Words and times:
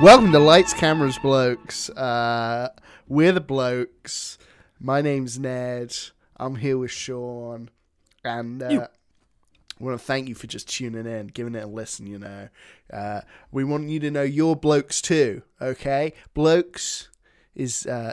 Welcome 0.00 0.30
to 0.30 0.38
Lights, 0.38 0.72
Cameras, 0.74 1.18
Blokes. 1.18 1.90
Uh, 1.90 2.68
we're 3.08 3.32
the 3.32 3.40
blokes. 3.40 4.38
My 4.78 5.00
name's 5.00 5.40
Ned. 5.40 5.92
I'm 6.36 6.54
here 6.54 6.78
with 6.78 6.92
Sean, 6.92 7.68
and 8.24 8.62
uh, 8.62 8.66
I 8.68 9.84
want 9.84 9.98
to 9.98 10.04
thank 10.04 10.28
you 10.28 10.36
for 10.36 10.46
just 10.46 10.68
tuning 10.68 11.04
in, 11.04 11.26
giving 11.26 11.56
it 11.56 11.64
a 11.64 11.66
listen. 11.66 12.06
You 12.06 12.20
know, 12.20 12.48
uh, 12.92 13.22
we 13.50 13.64
want 13.64 13.88
you 13.88 13.98
to 13.98 14.10
know 14.12 14.22
you're 14.22 14.54
blokes 14.54 15.02
too. 15.02 15.42
Okay, 15.60 16.12
blokes 16.32 17.08
is 17.56 17.84
uh, 17.86 18.12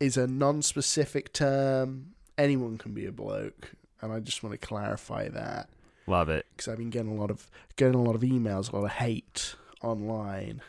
is 0.00 0.16
a 0.16 0.26
non-specific 0.26 1.32
term. 1.32 2.14
Anyone 2.36 2.76
can 2.76 2.92
be 2.92 3.06
a 3.06 3.12
bloke, 3.12 3.70
and 4.02 4.12
I 4.12 4.18
just 4.18 4.42
want 4.42 4.60
to 4.60 4.66
clarify 4.66 5.28
that 5.28 5.68
Love 6.08 6.28
it. 6.28 6.46
because 6.50 6.66
I've 6.66 6.78
been 6.78 6.90
getting 6.90 7.12
a 7.12 7.20
lot 7.20 7.30
of 7.30 7.48
getting 7.76 7.94
a 7.94 8.02
lot 8.02 8.16
of 8.16 8.22
emails, 8.22 8.72
a 8.72 8.76
lot 8.76 8.84
of 8.84 8.90
hate 8.92 9.54
online, 9.80 10.60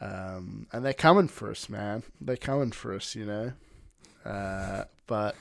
um, 0.00 0.66
and 0.72 0.84
they're 0.84 0.92
coming 0.92 1.28
for 1.28 1.50
us, 1.50 1.68
man. 1.68 2.02
They're 2.20 2.36
coming 2.36 2.72
for 2.72 2.94
us, 2.94 3.14
you 3.14 3.26
know, 3.26 3.52
uh, 4.24 4.84
but 5.06 5.36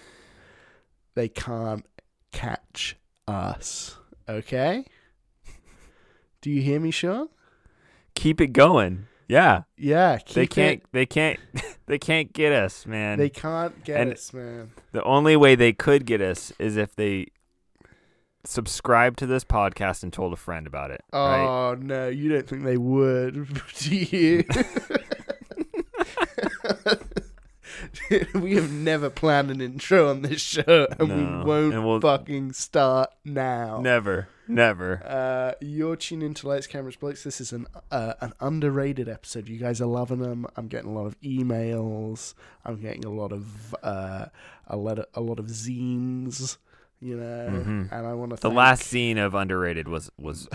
they 1.16 1.30
can't 1.30 1.86
catch 2.32 2.98
us. 3.28 3.98
Okay? 4.28 4.86
Do 6.42 6.50
you 6.50 6.62
hear 6.62 6.80
me, 6.80 6.92
Sean? 6.92 7.30
Keep 8.16 8.42
it 8.42 8.54
going. 8.54 9.08
Yeah. 9.28 9.64
Yeah, 9.78 10.18
they 10.34 10.48
can't 10.48 10.82
they 10.92 11.06
can't 11.06 11.40
they 11.86 11.98
can't 12.00 12.34
get 12.34 12.52
us, 12.52 12.86
man. 12.86 13.18
They 13.20 13.30
can't 13.30 13.84
get 13.84 14.02
and- 14.02 14.14
us, 14.14 14.34
man. 14.34 14.72
the 14.92 15.04
only 15.04 15.36
way 15.36 15.56
they 15.56 15.72
could 15.74 16.06
get 16.06 16.20
us 16.22 16.52
is 16.60 16.78
if 16.78 16.96
they 16.96 17.28
subscribe 18.50 19.16
to 19.18 19.26
this 19.28 19.44
podcast 19.44 20.02
and 20.04 20.12
told 20.12 20.34
a 20.34 20.36
friend 20.38 20.66
about 20.68 20.92
it. 20.92 21.02
right? 21.14 21.44
Oh 21.46 21.76
no, 21.76 22.08
you 22.08 22.30
don't 22.30 22.48
think 22.48 22.64
they 22.64 22.78
would, 22.78 23.48
do 23.78 23.96
you? 23.96 24.44
we 28.34 28.56
have 28.56 28.72
never 28.72 29.10
planned 29.10 29.52
an 29.52 29.62
intro 29.62 30.10
on 30.10 30.22
this 30.24 30.42
show, 30.42 30.88
and 31.00 31.08
No, 31.10 31.16
we 31.16 31.44
won't 31.46 31.74
and 31.74 31.86
we'll- 31.86 32.02
fucking 32.02 32.54
start 32.54 33.10
now. 33.24 33.80
Never. 33.82 34.28
Never. 34.48 35.04
Uh, 35.06 35.52
you're 35.62 35.96
tuning 35.96 36.30
into 36.30 36.48
Lights, 36.48 36.66
Cameras, 36.66 36.96
Blokes. 36.96 37.24
This 37.24 37.40
is 37.40 37.54
an 37.54 37.68
uh, 37.92 38.14
an 38.20 38.34
underrated 38.40 39.08
episode. 39.08 39.48
You 39.48 39.60
guys 39.60 39.80
are 39.80 39.86
loving 39.86 40.22
them. 40.22 40.48
I'm 40.56 40.68
getting 40.68 40.90
a 40.90 40.94
lot 40.94 41.06
of 41.06 41.20
emails. 41.22 42.34
I'm 42.66 42.82
getting 42.82 43.06
a 43.06 43.12
lot 43.12 43.32
of 43.32 43.76
uh, 43.84 44.26
a 44.66 44.76
lot 44.76 44.98
of 44.98 45.06
a 45.14 45.22
lot 45.22 45.38
of 45.38 45.46
zines. 45.46 46.58
You 47.02 47.16
know, 47.18 47.50
Mhm. 47.50 47.92
and 47.92 48.08
I 48.08 48.14
want 48.14 48.32
to 48.32 48.38
The 48.42 48.50
last 48.50 48.84
scene 48.84 49.18
of 49.18 49.34
underrated 49.34 49.88
was 49.88 50.12
was 50.18 50.50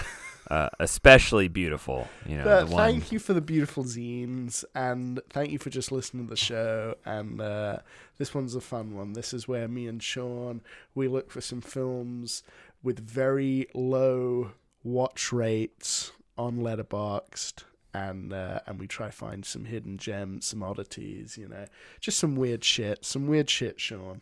uh, 0.50 0.68
especially 0.78 1.48
beautiful. 1.48 2.06
You 2.26 2.36
know, 2.38 2.44
But 2.44 2.64
the 2.66 2.72
one 2.74 2.84
thank 2.92 3.12
you 3.12 3.18
for 3.18 3.32
the 3.32 3.40
beautiful 3.40 3.84
zines, 3.84 4.62
and 4.74 5.20
thank 5.30 5.50
you 5.52 5.58
for 5.58 5.70
just 5.70 5.90
listening 5.90 6.26
to 6.26 6.30
the 6.30 6.36
show. 6.36 6.96
And 7.06 7.40
uh, 7.40 7.78
this 8.18 8.34
one's 8.34 8.54
a 8.54 8.60
fun 8.60 8.94
one. 8.94 9.14
This 9.14 9.32
is 9.32 9.48
where 9.48 9.68
me 9.68 9.86
and 9.86 10.02
Sean 10.02 10.60
we 10.94 11.08
look 11.08 11.30
for 11.30 11.40
some 11.40 11.62
films 11.62 12.42
with 12.82 12.98
very 13.00 13.66
low 13.74 14.50
watch 14.82 15.32
rates 15.32 16.12
on 16.36 16.58
Letterboxd, 16.58 17.64
and 17.94 18.34
uh, 18.34 18.60
and 18.66 18.78
we 18.78 18.86
try 18.86 19.06
to 19.06 19.12
find 19.12 19.46
some 19.46 19.64
hidden 19.64 19.96
gems, 19.96 20.44
some 20.44 20.62
oddities. 20.62 21.38
You 21.38 21.48
know, 21.48 21.64
just 22.00 22.18
some 22.18 22.36
weird 22.36 22.62
shit. 22.64 23.02
Some 23.04 23.26
weird 23.28 23.48
shit, 23.48 23.80
Sean. 23.80 24.20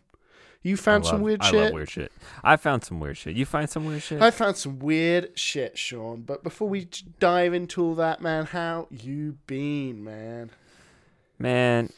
You 0.63 0.75
I 0.75 0.77
found 0.77 1.05
some 1.05 1.15
love- 1.17 1.23
weird 1.23 1.41
I 1.43 1.51
shit. 1.51 1.61
love 1.61 1.73
weird 1.73 1.91
shit. 1.91 2.13
I 2.45 2.57
found 2.57 2.85
some 2.85 3.01
weird 3.01 3.17
shit. 3.17 3.37
You 3.37 3.45
find 3.45 3.69
some 3.69 3.85
weird 3.85 4.03
shit? 4.03 4.23
I 4.23 4.31
found 4.31 4.57
some 4.57 4.79
weird 4.79 5.37
shit, 5.39 5.77
Sean. 5.77 6.23
But 6.23 6.43
before 6.43 6.69
we 6.69 6.89
dive 7.19 7.53
into 7.53 7.83
all 7.85 7.95
that, 7.97 8.21
man, 8.21 8.47
how 8.47 8.87
you 8.91 9.39
been, 9.47 10.05
man? 10.05 10.51
Man, 11.39 11.91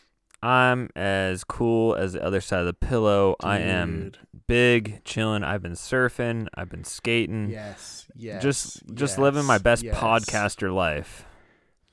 I'm 0.43 0.89
as 0.97 1.45
cool 1.45 1.95
as 1.95 2.15
the 2.15 2.25
other 2.25 2.41
side 2.41 2.61
of 2.61 2.67
the 2.67 2.73
pillow. 2.75 3.37
I 3.41 3.59
am 3.59 4.13
big, 4.47 5.05
chilling. 5.05 5.45
I've 5.45 5.63
been 5.63 5.73
surfing. 5.73 6.49
I've 6.55 6.69
been 6.71 6.85
skating. 6.85 7.51
Yes, 7.51 8.07
yes. 8.15 8.43
just 8.43 8.87
just 8.95 9.13
yes, 9.13 9.19
living 9.19 9.45
my 9.45 9.59
best 9.59 9.83
yes. 9.83 9.95
podcaster 9.97 10.75
life. 10.75 11.27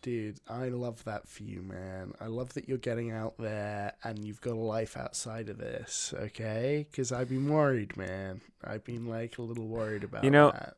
Dude, 0.01 0.39
I 0.49 0.69
love 0.69 1.03
that 1.03 1.27
for 1.27 1.43
you, 1.43 1.61
man. 1.61 2.13
I 2.19 2.25
love 2.25 2.53
that 2.55 2.67
you're 2.67 2.79
getting 2.79 3.11
out 3.11 3.35
there 3.37 3.93
and 4.03 4.25
you've 4.25 4.41
got 4.41 4.53
a 4.53 4.55
life 4.55 4.97
outside 4.97 5.47
of 5.47 5.59
this, 5.59 6.11
okay? 6.17 6.87
Because 6.89 7.11
I've 7.11 7.29
been 7.29 7.47
worried, 7.47 7.95
man. 7.95 8.41
I've 8.63 8.83
been 8.83 9.05
like 9.05 9.37
a 9.37 9.43
little 9.43 9.67
worried 9.67 10.03
about 10.03 10.23
You 10.23 10.31
know, 10.31 10.51
that. 10.51 10.75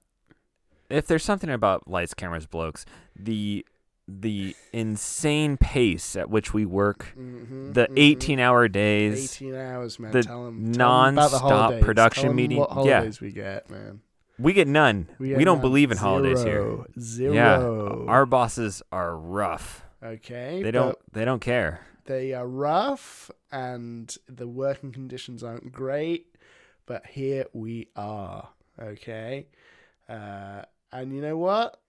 If 0.89 1.07
there's 1.07 1.23
something 1.23 1.49
about 1.49 1.87
lights, 1.87 2.13
cameras, 2.13 2.45
blokes, 2.45 2.85
the 3.15 3.65
the 4.05 4.53
insane 4.73 5.55
pace 5.55 6.17
at 6.17 6.29
which 6.29 6.53
we 6.53 6.65
work, 6.65 7.13
Mhm, 7.17 7.73
the 7.73 7.87
mhm. 7.87 7.93
18 7.95 8.37
hour 8.41 8.67
days, 8.67 9.33
18 9.41 9.55
hours, 9.55 9.97
man. 9.97 10.11
the 10.11 10.23
tell 10.23 10.45
'em- 10.47 10.73
tell 10.73 11.05
'em 11.07 11.13
about 11.13 11.31
non-stop 11.31 11.41
holidays. 11.41 11.83
production 11.85 12.35
meeting- 12.35 12.65
yeah. 12.83 13.09
we 13.21 13.31
get, 13.31 13.69
man? 13.69 14.01
We 14.39 14.53
get 14.53 14.67
none. 14.67 15.09
We, 15.19 15.29
get 15.29 15.39
don't 15.39 15.57
none. 15.57 15.61
believe 15.61 15.91
in 15.91 15.97
holidays 15.97 16.43
here. 16.43 16.61
Zero. 16.61 16.85
Zero. 16.99 17.33
Yeah, 18.05 18.11
our 18.11 18.25
bosses 18.25 18.81
are 18.91 19.15
rough. 19.17 19.83
okay. 20.03 20.61
They 20.63 20.71
don't 20.71 20.97
they 21.11 21.25
don't 21.25 21.39
care. 21.41 21.81
They 22.05 22.33
are 22.33 22.47
rough, 22.47 23.31
and 23.51 24.13
the 24.27 24.47
working 24.47 24.91
conditions 24.91 25.43
aren't 25.43 25.71
great. 25.71 26.27
But 26.85 27.05
here 27.05 27.45
we 27.53 27.87
are. 27.95 28.49
Okay. 28.81 29.47
Uh, 30.09 30.63
and 30.91 31.15
you 31.15 31.21
know 31.21 31.37
what? 31.37 31.79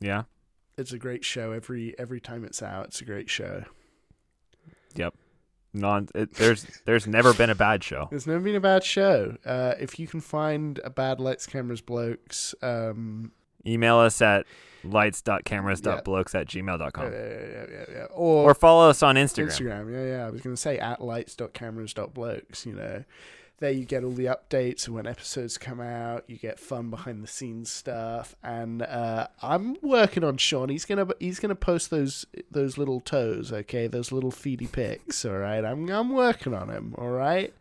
Yeah. 0.00 0.24
It's 0.76 0.92
a 0.92 0.98
great 0.98 1.24
show. 1.24 1.52
Every 1.52 1.94
every 1.98 2.20
time 2.20 2.44
it's 2.44 2.62
out, 2.62 2.86
it's 2.86 3.00
a 3.00 3.04
great 3.04 3.30
show. 3.30 3.64
Yep. 4.96 5.14
Non. 5.72 6.08
It, 6.14 6.34
there's 6.34 6.66
there's 6.84 7.06
never 7.06 7.32
been 7.32 7.50
a 7.50 7.54
bad 7.54 7.84
show. 7.84 8.08
There's 8.10 8.26
never 8.26 8.40
been 8.40 8.56
a 8.56 8.60
bad 8.60 8.82
show. 8.84 9.36
Uh, 9.44 9.74
if 9.78 9.98
you 9.98 10.06
can 10.06 10.20
find 10.20 10.80
a 10.82 10.90
bad 10.90 11.20
lights, 11.20 11.46
cameras, 11.46 11.80
blokes, 11.80 12.54
um, 12.62 13.32
Email 13.66 13.98
us 13.98 14.22
at 14.22 14.46
lights.cameras.blokes 14.84 16.34
at 16.34 16.48
gmail.com. 16.48 17.04
yeah, 17.04 17.18
yeah, 17.18 17.28
yeah, 17.28 17.66
yeah, 17.70 17.84
yeah. 17.92 18.04
or 18.10 18.50
Or 18.50 18.54
follow 18.54 18.88
us 18.88 19.02
on 19.02 19.16
Instagram. 19.16 19.48
Instagram. 19.48 19.92
Yeah, 19.92 20.16
yeah. 20.16 20.26
I 20.26 20.30
was 20.30 20.40
going 20.40 20.56
to 20.56 20.60
say 20.60 20.78
at 20.78 21.02
lights.cameras.blokes, 21.02 22.66
you 22.66 22.72
know. 22.74 23.04
There 23.60 23.70
you 23.70 23.84
get 23.84 24.04
all 24.04 24.12
the 24.12 24.24
updates 24.24 24.86
and 24.86 24.94
when 24.94 25.06
episodes 25.06 25.58
come 25.58 25.82
out, 25.82 26.24
you 26.26 26.38
get 26.38 26.58
fun 26.58 26.88
behind 26.88 27.22
the 27.22 27.26
scenes 27.28 27.70
stuff. 27.70 28.34
And 28.42 28.80
uh, 28.80 29.28
I'm 29.42 29.76
working 29.82 30.24
on 30.24 30.38
Sean. 30.38 30.70
He's 30.70 30.86
gonna 30.86 31.06
he's 31.18 31.38
gonna 31.40 31.54
post 31.54 31.90
those 31.90 32.24
those 32.50 32.78
little 32.78 33.00
toes, 33.00 33.52
okay, 33.52 33.86
those 33.86 34.12
little 34.12 34.32
feedy 34.32 34.70
pics. 34.70 35.26
All 35.26 35.36
right, 35.36 35.62
I'm 35.62 35.88
I'm 35.90 36.08
working 36.14 36.54
on 36.54 36.70
him. 36.70 36.94
All 36.96 37.10
right. 37.10 37.52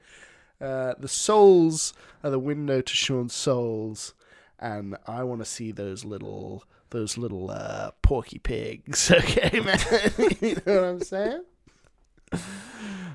Uh, 0.62 0.94
the 1.00 1.08
souls 1.08 1.94
are 2.24 2.30
the 2.30 2.40
window 2.40 2.82
to 2.82 2.94
Sean's 2.94 3.34
souls, 3.34 4.14
and 4.58 4.98
I 5.06 5.24
want 5.24 5.42
to 5.42 5.46
see 5.46 5.72
those 5.72 6.06
little 6.06 6.64
those 6.92 7.18
little 7.18 7.52
uh, 7.52 7.92
porky 8.02 8.40
pigs. 8.40 9.12
Okay, 9.20 9.60
man. 9.60 9.80
you 10.42 10.56
know 10.66 10.76
what 10.76 10.84
I'm 10.84 11.02
saying? 11.02 11.44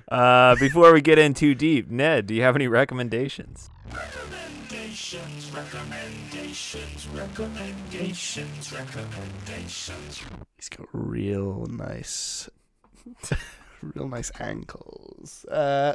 Uh, 0.08 0.54
before 0.56 0.92
we 0.92 1.00
get 1.00 1.18
in 1.18 1.34
too 1.34 1.54
deep, 1.54 1.90
Ned, 1.90 2.26
do 2.26 2.34
you 2.34 2.42
have 2.42 2.54
any 2.54 2.68
recommendations? 2.68 3.70
Recommendations, 3.90 5.50
recommendations, 5.50 7.08
recommendations, 7.08 8.72
recommendations. 8.72 10.22
He's 10.56 10.68
got 10.68 10.86
real 10.92 11.66
nice, 11.66 12.48
real 13.82 14.08
nice 14.08 14.30
ankles. 14.38 15.44
Uh, 15.46 15.94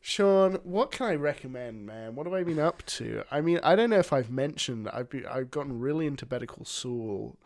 Sean, 0.00 0.54
what 0.62 0.90
can 0.90 1.06
I 1.06 1.14
recommend, 1.14 1.84
man? 1.84 2.14
What 2.14 2.26
have 2.26 2.32
I 2.32 2.42
been 2.42 2.58
up 2.58 2.84
to? 2.86 3.24
I 3.30 3.42
mean, 3.42 3.60
I 3.62 3.76
don't 3.76 3.90
know 3.90 3.98
if 3.98 4.12
I've 4.12 4.30
mentioned 4.30 4.88
I've 4.88 5.10
been, 5.10 5.26
I've 5.26 5.50
gotten 5.50 5.78
really 5.78 6.06
into 6.06 6.24
Better 6.24 6.46
Call 6.46 6.64
Saul 6.64 7.36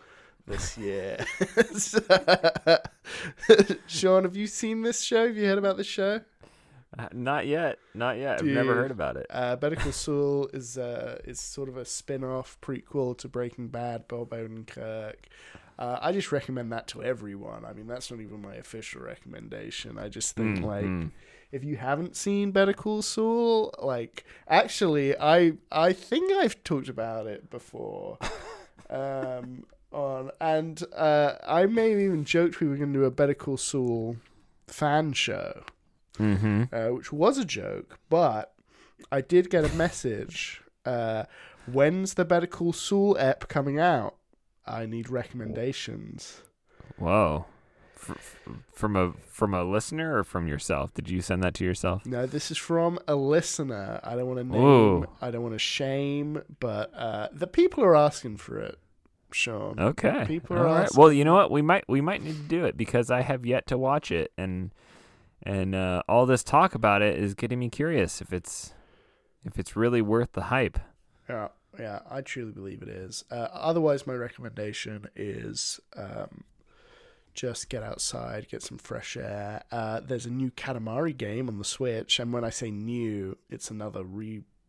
this 0.46 0.76
year. 0.76 1.25
Sean, 3.87 4.25
have 4.25 4.37
you 4.37 4.46
seen 4.46 4.82
this 4.82 5.02
show? 5.02 5.26
Have 5.26 5.37
you 5.37 5.46
heard 5.46 5.58
about 5.58 5.76
this 5.76 5.87
show? 5.87 6.20
Uh, 6.96 7.08
not 7.12 7.46
yet. 7.46 7.79
Not 7.94 8.19
yet. 8.19 8.41
I've 8.41 8.46
never 8.46 8.75
heard 8.75 8.91
about 8.91 9.17
it. 9.17 9.26
Uh, 9.31 9.56
Better 9.56 9.76
Call 9.76 9.93
Saul 9.93 10.49
is 10.52 10.79
uh, 10.79 11.19
is 11.25 11.41
sort 11.41 11.69
of 11.69 11.76
a 11.76 11.85
spin-off 11.85 12.58
prequel 12.61 13.17
to 13.19 13.29
Breaking 13.29 13.69
Bad, 13.69 14.06
Bob 14.06 14.31
Odenkirk. 14.31 15.14
Uh, 15.76 15.99
I 16.00 16.12
just 16.12 16.31
recommend 16.31 16.70
that 16.73 16.87
to 16.88 17.02
everyone. 17.02 17.64
I 17.64 17.73
mean, 17.73 17.88
that's 17.88 18.08
not 18.11 18.20
even 18.20 18.40
my 18.40 18.55
official 18.55 19.02
recommendation. 19.02 19.99
I 19.99 20.08
just 20.08 20.37
think 20.37 20.58
Mm, 20.58 20.64
like 20.64 20.85
mm. 20.85 21.11
if 21.50 21.64
you 21.64 21.76
haven't 21.76 22.14
seen 22.14 22.52
Better 22.52 22.73
Call 22.73 23.02
Saul, 23.02 23.75
like 23.82 24.25
actually, 24.47 25.19
I 25.19 25.55
I 25.73 25.93
think 25.93 26.32
I've 26.32 26.62
talked 26.62 26.88
about 26.88 27.26
it 27.26 27.50
before. 27.50 28.19
um, 28.90 29.64
on 29.94 30.31
and 30.41 30.82
uh, 30.94 31.35
I 31.46 31.67
may 31.67 31.91
have 31.91 32.00
even 32.00 32.25
joked 32.25 32.61
we 32.61 32.69
were 32.69 32.76
going 32.76 32.93
to 32.93 32.99
do 32.99 33.05
a 33.05 33.11
Better 33.11 33.35
Call 33.35 33.56
Saul 33.56 34.17
fan 34.67 35.12
show 35.12 35.62
Mm-hmm. 36.19 36.64
uh, 36.73 36.94
which 36.94 37.12
was 37.12 37.38
a 37.38 37.44
joke, 37.44 37.99
but 38.08 38.55
I 39.11 39.20
did 39.20 39.50
get 39.50 39.64
a 39.64 39.75
message. 39.75 40.62
Uh, 40.87 41.25
when's 41.67 42.14
the 42.14 42.25
Better 42.25 42.46
Call 42.46 42.73
Saul 42.73 43.17
ep 43.19 43.49
coming 43.49 43.81
out? 43.81 44.14
I 44.67 44.87
need 44.87 45.11
recommendations. 45.11 46.43
Whoa. 46.99 47.47
From 48.73 48.97
a 48.97 49.12
from 49.29 49.55
a 49.55 49.64
listener 49.64 50.17
or 50.19 50.25
from 50.25 50.47
yourself? 50.47 50.93
Did 50.94 51.08
you 51.08 51.20
send 51.23 51.43
that 51.43 51.55
to 51.55 51.64
yourself? 51.64 52.05
No, 52.06 52.26
this 52.26 52.50
is 52.50 52.58
from 52.58 52.99
a 53.08 53.14
listener. 53.17 53.99
I 54.05 54.14
don't 54.14 54.26
want 54.26 54.38
to 54.38 54.44
name. 54.44 54.61
Ooh. 54.62 55.06
I 55.23 55.31
don't 55.31 55.43
want 55.43 55.55
to 55.55 55.58
shame, 55.58 56.43
but 56.61 56.93
uh, 56.94 57.29
the 57.32 57.47
people 57.47 57.82
are 57.82 57.97
asking 57.97 58.37
for 58.37 58.58
it, 58.61 58.79
Sean. 59.34 59.78
Okay. 59.78 60.25
People 60.26 60.56
are 60.56 60.64
right. 60.64 60.88
Well, 60.94 61.12
you 61.12 61.25
know 61.25 61.34
what? 61.34 61.50
We 61.50 61.62
might 61.62 61.84
we 61.88 62.00
might 62.00 62.22
need 62.22 62.36
to 62.36 62.48
do 62.48 62.64
it 62.64 62.76
because 62.76 63.10
I 63.10 63.22
have 63.22 63.44
yet 63.44 63.66
to 63.69 63.78
watch 63.78 64.10
it, 64.10 64.32
and 64.38 64.70
and 65.42 65.75
uh, 65.75 66.02
all 66.08 66.26
this 66.26 66.42
talk 66.42 66.75
about 66.75 67.02
it 67.02 67.19
is 67.19 67.34
getting 67.34 67.58
me 67.58 67.69
curious 67.69 68.20
if 68.20 68.32
it's 68.32 68.72
if 69.44 69.58
it's 69.58 69.76
really 69.76 70.02
worth 70.02 70.32
the 70.32 70.44
hype. 70.44 70.78
Yeah, 71.28 71.48
yeah, 71.78 72.00
I 72.10 72.20
truly 72.20 72.52
believe 72.52 72.82
it 72.82 72.88
is. 72.88 73.25
Uh, 73.31 73.48
otherwise, 73.52 74.06
my 74.06 74.14
recommendation 74.14 75.06
is 75.16 75.80
um, 75.96 76.44
just 77.34 77.69
get 77.69 77.82
outside, 77.82 78.48
get 78.48 78.62
some 78.62 78.78
fresh 78.78 79.16
air. 79.16 79.64
Uh, 79.70 80.00
there's 80.00 80.26
a 80.26 80.30
new 80.30 80.50
Katamari 80.50 81.16
game 81.16 81.48
on 81.48 81.58
the 81.58 81.64
Switch, 81.64 82.19
and 82.19 82.32
when 82.32 82.44
I 82.44 82.50
say 82.50 82.70
new, 82.70 83.37
it's 83.50 83.70
another 83.70 84.04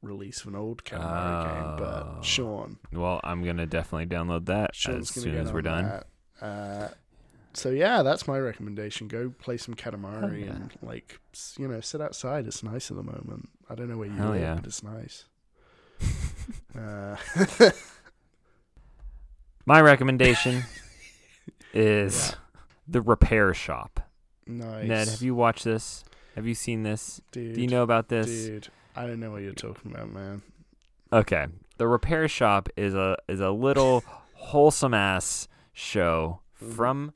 re-release 0.06 0.42
of 0.42 0.48
an 0.48 0.56
old 0.56 0.84
Katamari 0.84 1.46
game. 1.46 1.66
Oh. 1.66 1.76
But 1.80 2.26
Sean, 2.26 2.78
Well, 2.94 3.20
I'm 3.24 3.44
gonna 3.44 3.66
definitely 3.66 4.06
download 4.08 4.46
that 4.46 4.76
Sean's 4.76 5.10
as 5.10 5.12
gonna 5.12 5.24
soon 5.24 5.34
get 5.34 5.42
as 5.46 5.54
we're 5.54 5.62
done. 5.62 5.84
that. 5.86 6.46
Uh, 6.46 6.88
so 7.54 7.70
yeah, 7.70 8.04
that's 8.04 8.28
my 8.28 8.38
recommendation. 8.38 9.08
Go 9.08 9.30
play 9.40 9.58
some 9.58 9.74
Katamari 9.76 10.42
yeah. 10.46 10.52
and 10.52 10.74
like 10.82 11.20
s- 11.34 11.56
you 11.58 11.68
know 11.68 11.80
sit 11.82 12.02
outside. 12.02 12.46
It's 12.48 12.62
nice 12.64 12.92
at 12.92 12.98
the 12.98 13.04
moment. 13.04 13.50
I 13.70 13.76
don't 13.76 13.90
know 13.90 13.98
where 13.98 14.08
you 14.08 14.14
Hell 14.14 14.32
live, 14.32 14.42
yeah. 14.42 14.56
but 14.56 14.66
it's 14.66 14.84
nice. 14.84 15.26
uh, 16.78 17.16
My 19.66 19.82
recommendation 19.82 20.64
is 21.74 22.36
the 22.88 23.02
Repair 23.02 23.54
Shop. 23.54 24.00
nice. 24.46 24.88
Ned, 24.88 25.08
have 25.08 25.22
you 25.22 25.34
watched 25.34 25.64
this? 25.64 26.04
Have 26.36 26.46
you 26.46 26.54
seen 26.54 26.84
this? 26.84 27.22
Dude, 27.32 27.56
Do 27.56 27.62
you 27.62 27.68
know 27.68 27.82
about 27.84 28.10
this? 28.10 28.28
Dude, 28.28 28.68
I 28.96 29.06
don't 29.08 29.20
know 29.20 29.32
what 29.32 29.42
you're 29.42 29.54
talking 29.54 29.92
about, 29.92 30.12
man. 30.12 30.42
Okay. 31.12 31.46
The 31.78 31.88
Repair 31.88 32.28
Shop 32.28 32.70
is 32.78 32.94
a 32.94 33.18
is 33.28 33.40
a 33.40 33.52
little 33.52 34.04
wholesome 34.34 34.94
ass 34.94 35.48
show 35.74 36.40
Mhm. 36.62 36.74
from 36.74 37.14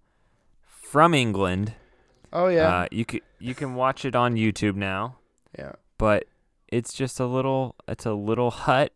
from 0.64 1.14
England. 1.14 1.74
Oh 2.34 2.48
yeah, 2.48 2.68
Uh, 2.82 2.88
you 2.92 3.06
can 3.06 3.22
you 3.40 3.56
can 3.56 3.76
watch 3.76 4.04
it 4.06 4.16
on 4.16 4.36
YouTube 4.36 4.76
now, 4.76 5.18
yeah. 5.58 5.74
but 5.98 6.26
it's 6.68 6.94
just 6.94 7.20
a 7.20 7.26
little 7.26 7.76
it's 7.88 8.06
a 8.06 8.14
little 8.14 8.52
hut 8.52 8.94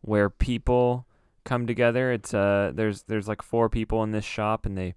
where 0.00 0.28
people 0.30 1.06
come 1.44 1.66
together. 1.66 2.10
It's 2.12 2.32
uh 2.34 2.72
there's 2.74 3.02
there's 3.04 3.28
like 3.28 3.42
four 3.42 3.68
people 3.68 4.02
in 4.02 4.12
this 4.12 4.24
shop 4.24 4.64
and 4.66 4.76
they 4.76 4.94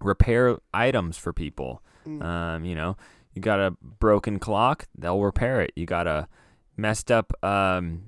repair 0.00 0.58
items 0.72 1.18
for 1.18 1.32
people. 1.32 1.82
Mm. 2.06 2.22
Um, 2.22 2.64
you 2.64 2.74
know, 2.74 2.96
you 3.38 3.42
got 3.42 3.60
a 3.60 3.70
broken 3.80 4.40
clock, 4.40 4.88
they'll 4.98 5.20
repair 5.20 5.60
it. 5.60 5.72
You 5.76 5.86
got 5.86 6.08
a 6.08 6.26
messed 6.76 7.12
up 7.12 7.32
um, 7.44 8.02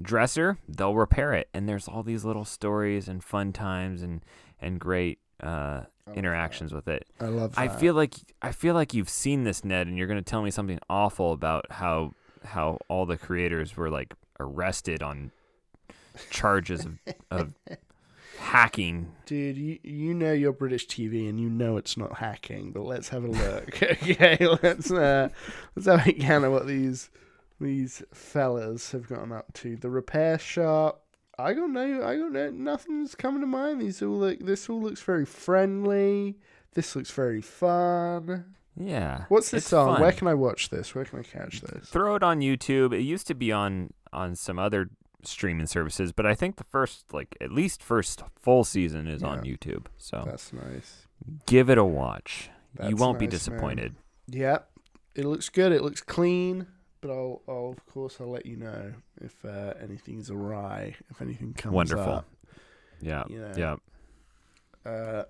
dresser, 0.00 0.56
they'll 0.66 0.94
repair 0.94 1.34
it. 1.34 1.50
And 1.52 1.68
there's 1.68 1.88
all 1.88 2.02
these 2.02 2.24
little 2.24 2.46
stories 2.46 3.06
and 3.06 3.22
fun 3.22 3.52
times 3.52 4.02
and 4.02 4.24
and 4.62 4.80
great 4.80 5.18
uh, 5.42 5.46
I 5.46 5.50
love 5.50 5.86
that. 6.06 6.16
interactions 6.16 6.72
with 6.72 6.88
it. 6.88 7.06
I 7.20 7.26
love. 7.26 7.54
That. 7.54 7.60
I 7.60 7.68
feel 7.68 7.92
like 7.92 8.14
I 8.40 8.52
feel 8.52 8.74
like 8.74 8.94
you've 8.94 9.10
seen 9.10 9.44
this, 9.44 9.62
Ned, 9.62 9.86
and 9.88 9.98
you're 9.98 10.06
gonna 10.06 10.22
tell 10.22 10.42
me 10.42 10.50
something 10.50 10.78
awful 10.88 11.32
about 11.32 11.70
how 11.70 12.14
how 12.42 12.78
all 12.88 13.04
the 13.04 13.18
creators 13.18 13.76
were 13.76 13.90
like 13.90 14.14
arrested 14.40 15.02
on 15.02 15.32
charges 16.30 16.86
of, 16.86 16.98
of 17.30 17.52
hacking. 18.38 19.12
dude. 19.26 19.56
You 19.56 19.78
you 19.82 20.14
know 20.14 20.32
your 20.32 20.52
British 20.52 20.86
TV, 20.86 21.28
and 21.28 21.40
you 21.40 21.48
know 21.48 21.76
it's 21.76 21.96
not 21.96 22.18
hacking. 22.18 22.72
But 22.72 22.84
let's 22.84 23.08
have 23.10 23.24
a 23.24 23.28
look. 23.28 23.82
okay, 23.82 24.38
let's 24.62 24.90
uh, 24.90 25.28
let's 25.74 25.86
have 25.86 26.06
a 26.06 26.34
of 26.44 26.52
what 26.52 26.66
these 26.66 27.10
these 27.60 28.02
fellas 28.12 28.92
have 28.92 29.08
gotten 29.08 29.32
up 29.32 29.52
to. 29.54 29.76
The 29.76 29.90
repair 29.90 30.38
shop. 30.38 31.04
I 31.38 31.54
don't 31.54 31.72
know. 31.72 32.02
I 32.04 32.16
don't 32.16 32.32
know. 32.32 32.50
Nothing's 32.50 33.14
coming 33.14 33.40
to 33.40 33.46
mind. 33.46 33.80
These 33.80 34.02
all 34.02 34.18
look. 34.18 34.40
This 34.40 34.68
all 34.68 34.80
looks 34.80 35.00
very 35.00 35.24
friendly. 35.24 36.38
This 36.74 36.94
looks 36.96 37.10
very 37.10 37.40
fun. 37.40 38.54
Yeah. 38.76 39.24
What's 39.28 39.50
this 39.50 39.72
on? 39.72 39.94
fun. 39.94 40.00
Where 40.00 40.12
can 40.12 40.28
I 40.28 40.34
watch 40.34 40.70
this? 40.70 40.94
Where 40.94 41.04
can 41.04 41.20
I 41.20 41.22
catch 41.22 41.60
this? 41.60 41.88
Throw 41.88 42.14
it 42.14 42.22
on 42.22 42.40
YouTube. 42.40 42.94
It 42.94 43.02
used 43.02 43.26
to 43.28 43.34
be 43.34 43.52
on 43.52 43.92
on 44.12 44.36
some 44.36 44.58
other 44.58 44.90
streaming 45.24 45.66
services, 45.66 46.12
but 46.12 46.26
I 46.26 46.34
think 46.34 46.56
the 46.56 46.64
first 46.64 47.12
like 47.12 47.36
at 47.40 47.52
least 47.52 47.82
first 47.82 48.22
full 48.40 48.64
season 48.64 49.06
is 49.06 49.22
on 49.22 49.40
YouTube. 49.44 49.86
So 49.96 50.22
That's 50.26 50.52
nice. 50.52 51.06
give 51.46 51.70
it 51.70 51.78
a 51.78 51.84
watch. 51.84 52.50
you 52.88 52.96
won't 52.96 53.18
be 53.18 53.26
nice, 53.26 53.32
man. 53.32 53.38
disappointed. 53.56 53.94
Yeah, 54.26 54.58
it 55.14 55.24
looks 55.24 55.48
good. 55.48 55.72
It 55.72 55.82
looks 55.82 56.00
clean, 56.00 56.66
but 57.00 57.10
I'll, 57.10 57.42
I'll 57.48 57.74
of 57.76 57.86
course, 57.86 58.18
I'll 58.20 58.30
let 58.30 58.46
you 58.46 58.56
know 58.56 58.92
if 59.20 59.44
uh, 59.44 59.74
anything's 59.82 60.30
awry, 60.30 60.96
if 61.10 61.20
anything 61.20 61.52
comes 61.52 61.72
up. 61.72 61.74
Wonderful. 61.74 62.12
up. 62.12 62.28
Yeah. 63.00 63.24
You 63.28 63.38
know. 63.40 63.52
Yeah. 64.84 64.90
Uh, 64.90 65.24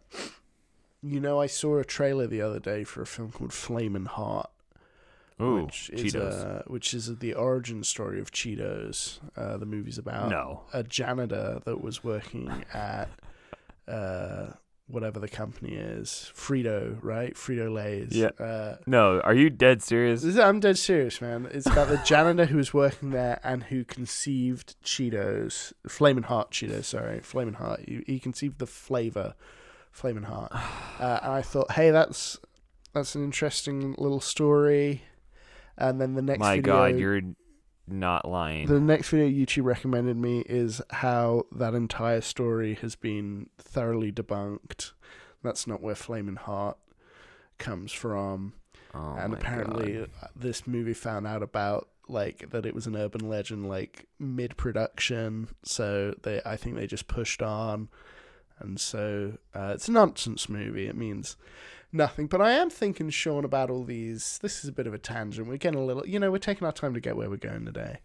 you 1.03 1.21
know, 1.21 1.41
I 1.41 1.47
saw 1.47 1.79
a 1.79 1.85
trailer 1.85 2.27
the 2.27 2.41
other 2.43 2.61
day 2.61 2.85
for 2.85 3.03
a 3.03 3.07
film 3.07 3.33
called 3.33 3.53
Flamin' 3.53 4.07
Hot, 4.07 4.51
Ooh, 5.43 5.65
which 5.65 5.91
is 5.91 6.15
uh, 6.15 6.63
which 6.67 6.95
is 6.95 7.19
the 7.19 7.35
origin 7.35 7.83
story 7.85 8.21
of 8.21 8.31
Cheetos. 8.31 9.19
Uh, 9.37 9.57
the 9.57 9.67
movie's 9.67 9.99
about 9.99 10.29
no. 10.29 10.63
a 10.73 10.83
janitor 10.83 11.61
that 11.65 11.81
was 11.81 12.05
working 12.05 12.65
at 12.73 13.09
uh, 13.89 14.53
whatever 14.87 15.19
the 15.19 15.29
company 15.29 15.75
is, 15.75 16.31
Frito, 16.35 16.99
right? 17.03 17.35
Frito 17.35 17.73
Lay's. 17.73 18.13
Yeah. 18.13 18.31
Uh, 18.39 18.77
No, 18.87 19.21
are 19.21 19.35
you 19.35 19.49
dead 19.51 19.83
serious? 19.83 20.25
I'm 20.39 20.61
dead 20.61 20.79
serious, 20.79 21.21
man. 21.21 21.49
It's 21.51 21.67
about 21.67 21.89
the 21.89 21.99
janitor 21.99 22.47
who 22.47 22.59
was 22.59 22.75
working 22.75 23.11
there 23.11 23.41
and 23.43 23.65
who 23.65 23.85
conceived 23.85 24.77
Cheetos, 24.85 25.73
Flamin' 25.89 26.25
Hot 26.25 26.51
Cheetos. 26.51 26.85
Sorry, 26.85 27.21
Flamin' 27.21 27.55
Hot. 27.55 27.81
He, 27.81 28.03
he 28.07 28.19
conceived 28.19 28.59
the 28.59 28.67
flavor, 28.67 29.35
Flamin' 29.91 30.25
Hot. 30.25 30.53
Uh, 31.01 31.19
and 31.21 31.33
I 31.33 31.43
thought, 31.43 31.73
hey, 31.73 31.91
that's 31.91 32.39
that's 32.93 33.17
an 33.17 33.25
interesting 33.25 33.97
little 33.99 34.21
story. 34.21 35.03
And 35.79 36.01
then 36.01 36.15
the 36.15 36.23
next 36.23 36.41
My 36.41 36.57
video, 36.57 36.73
God, 36.75 36.99
you're 36.99 37.23
not 37.89 38.29
lying. 38.29 38.67
the 38.67 38.81
next 38.81 39.09
video 39.09 39.27
YouTube 39.29 39.65
recommended 39.65 40.17
me 40.17 40.41
is 40.49 40.81
how 40.91 41.47
that 41.53 41.75
entire 41.75 42.21
story 42.21 42.75
has 42.81 42.95
been 42.95 43.49
thoroughly 43.59 44.13
debunked. 44.13 44.93
That's 45.43 45.67
not 45.67 45.83
where 45.83 45.95
Flamin' 45.95 46.37
Hot 46.37 46.79
comes 47.59 47.93
from 47.93 48.55
oh 48.95 49.17
and 49.19 49.33
apparently 49.33 49.93
God. 49.95 50.11
uh, 50.23 50.27
this 50.35 50.67
movie 50.67 50.95
found 50.95 51.27
out 51.27 51.43
about 51.43 51.89
like 52.09 52.51
that 52.51 52.67
it 52.67 52.75
was 52.75 52.87
an 52.87 52.97
urban 52.97 53.29
legend 53.29 53.69
like 53.69 54.07
mid 54.19 54.57
production 54.57 55.47
so 55.63 56.13
they 56.25 56.41
i 56.45 56.57
think 56.57 56.75
they 56.75 56.87
just 56.89 57.07
pushed 57.07 57.41
on 57.41 57.89
and 58.59 58.81
so 58.81 59.39
uh, 59.55 59.73
it's 59.75 59.89
a 59.89 59.93
nonsense 59.93 60.49
movie 60.49 60.89
it 60.89 60.97
means 60.97 61.37
nothing 61.93 62.27
but 62.27 62.41
i 62.41 62.51
am 62.53 62.71
thinking 62.71 63.11
sean 63.11 63.45
about 63.45 63.69
all 63.71 63.85
these 63.85 64.39
this 64.43 64.63
is 64.65 64.69
a 64.69 64.73
bit 64.73 64.87
of 64.87 64.95
a 64.95 64.99
tangent 64.99 65.47
we're 65.47 65.57
getting 65.57 65.79
a 65.81 65.85
little 65.85 66.07
you 66.07 66.19
know 66.19 66.31
we're 66.31 66.39
taking 66.39 66.67
our 66.67 66.73
time 66.73 66.95
to 66.95 67.01
get 67.01 67.17
where 67.17 67.29
we're 67.31 67.37
going 67.37 67.65
today 67.65 67.99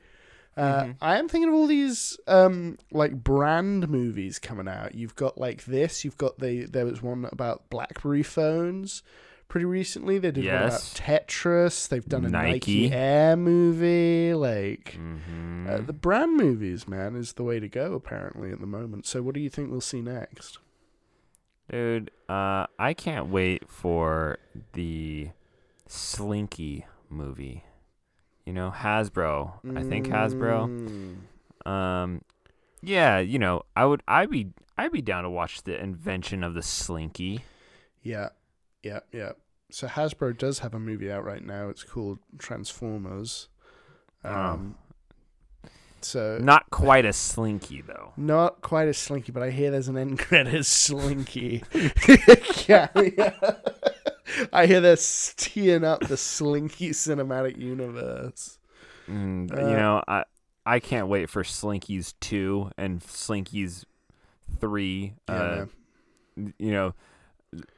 uh, 0.57 0.85
Mhm. 0.85 0.95
I 1.01 1.19
am 1.19 1.29
thinking 1.29 1.49
of 1.49 1.53
all 1.53 1.67
these 1.67 2.17
um, 2.25 2.79
like 2.91 3.23
brand 3.23 3.87
movies 3.89 4.39
coming 4.39 4.67
out. 4.67 4.95
You've 4.95 5.15
got 5.15 5.37
like 5.37 5.65
this. 5.65 6.03
You've 6.03 6.17
got 6.17 6.39
the 6.39 6.65
there 6.65 6.83
was 6.83 6.99
one 6.99 7.29
about 7.31 7.69
BlackBerry 7.69 8.23
phones 8.23 9.03
pretty 9.49 9.65
recently. 9.65 10.17
They 10.17 10.31
did 10.31 10.45
one 10.45 10.55
about 10.55 10.71
Tetris. 10.81 11.87
They've 11.87 12.03
done 12.03 12.25
a 12.25 12.29
Nike, 12.29 12.85
Nike. 12.89 12.91
Air 12.91 13.37
movie. 13.37 14.33
Like 14.33 14.97
Mhm. 14.99 15.69
uh, 15.69 15.81
the 15.85 15.93
brand 15.93 16.35
movies, 16.37 16.87
man, 16.87 17.15
is 17.15 17.33
the 17.33 17.43
way 17.43 17.59
to 17.59 17.67
go 17.69 17.93
apparently 17.93 18.51
at 18.51 18.59
the 18.59 18.65
moment. 18.65 19.05
So 19.05 19.21
what 19.21 19.35
do 19.35 19.41
you 19.41 19.51
think 19.51 19.69
we'll 19.69 19.79
see 19.79 20.01
next? 20.01 20.57
Dude, 21.69 22.11
uh, 22.29 22.67
I 22.79 22.93
can't 22.93 23.27
wait 23.27 23.69
for 23.69 24.37
the 24.73 25.29
Slinky 25.87 26.85
movie. 27.09 27.63
You 28.45 28.53
know, 28.53 28.71
Hasbro. 28.75 29.53
I 29.75 29.83
think 29.83 30.07
Hasbro. 30.07 31.17
Mm, 31.65 31.69
Um, 31.69 32.21
yeah, 32.81 33.19
you 33.19 33.39
know, 33.39 33.63
I 33.75 33.85
would, 33.85 34.01
I'd 34.07 34.29
be, 34.29 34.51
I'd 34.77 34.91
be 34.93 35.01
down 35.01 35.23
to 35.23 35.29
watch 35.29 35.63
the 35.63 35.77
invention 35.81 36.43
of 36.43 36.53
the 36.53 36.61
Slinky. 36.61 37.43
Yeah, 38.01 38.29
yeah, 38.83 38.99
yeah. 39.11 39.33
So 39.69 39.87
Hasbro 39.87 40.37
does 40.37 40.59
have 40.59 40.73
a 40.73 40.79
movie 40.79 41.11
out 41.11 41.25
right 41.25 41.43
now. 41.45 41.67
It's 41.67 41.83
called 41.83 42.19
Transformers. 42.37 43.49
Oh. 44.23 44.33
Um, 44.33 44.75
so 46.01 46.37
Not 46.41 46.69
quite 46.69 47.05
a 47.05 47.13
Slinky 47.13 47.81
though. 47.81 48.13
Not 48.17 48.61
quite 48.61 48.87
as 48.87 48.97
slinky, 48.97 49.31
but 49.31 49.43
I 49.43 49.49
hear 49.51 49.71
there's 49.71 49.87
an 49.87 49.97
end 49.97 50.19
credit 50.27 50.65
slinky. 50.65 51.63
yeah, 52.67 52.87
yeah. 52.95 53.33
I 54.53 54.65
hear 54.65 54.81
they're 54.81 54.97
teeing 55.37 55.83
up 55.83 56.01
the 56.01 56.17
slinky 56.17 56.89
cinematic 56.91 57.57
universe. 57.57 58.59
Mm, 59.09 59.51
Uh, 59.57 59.69
you 59.69 59.75
know, 59.75 60.03
I, 60.07 60.23
I 60.65 60.79
can't 60.79 61.07
wait 61.07 61.29
for 61.29 61.43
Slinky's 61.43 62.13
two 62.19 62.69
and 62.77 63.01
Slinky's 63.01 63.85
three. 64.59 65.13
Yeah, 65.29 65.33
uh, 65.35 65.65
you 66.59 66.71
know, 66.71 66.93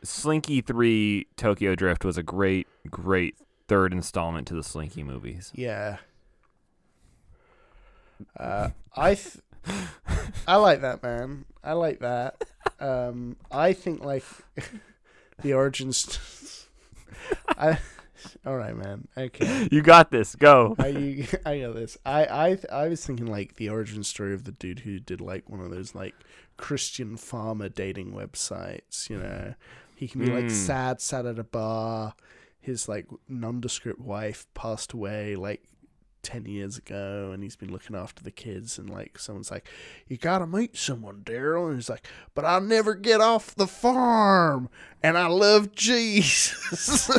Slinky 0.04 0.62
Three 0.62 1.28
Tokyo 1.38 1.76
Drift 1.76 2.04
was 2.04 2.18
a 2.18 2.24
great, 2.24 2.68
great 2.90 3.36
third 3.68 3.94
installment 3.94 4.48
to 4.48 4.56
the 4.56 4.64
Slinky 4.64 5.04
movies. 5.04 5.52
Yeah. 5.54 5.98
Uh, 8.38 8.70
I 8.96 9.16
th- 9.16 9.38
I 10.48 10.56
like 10.58 10.82
that 10.82 11.02
man. 11.04 11.46
I 11.64 11.74
like 11.74 12.00
that. 12.00 12.44
Um, 12.80 13.36
I 13.52 13.74
think 13.74 14.04
like 14.04 14.24
the 15.42 15.54
origins. 15.54 16.68
I 17.58 17.78
all 18.46 18.58
right, 18.58 18.76
man. 18.76 19.08
Okay. 19.18 19.68
You 19.72 19.82
got 19.82 20.12
this. 20.12 20.36
Go. 20.36 20.76
I 20.80 20.88
you, 20.88 21.28
I 21.46 21.60
know 21.60 21.74
this. 21.74 21.98
I 22.06 22.26
I 22.26 22.58
I 22.72 22.88
was 22.90 23.06
thinking 23.06 23.28
like 23.28 23.56
the 23.56 23.70
origin 23.70 24.04
story 24.04 24.34
of 24.34 24.44
the 24.44 24.52
dude 24.52 24.80
who 24.80 25.00
did 25.00 25.22
like 25.22 25.50
one 25.50 25.62
of 25.62 25.72
those 25.72 25.96
like 25.96 26.16
Christian 26.58 27.16
farmer 27.18 27.70
dating 27.70 28.12
websites. 28.14 29.10
You 29.10 29.20
know, 29.20 29.54
he 29.96 30.08
can 30.08 30.22
be 30.22 30.32
like 30.32 30.46
Mm. 30.46 30.52
sad, 30.52 31.02
sad 31.02 31.26
at 31.26 31.40
a 31.40 31.44
bar. 31.44 32.14
His 32.60 32.90
like 32.90 33.08
nondescript 33.30 34.00
wife 34.02 34.46
passed 34.54 34.92
away 34.94 35.36
like 35.36 35.64
ten 36.22 36.46
years 36.46 36.78
ago, 36.78 37.32
and 37.34 37.42
he's 37.44 37.56
been 37.56 37.72
looking 37.72 37.96
after 37.96 38.24
the 38.24 38.32
kids. 38.32 38.78
And 38.78 38.90
like 38.90 39.18
someone's 39.20 39.52
like, 39.52 39.68
"You 40.08 40.18
gotta 40.18 40.46
meet 40.48 40.78
someone, 40.78 41.22
Daryl," 41.24 41.68
and 41.68 41.76
he's 41.76 41.90
like, 41.90 42.06
"But 42.36 42.46
I'll 42.46 42.62
never 42.62 42.94
get 42.96 43.22
off 43.22 43.56
the 43.56 43.68
farm, 43.68 44.70
and 45.04 45.18
I 45.18 45.28
love 45.28 45.72
Jesus." 45.76 47.10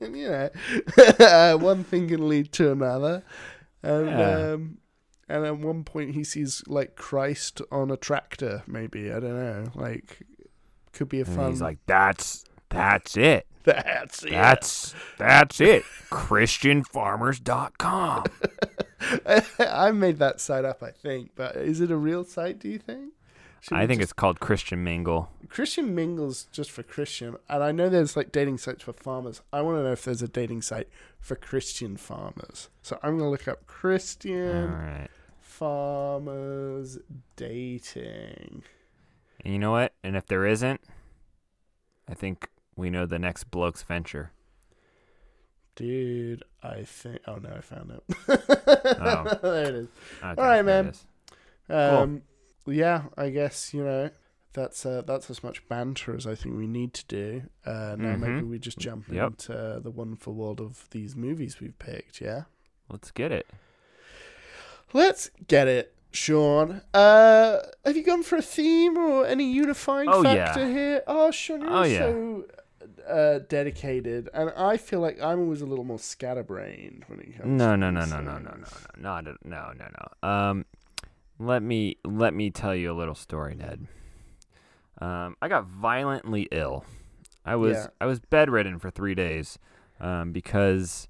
and 0.00 0.16
you 0.16 0.28
know, 0.28 1.58
one 1.60 1.84
thing 1.84 2.08
can 2.08 2.28
lead 2.28 2.52
to 2.52 2.72
another, 2.72 3.22
and 3.82 4.06
Yeah. 4.06 4.52
um, 4.52 4.78
and 5.28 5.44
at 5.44 5.58
one 5.58 5.82
point 5.84 6.14
he 6.14 6.22
sees 6.22 6.62
like 6.68 6.94
Christ 6.96 7.60
on 7.72 7.90
a 7.90 7.96
tractor. 7.96 8.62
Maybe 8.66 9.10
I 9.10 9.18
don't 9.20 9.34
know. 9.36 9.64
Like, 9.74 10.20
could 10.92 11.08
be 11.08 11.20
a 11.20 11.24
And 11.24 11.34
fun. 11.34 11.50
he's 11.50 11.60
like, 11.62 11.78
"That's 11.86 12.44
that's 12.68 13.16
it. 13.16 13.46
That's 13.66 14.22
it. 14.24 14.30
That's 14.30 14.94
that's 15.18 15.60
it. 15.60 15.84
ChristianFarmers.com." 16.10 18.24
I 19.60 19.90
made 19.90 20.18
that 20.18 20.40
site 20.40 20.64
up, 20.64 20.82
I 20.82 20.90
think, 20.90 21.32
but 21.36 21.54
is 21.56 21.82
it 21.82 21.90
a 21.90 21.96
real 21.96 22.24
site? 22.24 22.58
Do 22.58 22.68
you 22.68 22.78
think? 22.78 23.12
Should 23.60 23.76
I 23.76 23.86
think 23.86 24.00
just- 24.00 24.12
it's 24.12 24.14
called 24.14 24.40
Christian 24.40 24.82
Mingle. 24.84 25.30
Christian 25.48 25.94
mingles 25.94 26.48
just 26.50 26.70
for 26.70 26.82
Christian, 26.82 27.36
and 27.48 27.62
I 27.62 27.72
know 27.72 27.88
there's 27.88 28.16
like 28.16 28.32
dating 28.32 28.58
sites 28.58 28.82
for 28.82 28.92
farmers. 28.92 29.42
I 29.52 29.62
want 29.62 29.78
to 29.78 29.82
know 29.84 29.92
if 29.92 30.04
there's 30.04 30.22
a 30.22 30.28
dating 30.28 30.62
site 30.62 30.88
for 31.20 31.36
Christian 31.36 31.96
farmers. 31.96 32.68
So 32.82 32.98
I'm 33.02 33.18
gonna 33.18 33.30
look 33.30 33.46
up 33.46 33.66
Christian 33.66 34.72
right. 34.72 35.08
farmers 35.40 36.98
dating. 37.36 38.64
And 39.44 39.52
you 39.52 39.58
know 39.58 39.70
what? 39.70 39.92
And 40.02 40.16
if 40.16 40.26
there 40.26 40.46
isn't, 40.46 40.80
I 42.08 42.14
think 42.14 42.48
we 42.76 42.90
know 42.90 43.06
the 43.06 43.18
next 43.18 43.44
bloke's 43.50 43.82
venture. 43.82 44.30
Dude, 45.74 46.42
I 46.62 46.84
think. 46.84 47.20
Oh 47.26 47.36
no, 47.36 47.50
I 47.56 47.60
found 47.60 47.90
it. 47.90 48.02
Oh. 48.28 49.38
there 49.42 49.64
it 49.64 49.74
is. 49.74 49.88
Okay, 50.22 50.40
All 50.40 50.48
right, 50.48 50.64
man. 50.64 50.92
Um, 51.68 52.22
yeah, 52.66 53.02
I 53.16 53.28
guess 53.30 53.74
you 53.74 53.84
know 53.84 54.10
that's 54.54 54.86
uh, 54.86 55.02
that's 55.06 55.28
as 55.28 55.44
much 55.44 55.68
banter 55.68 56.16
as 56.16 56.26
I 56.26 56.34
think 56.34 56.56
we 56.56 56.66
need 56.66 56.94
to 56.94 57.04
do. 57.06 57.42
Uh, 57.66 57.94
now 57.98 58.16
maybe 58.16 58.40
Mhm. 58.40 58.48
we 58.48 58.58
just 58.58 58.78
jump 58.78 59.06
Yep. 59.10 59.26
into 59.26 59.80
the 59.82 59.90
wonderful 59.90 60.32
world 60.32 60.60
of 60.62 60.88
these 60.92 61.14
movies 61.14 61.60
we've 61.60 61.78
picked. 61.78 62.22
Yeah, 62.22 62.44
Let's 62.88 63.10
get 63.10 63.30
it. 63.32 63.46
let's 64.94 65.30
get 65.46 65.68
it, 65.68 65.94
Sean. 66.10 66.80
Uh, 66.94 67.58
have 67.84 67.96
you 67.98 68.02
gone 68.02 68.22
for 68.22 68.36
a 68.36 68.42
theme 68.42 68.96
or 68.96 69.26
any 69.26 69.44
unifying 69.52 70.08
Oh, 70.10 70.22
yeah. 70.22 70.46
factor 70.46 70.66
here? 70.70 71.02
Oh, 71.06 71.30
Sean, 71.30 71.60
you're 71.60 71.70
Oh, 71.70 71.82
yeah. 71.82 71.98
so 71.98 72.44
uh, 73.08 73.40
dedicated, 73.48 74.28
and 74.34 74.50
I 74.56 74.76
feel 74.76 75.00
like 75.00 75.20
I'm 75.22 75.40
always 75.40 75.60
a 75.60 75.66
little 75.66 75.84
more 75.84 75.98
scatterbrained 75.98 77.04
when 77.08 77.20
it 77.20 77.36
comes. 77.38 77.58
No, 77.58 77.70
to 77.72 77.76
no, 77.76 77.90
no, 77.90 78.04
no, 78.04 78.20
no, 78.20 78.38
no, 78.38 78.38
no, 78.38 78.50
no, 78.50 78.56
not 78.98 79.24
no, 79.44 79.72
no, 79.76 79.86
no. 80.22 80.28
Um, 80.28 80.64
let 81.38 81.62
me 81.62 81.96
let 82.04 82.34
me 82.34 82.50
tell 82.50 82.74
you 82.74 82.90
a 82.92 82.94
little 82.96 83.14
story, 83.14 83.54
Ned. 83.54 83.86
Um, 85.00 85.36
I 85.42 85.48
got 85.48 85.66
violently 85.66 86.48
ill. 86.50 86.84
I 87.44 87.56
was 87.56 87.76
Yeah. 87.76 87.86
I 88.00 88.06
was 88.06 88.20
bedridden 88.20 88.78
for 88.78 88.90
three 88.90 89.14
days, 89.14 89.58
um, 90.00 90.32
because 90.32 91.08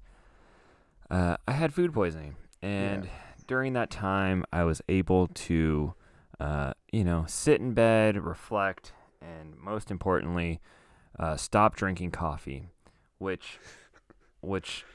uh, 1.09 1.37
I 1.47 1.51
had 1.53 1.73
food 1.73 1.93
poisoning, 1.93 2.35
and 2.61 3.05
Yeah. 3.05 3.09
during 3.47 3.73
that 3.73 3.89
time, 3.89 4.43
I 4.51 4.65
was 4.65 4.81
able 4.89 5.27
to, 5.27 5.93
uh, 6.39 6.73
you 6.91 7.03
know, 7.05 7.23
sit 7.27 7.61
in 7.61 7.73
bed, 7.73 8.17
reflect, 8.17 8.91
and 9.21 9.55
most 9.57 9.89
importantly, 9.89 10.59
uh, 11.19 11.35
stop 11.35 11.75
drinking 11.75 12.11
coffee, 12.11 12.69
which, 13.17 13.59
which 14.41 14.85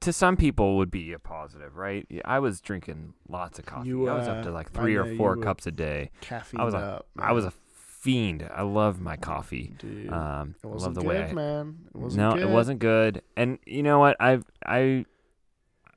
to 0.00 0.12
some 0.12 0.36
people 0.36 0.76
would 0.78 0.90
be 0.90 1.12
a 1.12 1.18
positive, 1.18 1.76
right? 1.76 2.06
Yeah, 2.10 2.22
I 2.24 2.38
was 2.40 2.60
drinking 2.60 3.14
lots 3.28 3.58
of 3.58 3.66
coffee. 3.66 3.88
You, 3.88 4.08
I 4.08 4.14
was 4.14 4.26
uh, 4.28 4.32
up 4.32 4.44
to 4.44 4.50
like 4.50 4.70
three 4.72 4.96
or 4.96 5.14
four 5.16 5.36
cups 5.36 5.66
a 5.66 5.70
day. 5.70 6.10
Caffeine 6.20 6.60
I 6.60 6.64
was 6.64 6.74
a, 6.74 6.78
up. 6.78 7.06
I 7.18 7.32
was 7.32 7.44
a 7.44 7.52
fiend. 7.72 8.48
I 8.52 8.62
love 8.62 9.00
my 9.00 9.16
coffee. 9.16 9.74
dude. 9.78 10.12
Um, 10.12 10.56
it 10.62 10.66
I 10.66 10.70
wasn't 10.70 10.82
love 10.82 10.94
the 10.96 11.00
good, 11.02 11.08
way. 11.08 11.30
I, 11.30 11.32
man. 11.32 11.78
It 11.94 11.96
wasn't 11.96 12.20
no, 12.20 12.32
good. 12.32 12.42
it 12.42 12.48
wasn't 12.48 12.78
good. 12.80 13.22
And 13.36 13.58
you 13.64 13.82
know 13.84 14.00
what? 14.00 14.16
I 14.18 14.40
I 14.66 15.04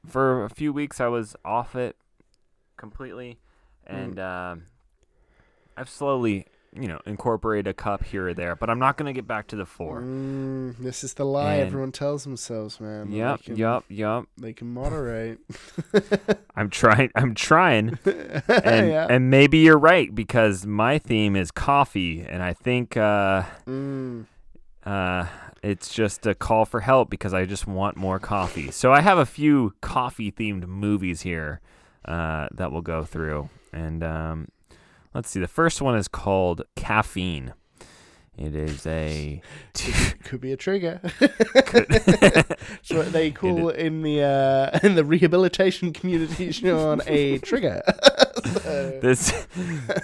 for 0.06 0.44
a 0.44 0.50
few 0.50 0.72
weeks 0.72 1.02
I 1.02 1.08
was 1.08 1.36
off 1.44 1.76
it 1.76 1.96
completely, 2.78 3.40
Mm. 3.90 4.04
and 4.04 4.20
um, 4.20 4.64
I've 5.78 5.90
slowly 5.90 6.46
you 6.76 6.88
know 6.88 7.00
incorporate 7.06 7.68
a 7.68 7.74
cup 7.74 8.04
here 8.04 8.28
or 8.28 8.34
there, 8.34 8.56
but 8.56 8.70
I'm 8.70 8.80
not 8.80 8.98
gonna 8.98 9.14
get 9.14 9.28
back 9.28 9.48
to 9.48 9.56
the 9.56 9.66
four. 9.66 10.02
Mm, 10.02 10.78
this 10.78 11.04
is 11.04 11.14
the 11.14 11.26
lie 11.26 11.56
And- 11.56 11.68
everyone 11.68 11.92
tells 11.92 12.24
themselves, 12.24 12.80
man. 12.80 13.12
Yep, 13.12 13.44
can, 13.44 13.56
yep, 13.56 13.84
yep. 13.90 14.24
They 14.38 14.54
can 14.54 14.74
moderate. 14.74 15.40
I'm 16.56 16.70
trying. 16.70 17.12
I'm 17.16 17.34
trying. 17.36 17.98
and 18.06 18.90
yeah. 18.90 19.08
and 19.10 19.30
maybe 19.30 19.60
you're 19.60 19.78
right 19.78 20.14
because 20.14 20.66
my 20.66 20.98
theme 21.00 21.36
is 21.36 21.52
coffee, 21.52 22.22
and 22.22 22.42
I 22.44 22.54
think 22.54 22.98
uh, 22.98 23.44
Mm, 23.68 24.26
uh, 24.86 25.26
it's 25.64 25.94
just 25.94 26.26
a 26.28 26.36
call 26.36 26.66
for 26.66 26.82
help 26.82 27.10
because 27.10 27.34
I 27.34 27.46
just 27.46 27.66
want 27.68 27.98
more 27.98 28.20
coffee. 28.20 28.70
So 28.72 28.92
I 28.94 29.02
have 29.02 29.18
a 29.18 29.26
few 29.26 29.74
coffee 29.82 30.32
themed 30.32 30.68
movies 30.68 31.22
here 31.22 31.60
uh, 32.06 32.48
that 32.54 32.72
we'll 32.72 32.82
go 32.84 33.04
through, 33.04 33.50
and 33.74 34.04
um, 34.04 34.48
let's 35.16 35.30
see. 35.32 35.40
The 35.40 35.48
first 35.48 35.82
one 35.82 35.96
is 35.96 36.08
called 36.08 36.62
Caffeine. 36.76 37.54
It 38.38 38.54
is 38.54 38.86
a 38.86 39.42
could 40.26 40.42
be 40.42 40.52
a 40.52 40.58
trigger. 40.58 41.00
It's 42.78 42.92
what 42.92 43.12
they 43.12 43.32
call 43.32 43.70
in 43.70 44.02
the 44.04 44.22
uh, 44.22 44.80
in 44.84 44.96
the 44.96 45.04
rehabilitation 45.06 45.94
community, 45.94 46.52
Sean, 46.52 47.02
a 47.08 47.38
trigger. 47.40 47.82
So, 48.44 49.00
this 49.02 49.48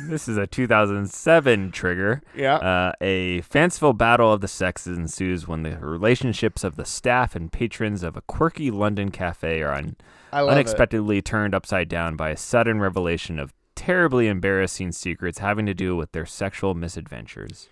this 0.08 0.28
is 0.28 0.38
a 0.38 0.48
2007 0.48 1.72
trigger. 1.72 2.22
yeah. 2.36 2.56
Uh, 2.56 2.92
a 3.02 3.42
fanciful 3.42 3.94
battle 3.94 4.32
of 4.32 4.42
the 4.42 4.48
sexes 4.48 4.98
ensues 4.98 5.48
when 5.48 5.64
the 5.64 5.78
relationships 5.78 6.64
of 6.64 6.76
the 6.76 6.86
staff 6.86 7.36
and 7.36 7.52
patrons 7.52 8.02
of 8.02 8.16
a 8.18 8.22
quirky 8.22 8.72
London 8.72 9.12
cafe 9.12 9.62
are 9.62 9.74
un- 9.74 9.96
love 10.34 10.48
it. 10.48 10.52
unexpectedly 10.52 11.22
turned 11.22 11.54
upside 11.54 11.90
down 11.90 12.16
by 12.16 12.30
a 12.30 12.38
sudden 12.38 12.80
revelation 12.80 13.38
of 13.40 13.54
terribly 13.86 14.28
embarrassing 14.28 14.92
secrets 14.92 15.40
having 15.40 15.66
to 15.66 15.74
do 15.74 15.96
with 15.96 16.12
their 16.12 16.26
sexual 16.26 16.74
misadventures. 16.76 17.68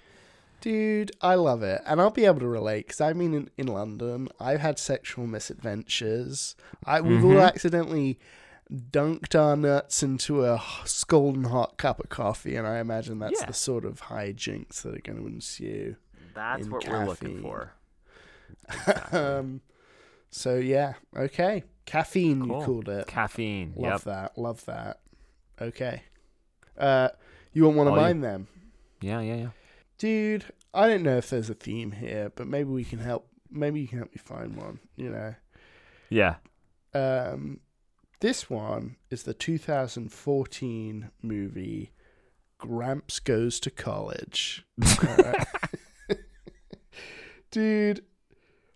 Dude, 0.62 1.12
I 1.22 1.36
love 1.36 1.62
it. 1.64 1.82
And 1.86 2.02
I'll 2.02 2.10
be 2.10 2.26
able 2.26 2.40
to 2.40 2.48
relate 2.48 2.88
because 2.88 3.00
I 3.02 3.14
mean, 3.14 3.34
in, 3.34 3.50
in 3.58 3.68
London, 3.68 4.28
I've 4.40 4.60
had 4.60 4.78
sexual 4.80 5.28
misadventures. 5.28 6.56
I, 6.84 7.00
we've 7.02 7.24
all 7.24 7.32
Mhm. 7.32 7.48
accidentally 7.48 8.20
dunked 8.72 9.40
our 9.40 9.56
nuts 9.56 10.04
into 10.04 10.44
a 10.46 10.62
scalding 10.86 11.46
hot 11.46 11.78
cup 11.78 12.00
of 12.00 12.10
coffee, 12.10 12.56
and 12.56 12.68
I 12.68 12.80
imagine 12.80 13.20
that's 13.20 13.40
Yeah. 13.42 13.48
the 13.48 13.54
sort 13.54 13.86
of 13.86 14.02
hijinks 14.02 14.82
that 14.82 14.96
are 14.96 15.02
going 15.02 15.20
to 15.20 15.28
ensue. 15.28 15.96
That's 16.34 16.66
In 16.66 16.72
what 16.72 16.88
we're 16.88 17.06
looking 17.06 17.42
caffeine. 17.42 17.42
for. 17.42 17.74
um, 19.12 19.62
so, 20.30 20.56
yeah, 20.56 20.94
okay. 21.16 21.64
Caffeine, 21.86 22.46
Cool. 22.48 22.60
you 22.60 22.66
called 22.66 22.90
it. 22.90 23.08
Caffeine. 23.08 23.74
Love 23.76 23.92
Yep. 23.92 24.02
that. 24.04 24.38
Love 24.38 24.66
that. 24.66 25.00
Okay. 25.62 26.04
Uh, 26.78 27.10
you 27.54 27.64
won't 27.64 27.76
want 27.78 27.90
to 27.90 27.96
mind 27.96 28.24
them. 28.24 28.48
Yeah, 29.02 29.20
yeah, 29.22 29.36
yeah. 29.36 29.50
Dude, 29.98 30.46
I 30.74 30.88
don't 30.88 31.04
know 31.04 31.18
if 31.18 31.30
there's 31.30 31.50
a 31.50 31.54
theme 31.54 31.92
here, 31.92 32.32
but 32.36 32.48
maybe 32.48 32.70
we 32.70 32.84
can 32.86 33.00
help. 33.00 33.28
Maybe 33.52 33.82
you 33.82 33.88
can 33.88 33.98
help 34.00 34.12
me 34.12 34.22
find 34.24 34.56
one. 34.56 34.80
You 34.96 35.10
know, 35.10 35.36
Yeah. 36.10 36.36
um, 36.94 37.60
this 38.22 38.50
one 38.50 38.96
is 39.10 39.24
the 39.24 39.34
2014 39.34 41.10
movie 41.22 41.92
Gramps 42.58 43.20
Goes 43.20 43.60
to 43.62 43.72
College. 43.72 44.66
Dude, 47.52 48.04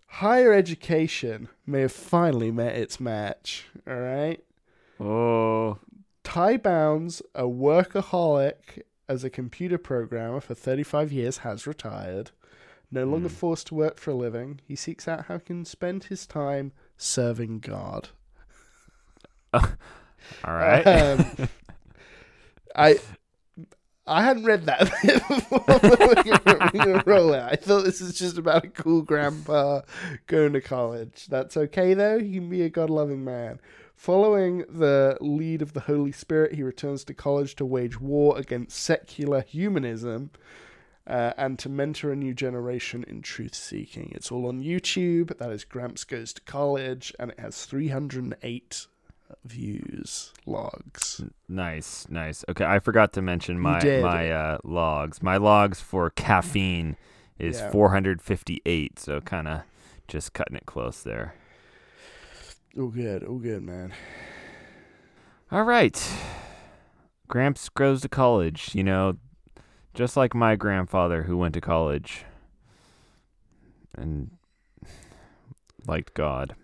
higher 0.06 0.52
education 0.52 1.48
may 1.66 1.82
have 1.82 1.92
finally 1.92 2.50
met 2.50 2.74
its 2.74 2.98
match. 2.98 3.66
All 3.86 3.94
right. 4.00 4.42
Oh. 4.98 5.78
Ty 6.24 6.56
Bounds, 6.56 7.22
a 7.34 7.42
workaholic 7.44 8.82
as 9.08 9.22
a 9.24 9.30
computer 9.30 9.78
programmer 9.78 10.40
for 10.40 10.54
35 10.54 11.12
years, 11.12 11.38
has 11.38 11.66
retired. 11.66 12.30
No 12.90 13.04
longer 13.04 13.28
Hmm. 13.28 13.34
forced 13.34 13.66
to 13.68 13.74
work 13.74 13.98
for 13.98 14.10
a 14.12 14.14
living, 14.14 14.60
he 14.66 14.74
seeks 14.76 15.06
out 15.06 15.26
how 15.26 15.38
he 15.38 15.44
can 15.44 15.64
spend 15.64 16.04
his 16.04 16.26
time 16.26 16.72
serving 16.96 17.58
God. 17.60 18.08
All 19.54 19.62
right. 20.44 20.82
Um, 20.86 21.48
I 22.74 22.98
I 24.06 24.22
hadn't 24.22 24.44
read 24.44 24.66
that 24.66 24.80
before. 25.02 25.64
we're 25.66 26.22
gonna- 26.22 26.70
we're 26.74 26.84
gonna 26.84 27.02
roll 27.06 27.32
it. 27.34 27.40
I 27.42 27.56
thought 27.56 27.84
this 27.84 28.00
is 28.00 28.18
just 28.18 28.36
about 28.38 28.64
a 28.64 28.68
cool 28.68 29.02
grandpa 29.02 29.80
going 30.26 30.52
to 30.54 30.60
college. 30.60 31.26
That's 31.28 31.56
okay 31.56 31.94
though. 31.94 32.18
He 32.20 32.34
can 32.34 32.48
be 32.50 32.62
a 32.62 32.68
God-loving 32.70 33.24
man. 33.24 33.60
Following 34.04 34.66
the 34.68 35.16
lead 35.22 35.62
of 35.62 35.72
the 35.72 35.80
Holy 35.80 36.12
Spirit, 36.12 36.52
he 36.52 36.62
returns 36.62 37.04
to 37.04 37.14
college 37.14 37.56
to 37.56 37.64
wage 37.64 37.98
war 37.98 38.36
against 38.36 38.76
secular 38.76 39.40
humanism 39.40 40.28
uh, 41.06 41.32
and 41.38 41.58
to 41.60 41.70
mentor 41.70 42.12
a 42.12 42.16
new 42.16 42.34
generation 42.34 43.06
in 43.08 43.22
truth 43.22 43.54
seeking. 43.54 44.12
It's 44.14 44.30
all 44.30 44.46
on 44.46 44.62
YouTube. 44.62 45.38
That 45.38 45.50
is 45.50 45.64
Gramps 45.64 46.04
Goes 46.04 46.34
to 46.34 46.42
College, 46.42 47.14
and 47.18 47.30
it 47.30 47.40
has 47.40 47.64
308 47.64 48.86
views, 49.42 50.34
logs. 50.44 51.22
nice, 51.48 52.06
nice. 52.10 52.44
Okay, 52.46 52.66
I 52.66 52.80
forgot 52.80 53.14
to 53.14 53.22
mention 53.22 53.58
my 53.58 53.82
my 54.02 54.30
uh, 54.30 54.58
logs. 54.64 55.22
My 55.22 55.38
logs 55.38 55.80
for 55.80 56.10
caffeine 56.10 56.96
is 57.38 57.58
Yeah. 57.58 57.70
458, 57.70 58.98
so 58.98 59.22
kind 59.22 59.48
of 59.48 59.62
just 60.08 60.34
cutting 60.34 60.56
it 60.56 60.66
close 60.66 61.02
there. 61.02 61.36
All 62.78 62.88
good, 62.88 63.22
Oh, 63.24 63.38
good, 63.38 63.62
man. 63.62 63.92
All 65.52 65.62
right. 65.62 66.12
Gramps 67.28 67.68
goes 67.68 68.00
to 68.02 68.08
college, 68.08 68.74
you 68.74 68.82
know, 68.82 69.16
just 69.94 70.16
like 70.16 70.34
my 70.34 70.56
grandfather 70.56 71.22
who 71.22 71.36
went 71.36 71.54
to 71.54 71.60
college 71.60 72.24
and 73.96 74.30
liked 75.86 76.14
God. 76.14 76.56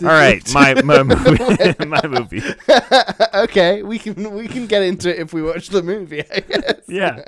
All 0.00 0.08
right, 0.08 0.42
my 0.54 0.74
my 0.82 1.02
movie, 1.02 1.74
my 1.86 2.06
movie. 2.06 2.42
okay, 3.34 3.82
we 3.82 3.98
can 3.98 4.34
we 4.34 4.48
can 4.48 4.66
get 4.66 4.82
into 4.82 5.10
it 5.10 5.18
if 5.20 5.32
we 5.32 5.42
watch 5.42 5.68
the 5.68 5.82
movie. 5.82 6.22
I 6.30 6.40
guess. 6.40 6.80
Yeah. 6.88 7.24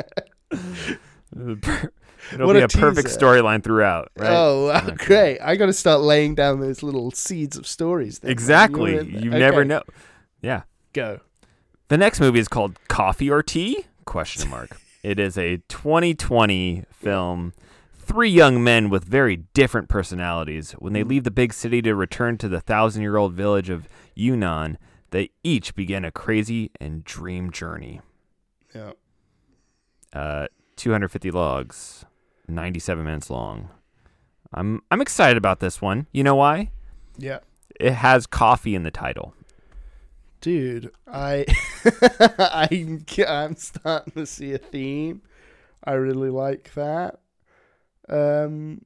It'll 2.33 2.47
What 2.47 2.55
be 2.55 2.61
a 2.61 2.65
a, 2.65 2.69
perfect 2.69 3.09
storyline 3.09 3.63
throughout, 3.63 4.11
right? 4.17 4.31
Oh, 4.31 4.71
Okay. 4.71 4.95
great! 5.07 5.41
I 5.41 5.57
got 5.57 5.67
to 5.67 5.73
start 5.73 6.01
laying 6.01 6.35
down 6.35 6.61
those 6.61 6.83
little 6.83 7.11
seeds 7.11 7.57
of 7.57 7.67
stories. 7.67 8.21
Then, 8.21 8.29
man. 8.29 8.33
exactly. 8.33 8.93
You're 8.93 9.33
in 9.35 9.39
never 9.39 9.65
know. 9.65 9.83
Yeah. 10.41 10.63
Go. 10.93 11.21
The 11.89 11.99
next 11.99 12.21
movie 12.21 12.39
is 12.39 12.49
called 12.49 12.79
Coffee 12.89 13.31
or 13.31 13.43
Tea? 13.43 13.85
Question 14.05 14.49
mark. 14.49 14.77
it 15.03 15.19
is 15.19 15.37
a 15.37 15.59
2020 15.69 16.85
film. 16.91 17.53
Three 17.97 18.31
young 18.31 18.63
men 18.63 18.91
with 18.91 19.05
very 19.05 19.37
different 19.55 19.89
personalities. 19.89 20.73
When 20.73 20.93
they 20.93 21.03
leave 21.03 21.25
the 21.25 21.31
big 21.31 21.55
city 21.55 21.81
to 21.83 21.95
return 21.95 22.37
to 22.39 22.49
the 22.49 22.61
thousand-year-old 22.61 23.33
village 23.33 23.71
of 23.71 23.89
Yunnan, 24.15 24.77
they 25.11 25.31
each 25.43 25.75
begin 25.75 26.05
a 26.05 26.11
crazy 26.11 26.71
and 26.79 27.03
dream 27.03 27.51
journey. 27.51 28.03
Yeah. 28.75 28.93
Uh, 30.13 30.49
250 30.77 31.31
logs, 31.31 32.05
97 32.49 33.05
minutes 33.05 33.31
long. 33.31 33.71
I'm 34.53 34.83
I'm 34.91 35.01
excited 35.01 35.37
about 35.37 35.61
this 35.61 35.83
one. 35.83 36.07
You 36.13 36.23
know 36.23 36.37
why? 36.37 36.71
Yeah. 37.19 37.41
It 37.81 37.93
has 37.95 38.27
coffee 38.27 38.75
in 38.75 38.85
the 38.85 38.91
title. 38.91 39.35
Dude, 40.41 40.93
I 41.07 41.47
I'm 42.39 43.05
I'm 43.27 43.57
starting 43.57 44.13
to 44.15 44.27
see 44.27 44.53
a 44.53 44.59
theme. 44.59 45.23
I 45.83 45.93
really 45.95 46.31
like 46.31 46.73
that. 46.75 47.21
Um 48.09 48.83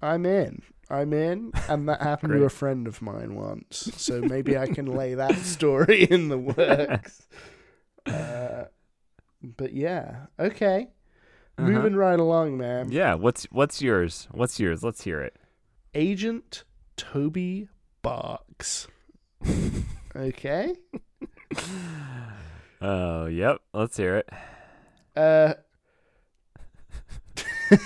I'm 0.00 0.26
in. 0.26 0.62
I'm 0.90 1.12
in 1.12 1.52
and 1.68 1.88
that 1.88 2.02
happened 2.02 2.34
to 2.34 2.44
a 2.44 2.50
friend 2.50 2.86
of 2.86 3.02
mine 3.02 3.34
once. 3.34 3.90
So 3.96 4.20
maybe 4.20 4.56
I 4.56 4.66
can 4.66 4.86
lay 4.86 5.14
that 5.14 5.34
story 5.38 6.04
in 6.04 6.28
the 6.28 6.38
works. 6.38 7.26
Uh, 8.06 8.64
but 9.42 9.72
yeah, 9.72 10.26
okay. 10.38 10.88
Uh-huh. 11.56 11.68
Moving 11.68 11.94
right 11.94 12.18
along, 12.18 12.56
man. 12.58 12.90
Yeah, 12.90 13.14
what's 13.14 13.44
what's 13.52 13.80
yours? 13.80 14.26
What's 14.32 14.58
yours? 14.58 14.82
Let's 14.82 15.04
hear 15.04 15.20
it. 15.20 15.36
Agent 15.94 16.64
Toby 16.96 17.68
Barks. 18.02 18.88
okay. 20.16 20.74
Oh, 22.86 23.26
yep. 23.26 23.60
Let's 23.72 23.96
hear 23.96 24.16
it. 24.18 24.28
Uh, 25.16 25.54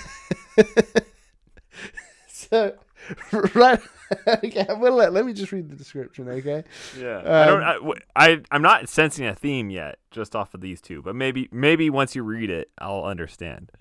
so, 2.27 2.73
right. 3.55 3.79
Okay, 4.27 4.65
well, 4.77 4.95
let, 4.95 5.13
let 5.13 5.23
me 5.23 5.33
just 5.33 5.51
read 5.51 5.69
the 5.69 5.75
description, 5.75 6.27
okay? 6.29 6.63
Yeah. 6.99 7.19
I 7.19 7.45
don't. 7.45 7.63
Um, 7.63 7.93
I, 8.15 8.31
I 8.31 8.41
I'm 8.49 8.63
not 8.63 8.89
sensing 8.89 9.27
a 9.27 9.35
theme 9.35 9.69
yet, 9.69 9.99
just 10.09 10.35
off 10.35 10.55
of 10.55 10.61
these 10.61 10.81
two. 10.81 11.03
But 11.03 11.15
maybe 11.15 11.47
maybe 11.51 11.91
once 11.91 12.15
you 12.15 12.23
read 12.23 12.49
it, 12.49 12.71
I'll 12.79 13.03
understand. 13.03 13.71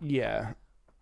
Yeah. 0.00 0.52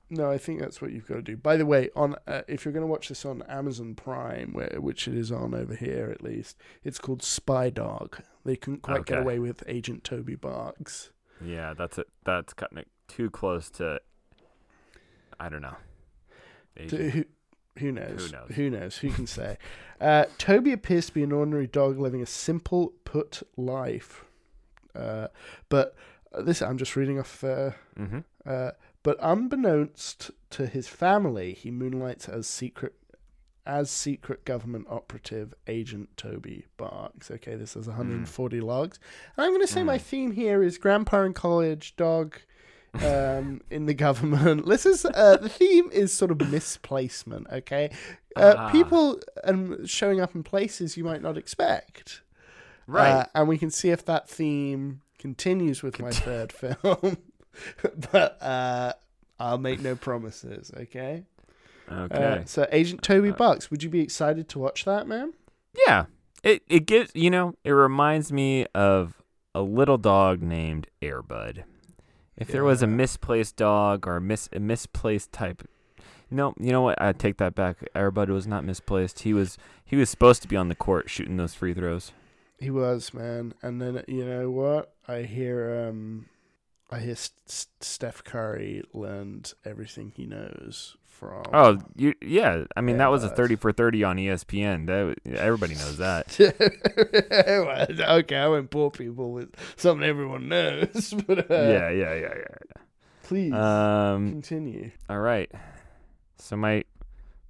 No, 0.08 0.30
I 0.30 0.38
think 0.38 0.60
that's 0.60 0.82
what 0.82 0.92
you've 0.92 1.06
got 1.06 1.16
to 1.16 1.22
do. 1.22 1.36
By 1.36 1.56
the 1.56 1.66
way, 1.66 1.90
on 1.96 2.16
uh, 2.26 2.42
if 2.48 2.64
you're 2.64 2.72
going 2.72 2.82
to 2.82 2.90
watch 2.90 3.08
this 3.08 3.24
on 3.24 3.42
Amazon 3.42 3.94
Prime, 3.94 4.52
where, 4.52 4.76
which 4.78 5.08
it 5.08 5.14
is 5.14 5.30
on 5.32 5.54
over 5.54 5.74
here 5.74 6.10
at 6.10 6.22
least, 6.22 6.58
it's 6.84 6.98
called 6.98 7.22
Spy 7.22 7.70
Dog. 7.70 8.22
They 8.44 8.56
couldn't 8.56 8.82
quite 8.82 9.06
get 9.06 9.18
away 9.18 9.38
with 9.38 9.62
Agent 9.66 10.04
Toby 10.04 10.34
Barks. 10.34 11.10
Yeah, 11.44 11.74
that's 11.74 11.98
it. 11.98 12.08
That's 12.24 12.52
cutting 12.52 12.78
it 12.78 12.88
too 13.08 13.30
close 13.30 13.70
to. 13.70 14.00
I 15.40 15.48
don't 15.48 15.62
know. 15.62 15.76
Agent- 16.76 17.10
who, 17.12 17.24
who 17.78 17.92
knows? 17.92 18.26
Who 18.26 18.32
knows? 18.36 18.50
Who 18.56 18.70
knows? 18.70 18.96
Who 18.98 19.10
can 19.10 19.26
say? 19.26 19.58
Uh, 20.00 20.24
Toby 20.36 20.72
appears 20.72 21.06
to 21.06 21.12
be 21.14 21.22
an 21.22 21.30
ordinary 21.30 21.68
dog 21.68 21.96
living 21.96 22.20
a 22.22 22.26
simple 22.26 22.92
put 23.04 23.44
life. 23.56 24.24
Uh, 24.96 25.28
but 25.68 25.94
uh, 26.34 26.42
this, 26.42 26.60
I'm 26.60 26.76
just 26.76 26.96
reading 26.96 27.20
off. 27.20 27.44
Uh, 27.44 27.70
Mhm. 27.96 28.24
uh, 28.44 28.72
but 29.04 29.16
unbeknownst 29.20 30.32
to 30.50 30.66
his 30.66 30.88
family, 30.88 31.52
he 31.52 31.70
moonlights 31.70 32.28
as 32.28 32.48
secret. 32.48 32.94
As 33.64 33.92
secret 33.92 34.44
government 34.44 34.86
operative 34.90 35.54
agent 35.68 36.16
Toby 36.16 36.66
Barks. 36.76 37.30
Okay, 37.30 37.54
this 37.54 37.76
is 37.76 37.86
140 37.86 38.60
logs. 38.60 38.98
And 39.36 39.44
I'm 39.44 39.52
going 39.52 39.60
to 39.60 39.68
say 39.72 39.84
my 39.84 39.98
Mm. 39.98 40.02
theme 40.02 40.32
here 40.32 40.64
is 40.64 40.78
grandpa 40.78 41.22
in 41.22 41.32
college, 41.32 41.94
dog 41.94 42.38
um, 42.94 43.60
in 43.70 43.86
the 43.86 43.94
government. 43.94 44.66
This 44.72 44.86
is 44.86 45.04
uh, 45.04 45.36
the 45.38 45.48
theme 45.48 45.90
is 45.92 46.12
sort 46.12 46.30
of 46.30 46.40
misplacement. 46.50 47.46
Okay, 47.50 47.90
uh, 48.36 48.54
Ah. 48.56 48.70
people 48.70 49.20
um, 49.44 49.86
showing 49.86 50.20
up 50.20 50.34
in 50.34 50.42
places 50.42 50.96
you 50.96 51.04
might 51.04 51.22
not 51.22 51.36
expect. 51.38 52.22
Right. 52.86 53.10
Uh, 53.10 53.24
and 53.34 53.48
we 53.48 53.58
can 53.58 53.70
see 53.70 53.90
if 53.90 54.04
that 54.06 54.28
theme 54.28 55.00
continues 55.18 55.82
with 55.82 56.00
my 56.00 56.10
third 56.10 56.52
film. 56.62 57.16
but 58.12 58.42
uh, 58.42 58.92
I'll 59.38 59.58
make 59.58 59.80
no 59.80 59.94
promises. 59.94 60.70
Okay. 60.76 61.24
okay. 61.90 62.24
Uh, 62.24 62.44
so 62.44 62.66
Agent 62.72 63.02
Toby 63.02 63.30
Uh, 63.30 63.34
Barks, 63.34 63.70
would 63.70 63.82
you 63.82 63.88
be 63.90 64.00
excited 64.00 64.48
to 64.50 64.58
watch 64.58 64.84
that, 64.84 65.06
man? 65.06 65.32
Yeah. 65.86 66.06
It 66.42 66.62
it 66.68 66.86
gives 66.86 67.12
you 67.14 67.30
know, 67.30 67.54
it 67.64 67.70
reminds 67.70 68.32
me 68.32 68.66
of 68.74 69.22
a 69.54 69.62
little 69.62 69.98
dog 69.98 70.42
named 70.42 70.88
Airbud. 71.00 71.62
If 72.36 72.48
there 72.48 72.64
was 72.64 72.82
a 72.82 72.86
misplaced 72.86 73.56
dog 73.56 74.06
or 74.06 74.16
a 74.16 74.20
mis 74.20 74.48
a 74.52 74.60
misplaced 74.60 75.32
type 75.32 75.62
no, 76.32 76.54
you 76.58 76.72
know 76.72 76.80
what? 76.80 77.00
I 77.00 77.12
take 77.12 77.36
that 77.36 77.54
back. 77.54 77.76
Airbud 77.94 78.28
was 78.28 78.46
not 78.46 78.64
misplaced. 78.64 79.20
He 79.20 79.34
was 79.34 79.58
he 79.84 79.96
was 79.96 80.08
supposed 80.08 80.40
to 80.42 80.48
be 80.48 80.56
on 80.56 80.68
the 80.68 80.74
court 80.74 81.10
shooting 81.10 81.36
those 81.36 81.54
free 81.54 81.74
throws. 81.74 82.12
He 82.58 82.70
was, 82.70 83.12
man. 83.12 83.52
And 83.62 83.82
then 83.82 84.02
you 84.08 84.24
know 84.24 84.50
what? 84.50 84.94
I 85.06 85.22
hear 85.22 85.86
um 85.88 86.26
I 86.90 87.00
hear 87.00 87.16
Steph 87.46 88.24
Curry 88.24 88.82
learned 88.94 89.52
everything 89.64 90.12
he 90.16 90.24
knows 90.24 90.96
from 91.12 91.42
Oh, 91.52 91.78
you 91.94 92.14
yeah. 92.20 92.64
I 92.76 92.80
mean, 92.80 92.96
that 92.98 93.10
was 93.10 93.22
a 93.22 93.28
30 93.28 93.56
for 93.56 93.70
30 93.72 94.04
on 94.04 94.16
ESPN. 94.16 94.86
That 94.86 95.36
everybody 95.36 95.74
knows 95.74 95.98
that. 95.98 96.36
Okay, 98.12 98.36
I 98.36 98.48
won't 98.48 98.70
bore 98.70 98.90
people 98.90 99.32
with 99.32 99.54
something 99.76 100.06
everyone 100.08 100.48
knows, 100.48 101.14
but 101.26 101.50
uh, 101.50 101.54
yeah, 101.54 101.90
yeah, 101.90 102.14
yeah, 102.14 102.34
please 103.22 103.52
yeah. 103.52 104.12
Um 104.14 104.30
continue. 104.30 104.90
All 105.08 105.20
right. 105.20 105.50
So 106.38 106.56
my 106.56 106.84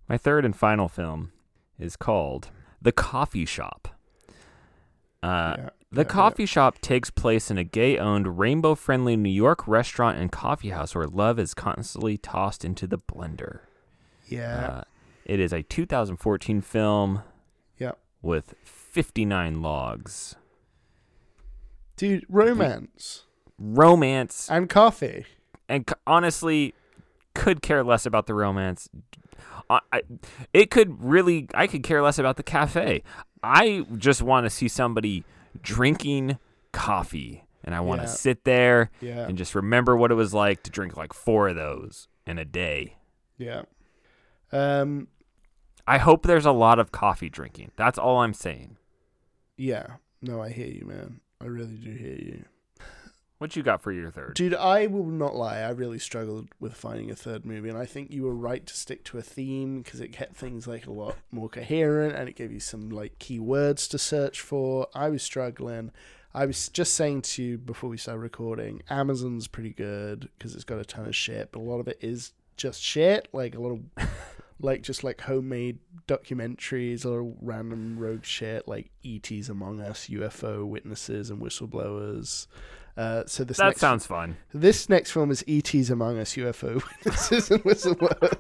my 0.09 0.19
third 0.19 0.45
and 0.45 0.55
final 0.55 0.89
film 0.89 1.33
is 1.79 1.97
called 1.97 2.51
The 2.81 2.93
Coffee 2.93 3.47
Shop. 3.47 3.89
Uh, 5.23 5.55
Yeah, 5.59 5.69
the 5.93 6.05
coffee 6.05 6.47
shop 6.47 6.79
takes 6.81 7.11
place 7.11 7.51
in 7.51 7.59
a 7.59 7.65
gay-owned, 7.65 8.39
rainbow-friendly 8.39 9.17
New 9.17 9.31
York 9.31 9.67
restaurant 9.69 10.19
and 10.19 10.33
coffee 10.33 10.71
house 10.71 10.95
where 10.95 11.07
love 11.07 11.39
is 11.39 11.55
constantly 11.55 12.17
tossed 12.17 12.65
into 12.65 12.87
the 12.87 12.99
blender. 12.99 13.61
yeah, 14.27 14.67
Uh, 14.67 14.83
it 15.25 15.39
is 15.39 15.53
a 15.53 15.63
2014 15.63 16.61
film. 16.63 17.23
Yeah. 17.79 17.93
With 18.23 18.55
59 18.65 19.61
logs. 19.63 20.35
dude, 21.97 22.25
romance. 22.29 23.25
romance 23.59 24.49
and 24.51 24.69
coffee. 24.69 25.25
and 25.69 25.85
c- 25.89 25.95
honestly 26.07 26.75
could 27.35 27.63
care 27.63 27.85
less 27.85 28.05
about 28.07 28.27
the 28.27 28.35
romance 28.35 28.89
I, 29.71 29.81
I, 29.93 30.03
it 30.53 30.71
could 30.71 31.03
really 31.03 31.49
i 31.55 31.67
could 31.67 31.83
care 31.83 32.03
less 32.03 32.19
about 32.19 32.37
the 32.37 32.43
cafe 32.43 33.03
i 33.43 33.87
just 33.97 34.21
want 34.23 34.45
to 34.47 34.51
see 34.51 34.69
somebody 34.69 35.25
drinking 35.61 36.39
coffee 36.73 37.45
and 37.65 37.75
i 37.75 37.81
want 37.81 38.01
to 38.01 38.07
Yeah. 38.07 38.13
sit 38.15 38.45
there 38.45 38.91
Yeah, 39.01 39.27
and 39.27 39.37
just 39.37 39.55
remember 39.55 39.97
what 39.97 40.11
it 40.11 40.15
was 40.15 40.33
like 40.33 40.63
to 40.65 40.71
drink 40.71 40.97
like 40.97 41.13
four 41.13 41.49
of 41.49 41.57
those 41.57 42.09
in 42.27 42.39
a 42.39 42.45
day 42.45 42.97
yeah. 43.39 43.63
Um, 44.53 45.09
i 45.87 45.99
hope 45.99 46.25
there's 46.27 46.47
a 46.47 46.53
lot 46.53 46.79
of 46.79 46.93
coffee 46.93 47.29
drinking 47.31 47.73
that's 47.77 47.99
all 47.99 48.19
i'm 48.21 48.35
saying 48.35 48.77
yeah. 49.57 49.87
No, 50.23 50.41
I 50.41 50.49
hear 50.51 50.67
you, 50.67 50.87
man. 50.87 51.21
I 51.41 51.45
really 51.47 51.77
do 51.77 51.91
hear 51.91 52.15
you. 52.15 52.45
What 53.43 53.57
you 53.57 53.63
got 53.63 53.83
for 53.83 53.93
your 53.93 54.11
third 54.11 54.35
Dude, 54.35 54.55
I 54.55 54.87
will 54.87 55.05
not 55.05 55.35
lie. 55.35 55.59
I 55.59 55.71
really 55.71 55.99
struggled 55.99 56.49
with 56.61 56.75
finding 56.75 57.11
a 57.11 57.17
third 57.17 57.45
movie, 57.45 57.69
and 57.69 57.77
I 57.77 57.85
think 57.85 58.11
you 58.11 58.23
were 58.23 58.35
right 58.35 58.65
to 58.65 58.75
stick 58.75 59.05
to 59.05 59.19
a 59.19 59.23
theme 59.23 59.83
because 59.83 60.01
it 60.01 60.13
kept 60.13 60.37
things 60.37 60.67
like 60.67 60.87
a 60.87 60.93
lot 60.93 61.17
more 61.31 61.49
coherent 61.49 62.15
and 62.15 62.29
it 62.29 62.37
gave 62.37 62.53
you 62.53 62.61
some 62.61 62.89
like 62.89 63.19
key 63.19 63.41
words 63.41 63.89
to 63.89 63.99
search 63.99 64.41
for. 64.41 64.87
I 64.95 65.11
was 65.11 65.23
struggling. 65.23 65.91
I 66.33 66.47
was 66.47 66.69
just 66.69 66.95
saying 66.95 67.23
to 67.23 67.43
you 67.43 67.59
before 67.59 67.91
we 67.91 67.99
started 67.99 68.21
recording, 68.21 68.83
Amazon's 68.89 69.49
pretty 69.49 69.73
good 69.73 70.31
because 70.39 70.55
it's 70.55 70.65
got 70.65 70.79
a 70.79 70.85
ton 70.85 71.07
of 71.07 71.15
shit, 71.15 71.51
but 71.53 71.59
a 71.59 71.63
lot 71.63 71.81
of 71.81 71.89
it 71.89 71.99
is 72.01 72.33
just 72.57 72.81
shit. 72.81 73.29
Like 73.33 73.55
a 73.55 73.61
lot 73.61 73.73
of 73.73 74.09
like 74.61 74.83
just 74.83 75.05
like 75.05 75.21
homemade 75.21 75.79
documentaries, 76.07 77.05
or 77.05 77.35
random 77.43 77.99
rogue 77.99 78.25
shit 78.25 78.67
like 78.67 78.91
ET's 79.05 79.49
Among 79.49 79.81
Us, 79.81 80.07
UFO 80.09 80.65
witnesses, 80.65 81.29
and 81.29 81.43
whistleblowers. 81.43 82.47
Uh, 82.97 83.23
so 83.27 83.43
this 83.43 83.57
that 83.57 83.67
next 83.69 83.81
sounds 83.81 84.07
fun 84.07 84.37
this 84.53 84.89
next 84.91 85.13
film 85.13 85.31
is 85.31 85.43
E.T.'s 85.47 85.89
Among 85.89 86.19
Us 86.19 86.35
UFO 86.35 86.75
Witnesses 87.05 87.51
and 87.51 87.63
Whistleblowers. 87.65 88.39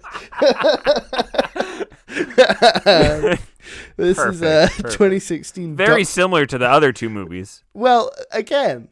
This 3.97 4.19
is 4.19 4.43
a 4.43 4.69
Perfect, 4.69 4.77
perfect. 4.77 4.93
2016. 4.93 5.77
very 5.77 6.03
doc- 6.03 6.09
similar 6.09 6.47
to 6.47 6.59
the 6.59 6.69
other 6.69 6.93
two 6.93 7.09
movies 7.09 7.65
well, 7.73 8.11
again, 8.31 8.89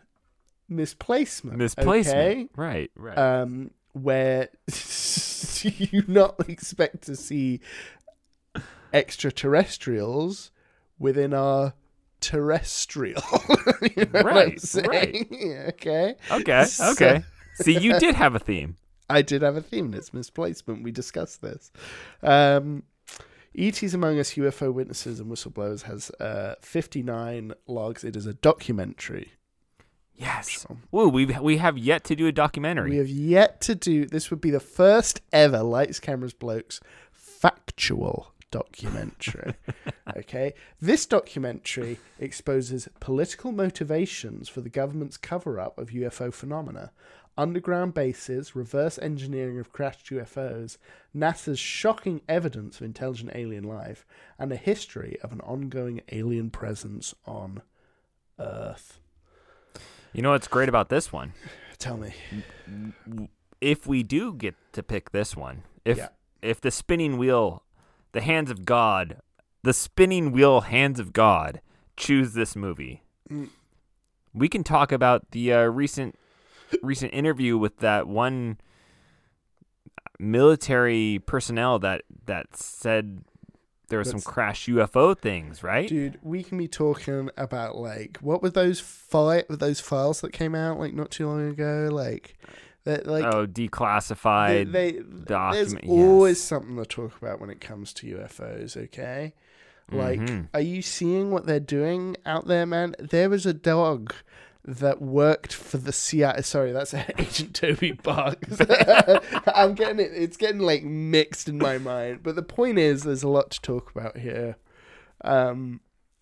misplacement. 0.68 1.59
misplacement 1.59 2.16
okay? 2.16 2.49
right 2.57 2.90
right 2.96 3.18
Um, 3.18 3.73
where 3.92 4.49
you 5.62 6.05
not 6.07 6.37
expect 6.49 7.03
to 7.03 7.16
see 7.16 7.61
extraterrestrials 8.92 10.51
within 10.99 11.35
our 11.35 11.75
terrestrial. 12.20 13.22
you 13.96 14.04
know 14.12 14.20
Right, 14.22 14.61
right. 14.87 15.26
okay. 15.70 16.14
okay 16.30 16.64
so- 16.64 16.90
okay 16.92 17.22
see 17.54 17.78
you 17.78 17.98
did 17.98 18.14
have 18.14 18.35
a 18.35 18.38
theme 18.38 18.76
I 19.11 19.22
did 19.22 19.42
have 19.42 19.56
a 19.56 19.61
theme. 19.61 19.87
and 19.87 19.94
It's 19.96 20.14
misplacement. 20.14 20.85
We 20.85 20.92
discussed 20.92 21.42
this. 21.42 21.72
Um, 22.22 22.85
E.T.'s 23.54 23.92
Among 23.92 24.20
Us 24.20 24.35
UFO 24.35 24.72
Witnesses 24.72 25.18
and 25.18 25.28
Whistleblowers 25.28 25.83
has 25.83 26.12
uh, 26.20 26.54
59 26.61 27.52
logs. 27.66 28.04
It 28.04 28.14
is 28.14 28.26
a 28.26 28.35
documentary. 28.35 29.33
Yes. 30.14 30.61
So 30.61 30.76
Woo, 30.92 31.09
we 31.09 31.26
we 31.26 31.56
have 31.56 31.76
yet 31.76 32.04
to 32.04 32.14
do 32.14 32.28
a 32.28 32.33
documentary. 32.33 32.90
we 32.90 32.96
have 32.98 33.09
yet 33.09 33.61
to 33.62 33.74
do. 33.74 34.06
This 34.06 34.30
would 34.30 34.40
be 34.40 34.50
the 34.52 34.61
first 34.61 35.20
ever 35.33 35.61
Lights, 35.64 35.98
Cameras, 35.98 36.33
Blokes 36.33 36.78
factual 37.11 38.33
documentary. 38.51 39.55
okay, 40.17 40.55
this 40.81 41.07
documentary 41.07 41.99
exposes 42.19 42.89
political 43.01 43.53
motivations 43.53 44.49
for 44.49 44.61
the 44.61 44.69
government's 44.69 45.17
cover-up 45.17 45.79
of 45.79 45.91
UFO 45.91 46.33
phenomena, 46.33 46.93
underground 47.39 47.95
bases, 47.95 48.55
reverse 48.57 48.99
engineering 48.99 49.59
of 49.59 49.73
crashed 49.73 50.07
UFOs, 50.11 50.77
NASA's 51.17 51.59
shocking 51.59 52.21
evidence 52.29 52.77
of 52.77 52.83
intelligent 52.85 53.31
alien 53.35 53.65
life, 53.65 54.05
and 54.39 54.53
a 54.53 54.57
history 54.57 55.17
of 55.23 55.33
an 55.33 55.41
ongoing 55.43 56.01
alien 56.13 56.51
presence 56.51 57.15
on 57.25 57.63
Earth. 58.39 58.99
you 60.13 60.23
know 60.23 60.31
what's 60.31 60.49
great 60.49 60.69
about 60.69 60.89
this 60.89 61.13
one? 61.13 61.33
Tell 61.79 61.97
me. 61.97 62.13
If 63.61 63.87
we 63.87 64.03
do 64.03 64.35
get 64.35 64.55
to 64.73 64.83
pick 64.83 65.13
this 65.13 65.37
one, 65.37 65.63
if 65.85 65.99
Yeah. 65.99 66.09
if 66.43 66.61
the 66.61 66.71
spinning 66.71 67.17
wheel, 67.19 67.63
the 68.12 68.20
hands 68.20 68.51
of 68.51 68.64
God, 68.64 69.18
the 69.62 69.73
spinning 69.73 70.33
wheel 70.33 70.62
hands 70.62 70.99
of 71.01 71.12
God 71.12 71.61
choose 71.96 72.33
this 72.35 72.57
movie, 72.57 73.03
Mm. 73.31 73.49
we 74.35 74.49
can 74.49 74.64
talk 74.64 74.90
about 74.90 75.31
the 75.31 75.53
uh, 75.53 75.64
recent 75.66 76.16
recent 76.83 77.12
interview 77.14 77.57
with 77.59 77.79
that 77.79 78.07
one 78.09 78.59
military 80.18 81.20
personnel 81.27 81.79
that 81.79 82.03
that 82.27 82.57
said 82.57 83.23
there 83.88 83.99
were 83.99 84.05
some 84.05 84.20
crash 84.20 84.66
UFO 84.66 85.18
things, 85.18 85.64
right? 85.64 85.88
Dude, 85.88 86.18
we 86.23 86.44
can 86.44 86.59
be 86.59 86.68
talking 86.68 87.29
about 87.37 87.77
like 87.77 88.18
what 88.20 88.42
were 88.42 88.51
those 88.51 88.79
fi- 88.81 89.44
those 89.49 89.81
files 89.81 90.20
that 90.20 90.33
came 90.33 90.55
out 90.55 90.79
like 90.79 90.94
not 90.94 91.11
too 91.11 91.27
long 91.27 91.49
ago? 91.51 91.88
Like 91.90 92.38
that 92.85 93.07
like 93.07 93.25
oh, 93.25 93.47
declassified. 93.47 94.73
they 94.73 94.93
there's 94.93 95.75
document- 95.75 95.85
always 95.88 96.38
yes. 96.38 96.45
something 96.45 96.77
to 96.77 96.85
talk 96.87 97.16
about 97.21 97.40
when 97.40 97.51
it 97.51 97.61
comes 97.61 97.93
to 97.95 98.07
UFOs, 98.07 98.77
okay? 98.77 99.35
Like 99.93 100.21
Mhm. 100.21 100.49
are 100.55 100.61
you 100.61 100.83
seeing 100.83 101.31
what 101.31 101.47
they're 101.47 101.59
doing 101.61 102.16
out 102.25 102.47
there, 102.47 102.64
man? 102.66 102.95
There 102.99 103.29
was 103.29 103.45
a 103.45 103.53
dog 103.53 104.14
that 104.64 105.01
worked 105.03 105.53
for 105.53 105.79
the 105.79 105.93
CIA. 105.93 106.43
Sorry, 106.43 106.71
that's 106.71 106.95
Agent 107.19 107.55
Toby 107.55 107.93
Barks. 107.93 108.59
I'm 109.55 109.75
getting 109.75 109.99
it. 109.99 110.12
It's 110.14 110.37
getting 110.37 110.61
like 110.61 110.85
mixed 110.85 111.49
in 111.49 111.59
my 111.59 111.79
mind. 111.79 112.21
But 112.23 112.37
the 112.37 112.43
point 112.43 112.79
is, 112.79 113.03
there's 113.03 113.23
a 113.23 113.29
lot 113.29 113.51
to 113.53 113.61
talk 113.62 113.90
about 113.95 114.19
here. 114.19 114.57
Um, 115.23 115.81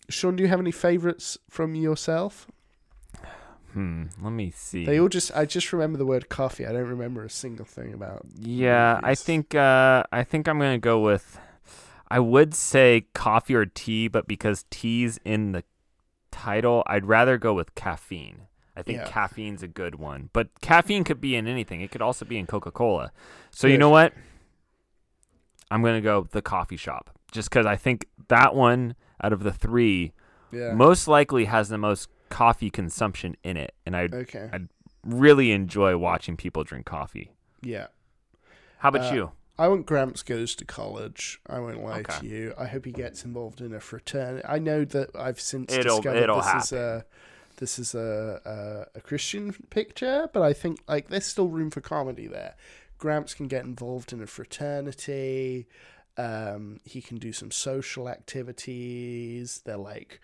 Sean, 0.09 0.35
do 0.35 0.41
you 0.43 0.49
have 0.49 0.59
any 0.59 0.71
favorites 0.71 1.37
from 1.49 1.75
yourself? 1.75 2.47
Hmm. 3.73 4.05
Let 4.21 4.31
me 4.31 4.51
see. 4.55 4.85
They 4.85 4.99
all 4.99 5.09
just. 5.09 5.31
I 5.35 5.45
just 5.45 5.71
remember 5.73 5.97
the 5.97 6.05
word 6.05 6.29
coffee. 6.29 6.65
I 6.65 6.71
don't 6.71 6.87
remember 6.87 7.23
a 7.23 7.29
single 7.29 7.65
thing 7.65 7.93
about. 7.93 8.25
Yeah, 8.39 8.99
I 9.03 9.15
think 9.15 9.53
uh, 9.55 10.03
I 10.11 10.23
think 10.23 10.47
I'm 10.47 10.57
gonna 10.59 10.77
go 10.79 10.99
with. 10.99 11.39
I 12.11 12.19
would 12.19 12.55
say 12.55 13.05
coffee 13.13 13.53
or 13.53 13.65
tea, 13.65 14.07
but 14.07 14.27
because 14.27 14.65
tea's 14.71 15.19
in 15.23 15.51
the 15.51 15.63
title, 16.31 16.83
I'd 16.87 17.05
rather 17.05 17.37
go 17.37 17.53
with 17.53 17.75
caffeine. 17.75 18.47
I 18.75 18.81
think 18.81 18.99
Yeah. 18.99 19.07
caffeine's 19.07 19.61
a 19.61 19.67
good 19.67 19.95
one, 19.95 20.29
but 20.33 20.47
caffeine 20.61 21.03
could 21.03 21.19
be 21.21 21.35
in 21.35 21.47
anything. 21.47 21.81
It 21.81 21.91
could 21.91 22.01
also 22.01 22.25
be 22.25 22.37
in 22.37 22.47
Coca 22.47 22.71
Cola. 22.71 23.11
So 23.51 23.67
you 23.67 23.77
know 23.77 23.89
what? 23.89 24.13
I'm 25.71 25.83
gonna 25.83 26.01
go 26.01 26.27
the 26.31 26.41
coffee 26.41 26.77
shop, 26.77 27.11
just 27.31 27.49
because 27.49 27.65
I 27.65 27.75
think 27.75 28.07
that 28.29 28.55
one 28.55 28.95
out 29.21 29.33
of 29.33 29.43
the 29.43 29.51
three 29.51 30.13
Yeah. 30.51 30.73
most 30.73 31.07
likely 31.07 31.45
has 31.45 31.69
the 31.69 31.77
most 31.77 32.09
coffee 32.29 32.69
consumption 32.69 33.35
in 33.43 33.57
it, 33.57 33.73
and 33.85 33.95
I 33.95 34.09
okay. 34.11 34.49
I- 34.53 34.67
really 35.05 35.51
enjoy 35.51 35.97
watching 35.97 36.35
people 36.37 36.63
drink 36.63 36.85
coffee. 36.85 37.31
Yeah. 37.61 37.87
How 38.79 38.89
about 38.89 39.11
Uh, 39.11 39.15
you? 39.15 39.31
I 39.57 39.67
want 39.67 39.85
Gramps 39.85 40.23
goes 40.23 40.55
to 40.55 40.65
college. 40.65 41.39
I 41.47 41.59
won't 41.59 41.83
lie 41.83 41.99
Okay. 41.99 42.19
to 42.19 42.25
you. 42.25 42.53
I 42.57 42.65
hope 42.65 42.85
he 42.85 42.91
gets 42.91 43.25
involved 43.25 43.59
in 43.61 43.73
a 43.73 43.79
fraternity. 43.81 44.45
I 44.47 44.59
know 44.59 44.85
that 44.85 45.09
I've 45.15 45.39
since 45.41 45.73
It'll- 45.73 45.97
discovered 45.97 46.23
it'll 46.23 46.41
this 46.41 46.63
is 46.65 46.71
a 46.73 47.05
this 47.57 47.77
is 47.79 47.93
a, 47.93 48.87
a 48.95 48.97
a 48.99 49.01
Christian 49.01 49.51
picture, 49.69 50.29
but 50.31 50.41
I 50.43 50.53
think 50.53 50.79
like 50.87 51.09
there's 51.09 51.25
still 51.25 51.49
room 51.49 51.71
for 51.71 51.81
comedy 51.81 52.27
there. 52.27 52.55
Gramps 52.97 53.33
can 53.33 53.47
get 53.47 53.65
involved 53.65 54.13
in 54.13 54.21
a 54.21 54.27
fraternity. 54.27 55.67
Um, 56.17 56.79
he 56.85 57.01
can 57.01 57.17
do 57.17 57.31
some 57.33 57.51
social 57.51 58.07
activities. 58.09 59.61
They're 59.65 59.77
like 59.77 60.19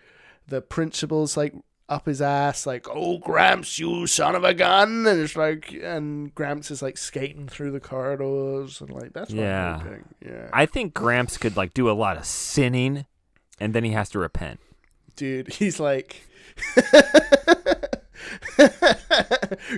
the 0.48 0.60
principal's 0.62 1.36
like 1.36 1.54
up 1.88 2.06
his 2.06 2.20
ass, 2.20 2.66
like, 2.66 2.86
"Oh, 2.88 3.18
Gramps, 3.18 3.78
you 3.78 4.06
son 4.06 4.34
of 4.34 4.44
a 4.44 4.54
gun!" 4.54 5.06
And 5.06 5.20
it's 5.20 5.36
like, 5.36 5.72
and 5.72 6.34
Gramps 6.34 6.70
is 6.70 6.82
like 6.82 6.98
skating 6.98 7.48
through 7.48 7.72
the 7.72 7.80
corridors, 7.80 8.80
and 8.80 8.90
like 8.90 9.12
that's 9.12 9.30
what 9.30 9.38
Yeah. 9.40 9.82
Yeah, 10.24 10.48
I 10.52 10.66
think 10.66 10.94
Gramps 10.94 11.38
could 11.38 11.56
like 11.56 11.74
do 11.74 11.90
a 11.90 11.92
lot 11.92 12.16
of 12.16 12.26
sinning, 12.26 13.06
and 13.60 13.74
then 13.74 13.84
he 13.84 13.92
has 13.92 14.08
to 14.10 14.18
repent. 14.18 14.60
dude, 15.16 15.48
he's 15.54 15.80
like. 15.80 16.22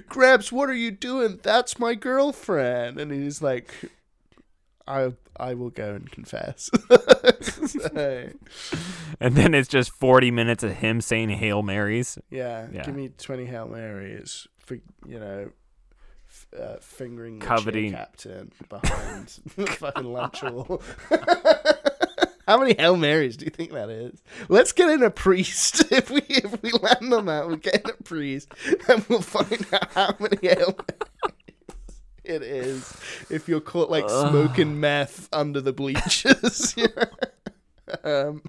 Gramps, 0.08 0.52
what 0.52 0.68
are 0.68 0.74
you 0.74 0.90
doing? 0.90 1.40
That's 1.42 1.78
my 1.78 1.94
girlfriend. 1.94 2.98
And 2.98 3.12
he's 3.12 3.42
like, 3.42 3.70
I 4.88 5.12
I 5.38 5.54
will 5.54 5.70
go 5.70 5.94
and 5.94 6.10
confess. 6.10 6.68
So, 7.68 8.28
And 9.20 9.34
then 9.34 9.54
it's 9.54 9.68
just 9.68 9.90
forty 9.92 10.30
minutes 10.30 10.62
of 10.64 10.72
him 10.72 11.00
saying 11.00 11.28
Hail 11.30 11.62
Marys. 11.62 12.18
yeah, 12.30 12.66
Yeah. 12.72 12.84
give 12.84 12.94
me 12.94 13.08
20 13.10 13.44
Hail 13.46 13.68
Marys 13.68 14.46
for, 14.58 14.74
you 15.06 15.18
know, 15.18 15.50
f- 16.28 16.46
uh, 16.58 16.76
fingering 16.80 17.38
the 17.38 17.46
Coveting. 17.46 17.92
captain 17.92 18.52
behind 18.68 19.30
fucking 19.78 20.04
lunch. 20.12 20.40
How 22.46 22.58
many 22.58 22.74
Hail 22.78 22.96
Marys 22.96 23.36
do 23.36 23.44
you 23.44 23.50
think 23.50 23.72
that 23.72 23.90
is? 23.90 24.22
Let's 24.48 24.72
get 24.72 24.88
in 24.88 25.02
a 25.02 25.10
priest. 25.10 25.84
If 25.92 26.10
we 26.10 26.22
if 26.28 26.62
we 26.62 26.70
land 26.70 27.12
on 27.12 27.26
that, 27.26 27.46
we'll 27.46 27.56
get 27.56 27.82
in 27.84 27.90
a 27.90 28.02
priest 28.04 28.48
and 28.88 29.04
we'll 29.08 29.20
find 29.20 29.66
out 29.72 29.90
how 29.92 30.14
many 30.18 30.38
Hail 30.42 30.74
Marys 30.76 31.34
it 32.28 32.42
is. 32.42 32.94
If 33.30 33.48
you're 33.48 33.60
caught 33.60 33.90
like 33.90 34.08
smoking 34.08 34.78
meth 34.80 35.28
under 35.32 35.60
the 35.60 35.72
bleachers. 35.72 36.74
um, 38.04 38.42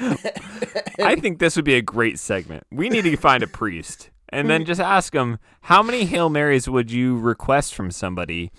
I 0.00 1.16
think 1.16 1.38
this 1.38 1.56
would 1.56 1.64
be 1.64 1.74
a 1.74 1.82
great 1.82 2.18
segment. 2.18 2.64
We 2.72 2.88
need 2.88 3.02
to 3.02 3.16
find 3.16 3.42
a 3.42 3.46
priest 3.46 4.10
and 4.30 4.50
then 4.50 4.64
just 4.64 4.80
ask 4.80 5.14
him 5.14 5.38
how 5.62 5.82
many 5.82 6.04
Hail 6.04 6.28
Marys 6.28 6.68
would 6.68 6.90
you 6.90 7.18
request 7.18 7.74
from 7.74 7.90
somebody 7.90 8.50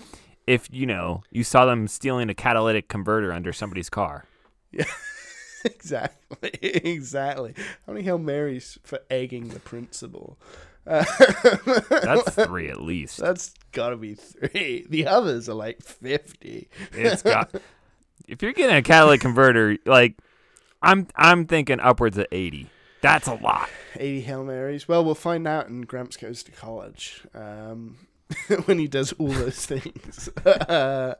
if, 0.45 0.67
you 0.71 0.86
know, 0.86 1.23
you 1.30 1.43
saw 1.43 1.65
them 1.65 1.88
stealing 1.88 2.30
a 2.30 2.34
catalytic 2.34 2.88
converter 2.88 3.34
under 3.34 3.52
somebody's 3.52 3.89
car. 3.89 4.26
Yeah. 4.71 4.86
exactly. 5.65 6.13
Exactly. 6.62 7.54
How 7.86 7.93
many 7.93 8.06
Hail 8.06 8.17
Marys 8.17 8.78
for 8.84 9.00
egging 9.10 9.50
the 9.50 9.60
principal? 9.60 10.38
Uh, 10.88 11.04
That's 11.89 12.36
three 12.45 12.69
at 12.69 12.82
least. 12.82 13.17
That's 13.17 13.54
gotta 13.71 13.97
be 13.97 14.15
three. 14.15 14.86
The 14.89 15.08
others 15.08 15.50
are 15.50 15.54
like 15.54 15.82
50. 15.82 16.69
It's 16.93 17.21
got. 17.21 17.54
If 18.28 18.41
you're 18.41 18.52
getting 18.52 18.76
a 18.76 18.82
catalytic 18.82 19.21
converter, 19.21 19.78
like 19.86 20.17
I'm, 20.82 21.08
I'm 21.15 21.45
thinking 21.45 21.80
upwards 21.80 22.17
of 22.17 22.26
eighty. 22.34 22.69
That's 23.00 23.26
a 23.28 23.36
lot. 23.36 23.69
80 23.95 24.21
Hail 24.21 24.43
Marys. 24.43 24.86
Well, 24.88 25.06
we'll 25.06 25.15
find 25.15 25.47
out 25.47 25.69
in 25.69 25.84
Gramps 25.84 26.17
Goes 26.17 26.43
to 26.43 26.52
College 26.52 27.21
um, 27.34 27.95
when 28.65 28.80
he 28.80 28.88
does 28.88 29.13
all 29.13 29.28
those 29.30 29.65
things. 29.65 30.30
Uh, 30.45 31.13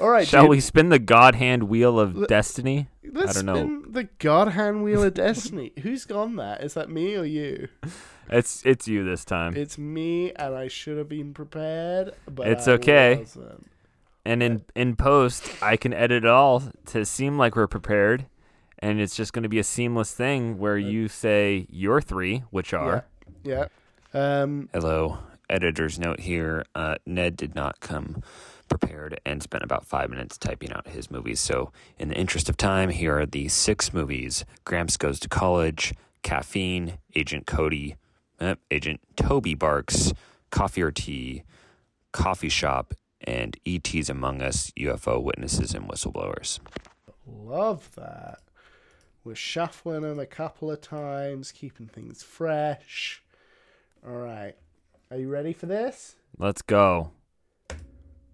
all 0.00 0.08
right, 0.08 0.26
Shall 0.26 0.44
dude, 0.44 0.50
we 0.50 0.60
spin 0.60 0.88
the 0.88 0.98
God 0.98 1.34
Hand 1.34 1.64
Wheel 1.64 2.00
of 2.00 2.16
Let- 2.16 2.28
Destiny? 2.30 2.88
let's 3.12 3.36
I 3.36 3.42
don't 3.42 3.46
know. 3.46 3.54
spin 3.56 3.92
the 3.92 4.04
God 4.18 4.48
Hand 4.48 4.82
Wheel 4.82 5.02
of 5.02 5.12
Destiny. 5.12 5.72
Who's 5.82 6.06
gone 6.06 6.36
that? 6.36 6.62
Is 6.62 6.72
that 6.72 6.88
me 6.88 7.16
or 7.16 7.24
you? 7.24 7.68
It's 8.30 8.64
it's 8.64 8.86
you 8.86 9.04
this 9.04 9.24
time. 9.24 9.56
It's 9.56 9.76
me, 9.76 10.32
and 10.32 10.54
I 10.54 10.68
should 10.68 10.98
have 10.98 11.08
been 11.08 11.34
prepared, 11.34 12.12
but 12.26 12.46
It's 12.46 12.68
I 12.68 12.72
okay. 12.72 13.16
wasn't. 13.16 13.66
And 14.24 14.42
in 14.42 14.64
in 14.76 14.96
post, 14.96 15.50
I 15.62 15.76
can 15.76 15.92
edit 15.92 16.24
it 16.24 16.30
all 16.30 16.62
to 16.86 17.04
seem 17.04 17.38
like 17.38 17.56
we're 17.56 17.66
prepared, 17.66 18.26
and 18.78 19.00
it's 19.00 19.16
just 19.16 19.32
going 19.32 19.42
to 19.42 19.48
be 19.48 19.58
a 19.58 19.64
seamless 19.64 20.12
thing 20.12 20.58
where 20.58 20.78
you 20.78 21.08
say 21.08 21.66
your 21.70 22.00
three, 22.00 22.44
which 22.50 22.72
are 22.72 23.04
Yeah. 23.42 23.66
Um, 24.12 24.68
hello. 24.72 25.18
Editor's 25.48 25.98
note 25.98 26.20
here: 26.20 26.64
uh, 26.76 26.96
Ned 27.06 27.36
did 27.36 27.54
not 27.56 27.80
come 27.80 28.22
prepared 28.68 29.20
and 29.26 29.42
spent 29.42 29.64
about 29.64 29.84
five 29.84 30.08
minutes 30.08 30.38
typing 30.38 30.72
out 30.72 30.86
his 30.86 31.10
movies. 31.10 31.40
So, 31.40 31.72
in 31.98 32.08
the 32.08 32.14
interest 32.14 32.48
of 32.48 32.56
time, 32.56 32.90
here 32.90 33.18
are 33.18 33.26
the 33.26 33.48
six 33.48 33.92
movies: 33.92 34.44
Gramps 34.64 34.96
Goes 34.96 35.18
to 35.20 35.28
College, 35.28 35.94
Caffeine, 36.22 36.98
Agent 37.16 37.46
Cody, 37.46 37.96
uh, 38.40 38.54
Agent 38.70 39.00
Toby 39.16 39.54
Barks, 39.54 40.12
Coffee 40.50 40.82
or 40.82 40.90
Tea, 40.90 41.42
Coffee 42.12 42.48
Shop, 42.48 42.94
and 43.20 43.56
E.T.'s 43.64 44.08
Among 44.08 44.40
Us, 44.42 44.72
UFO 44.78 45.22
Witnesses 45.22 45.74
and 45.74 45.88
Whistleblowers. 45.88 46.58
love 47.26 47.90
that. 47.96 48.40
We're 49.22 49.34
shuffling 49.34 50.00
them 50.00 50.18
a 50.18 50.26
couple 50.26 50.70
of 50.70 50.80
times, 50.80 51.52
keeping 51.52 51.86
things 51.86 52.22
fresh. 52.22 53.22
All 54.06 54.14
right. 54.16 54.54
Are 55.10 55.18
you 55.18 55.28
ready 55.28 55.52
for 55.52 55.66
this? 55.66 56.16
Let's 56.38 56.62
go. 56.62 57.10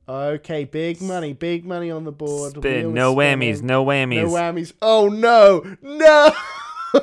Okay, 0.09 0.65
big 0.65 1.03
money, 1.03 1.33
big 1.33 1.65
money 1.65 1.91
on 1.91 2.05
the 2.05 2.13
board. 2.13 2.57
Spin. 2.57 2.95
No 2.95 3.15
whammies. 3.15 3.63
No 3.63 3.85
whammies. 3.85 4.23
No 4.23 4.29
whammies. 4.29 4.73
Oh 4.81 5.09
no, 5.09 5.77
no. 5.83 6.33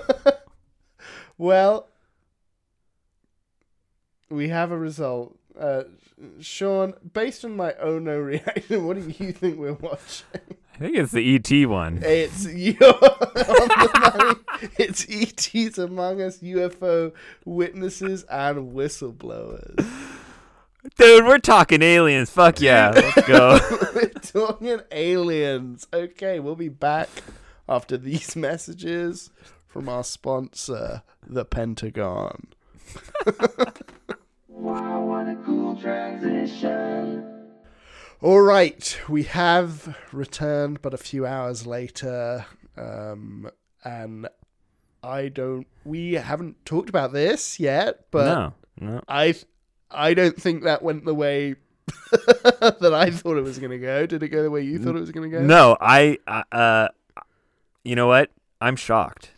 well, 1.37 1.89
we 4.33 4.49
have 4.49 4.71
a 4.71 4.77
result. 4.77 5.37
Uh, 5.57 5.83
Sean, 6.39 6.93
based 7.13 7.45
on 7.45 7.55
my 7.55 7.73
oh 7.79 7.99
no 7.99 8.17
reaction, 8.31 8.85
what 8.85 8.97
do 8.97 9.13
you 9.23 9.31
think 9.31 9.57
we're 9.57 9.73
watching? 9.73 10.25
I 10.75 10.77
think 10.79 10.97
it's 10.97 11.11
the 11.11 11.19
E.T. 11.19 11.65
one. 11.67 12.01
It's. 12.03 12.47
It's 14.77 15.05
ET's 15.09 15.77
Among 15.77 16.21
Us, 16.21 16.37
UFO 16.37 17.11
witnesses, 17.43 18.23
and 18.23 18.73
whistleblowers. 18.73 19.85
Dude, 20.97 21.25
we're 21.25 21.39
talking 21.39 21.81
aliens. 21.81 22.29
Fuck 22.29 22.61
yeah. 22.61 22.91
Let's 22.95 23.27
go. 23.27 23.59
We're 23.93 24.07
talking 24.09 24.79
aliens. 24.91 25.87
Okay, 25.93 26.39
we'll 26.39 26.55
be 26.55 26.69
back 26.69 27.09
after 27.67 27.97
these 27.97 28.35
messages 28.35 29.31
from 29.67 29.89
our 29.89 30.03
sponsor, 30.03 31.03
the 31.25 31.45
Pentagon. 31.45 32.47
Wow, 34.55 35.05
what 35.05 35.27
a 35.27 35.35
cool 35.45 35.75
transition. 35.75 37.27
All 38.21 38.41
right, 38.41 38.99
we 39.09 39.23
have 39.23 39.97
returned, 40.11 40.81
but 40.81 40.93
a 40.93 40.97
few 40.97 41.25
hours 41.25 41.65
later, 41.65 42.45
um, 42.77 43.49
and 43.83 44.29
I 45.01 45.29
don't. 45.29 45.67
We 45.83 46.13
haven't 46.13 46.63
talked 46.65 46.87
about 46.87 47.11
this 47.13 47.59
yet, 47.59 48.05
but 48.11 48.25
no. 48.25 48.53
No. 48.79 49.01
I, 49.07 49.35
I 49.89 50.13
don't 50.13 50.39
think 50.39 50.63
that 50.63 50.83
went 50.83 51.05
the 51.05 51.15
way 51.15 51.55
that 52.11 52.91
I 52.93 53.09
thought 53.09 53.37
it 53.37 53.43
was 53.43 53.57
going 53.59 53.71
to 53.71 53.79
go. 53.79 54.05
Did 54.05 54.21
it 54.23 54.29
go 54.29 54.43
the 54.43 54.51
way 54.51 54.61
you 54.61 54.77
thought 54.79 54.95
it 54.95 54.99
was 54.99 55.11
going 55.11 55.29
to 55.29 55.37
go? 55.37 55.43
No, 55.43 55.75
I 55.81 56.19
uh, 56.27 56.43
uh 56.51 56.87
you 57.83 57.95
know 57.95 58.07
what? 58.07 58.29
I'm 58.61 58.75
shocked. 58.75 59.31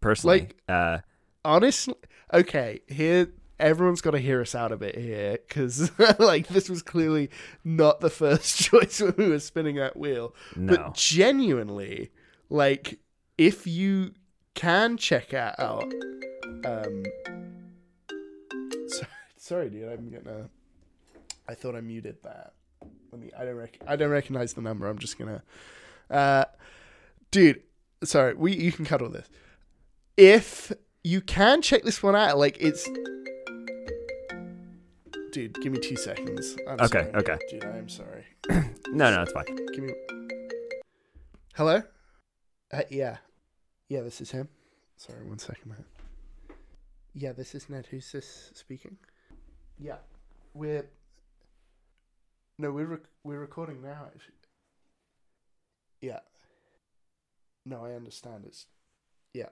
Personally. 0.00 0.40
Like- 0.40 0.56
uh 0.68 0.98
honestly, 1.44 1.94
okay, 2.32 2.80
here 2.86 3.28
everyone's 3.60 4.00
got 4.00 4.12
to 4.12 4.18
hear 4.18 4.40
us 4.40 4.54
out 4.54 4.72
a 4.72 4.76
bit 4.76 4.96
here 4.96 5.38
because 5.48 5.90
like 6.18 6.48
this 6.48 6.68
was 6.68 6.82
clearly 6.82 7.30
not 7.64 8.00
the 8.00 8.10
first 8.10 8.58
choice 8.62 9.00
when 9.00 9.14
we 9.16 9.28
were 9.28 9.40
spinning 9.40 9.76
that 9.76 9.96
wheel. 9.96 10.34
no. 10.56 10.76
But 10.76 10.94
genuinely, 10.94 12.10
like 12.48 12.98
if 13.36 13.66
you 13.66 14.12
can 14.54 14.96
check 14.96 15.32
out, 15.34 15.84
um, 16.64 17.04
sorry, 18.88 19.08
sorry, 19.36 19.70
dude, 19.70 19.88
I'm 19.88 20.10
gonna. 20.10 20.48
I 21.48 21.54
thought 21.54 21.74
I 21.74 21.80
muted 21.80 22.16
that. 22.24 22.52
Let 23.12 23.20
me. 23.20 23.30
I 23.38 23.44
don't. 23.44 23.54
Rec- 23.56 23.80
I 23.86 23.96
don't 23.96 24.10
recognize 24.10 24.54
the 24.54 24.60
number. 24.60 24.86
I'm 24.86 24.98
just 24.98 25.18
gonna. 25.18 25.42
Uh, 26.10 26.44
dude, 27.30 27.62
sorry. 28.04 28.34
We 28.34 28.54
you 28.56 28.72
can 28.72 28.84
cut 28.84 29.00
all 29.02 29.08
this. 29.08 29.28
If 30.16 30.72
you 31.04 31.20
can 31.20 31.62
check 31.62 31.84
this 31.84 32.02
one 32.02 32.16
out, 32.16 32.38
like 32.38 32.56
it's. 32.60 32.88
Dude, 35.38 35.54
give 35.62 35.70
me 35.72 35.78
two 35.78 35.94
seconds. 35.94 36.56
I'm 36.66 36.80
Okay, 36.80 37.04
sorry. 37.04 37.14
okay. 37.14 37.38
Dude, 37.48 37.64
I 37.64 37.76
am 37.78 37.88
sorry. 37.88 38.26
no, 38.88 39.14
no, 39.14 39.22
it's 39.22 39.30
fine. 39.30 39.44
Give 39.72 39.84
me. 39.84 39.92
Hello. 41.54 41.80
Uh, 42.72 42.82
yeah, 42.90 43.18
yeah. 43.88 44.00
This 44.00 44.20
is 44.20 44.32
him. 44.32 44.48
Sorry, 44.96 45.24
one 45.24 45.38
second, 45.38 45.66
man. 45.70 45.84
Yeah, 47.14 47.30
this 47.34 47.54
is 47.54 47.70
Ned. 47.70 47.86
Who's 47.86 48.10
this 48.10 48.50
speaking? 48.52 48.96
Yeah, 49.78 49.98
we're. 50.54 50.86
No, 52.58 52.72
we're 52.72 52.86
rec- 52.86 53.08
we're 53.22 53.38
recording 53.38 53.80
now. 53.80 54.06
Actually. 54.12 54.34
Yeah. 56.00 56.18
No, 57.64 57.84
I 57.84 57.92
understand. 57.92 58.42
It's. 58.44 58.66
Yeah. 59.32 59.50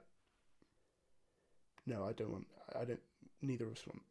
No, 1.87 2.03
I 2.09 2.13
don't 2.13 2.33
want. 2.33 2.49
I 2.75 2.85
don't. 2.85 2.99
Neither 3.41 3.67
of 3.67 3.71
us 3.75 3.87
want. 3.87 4.03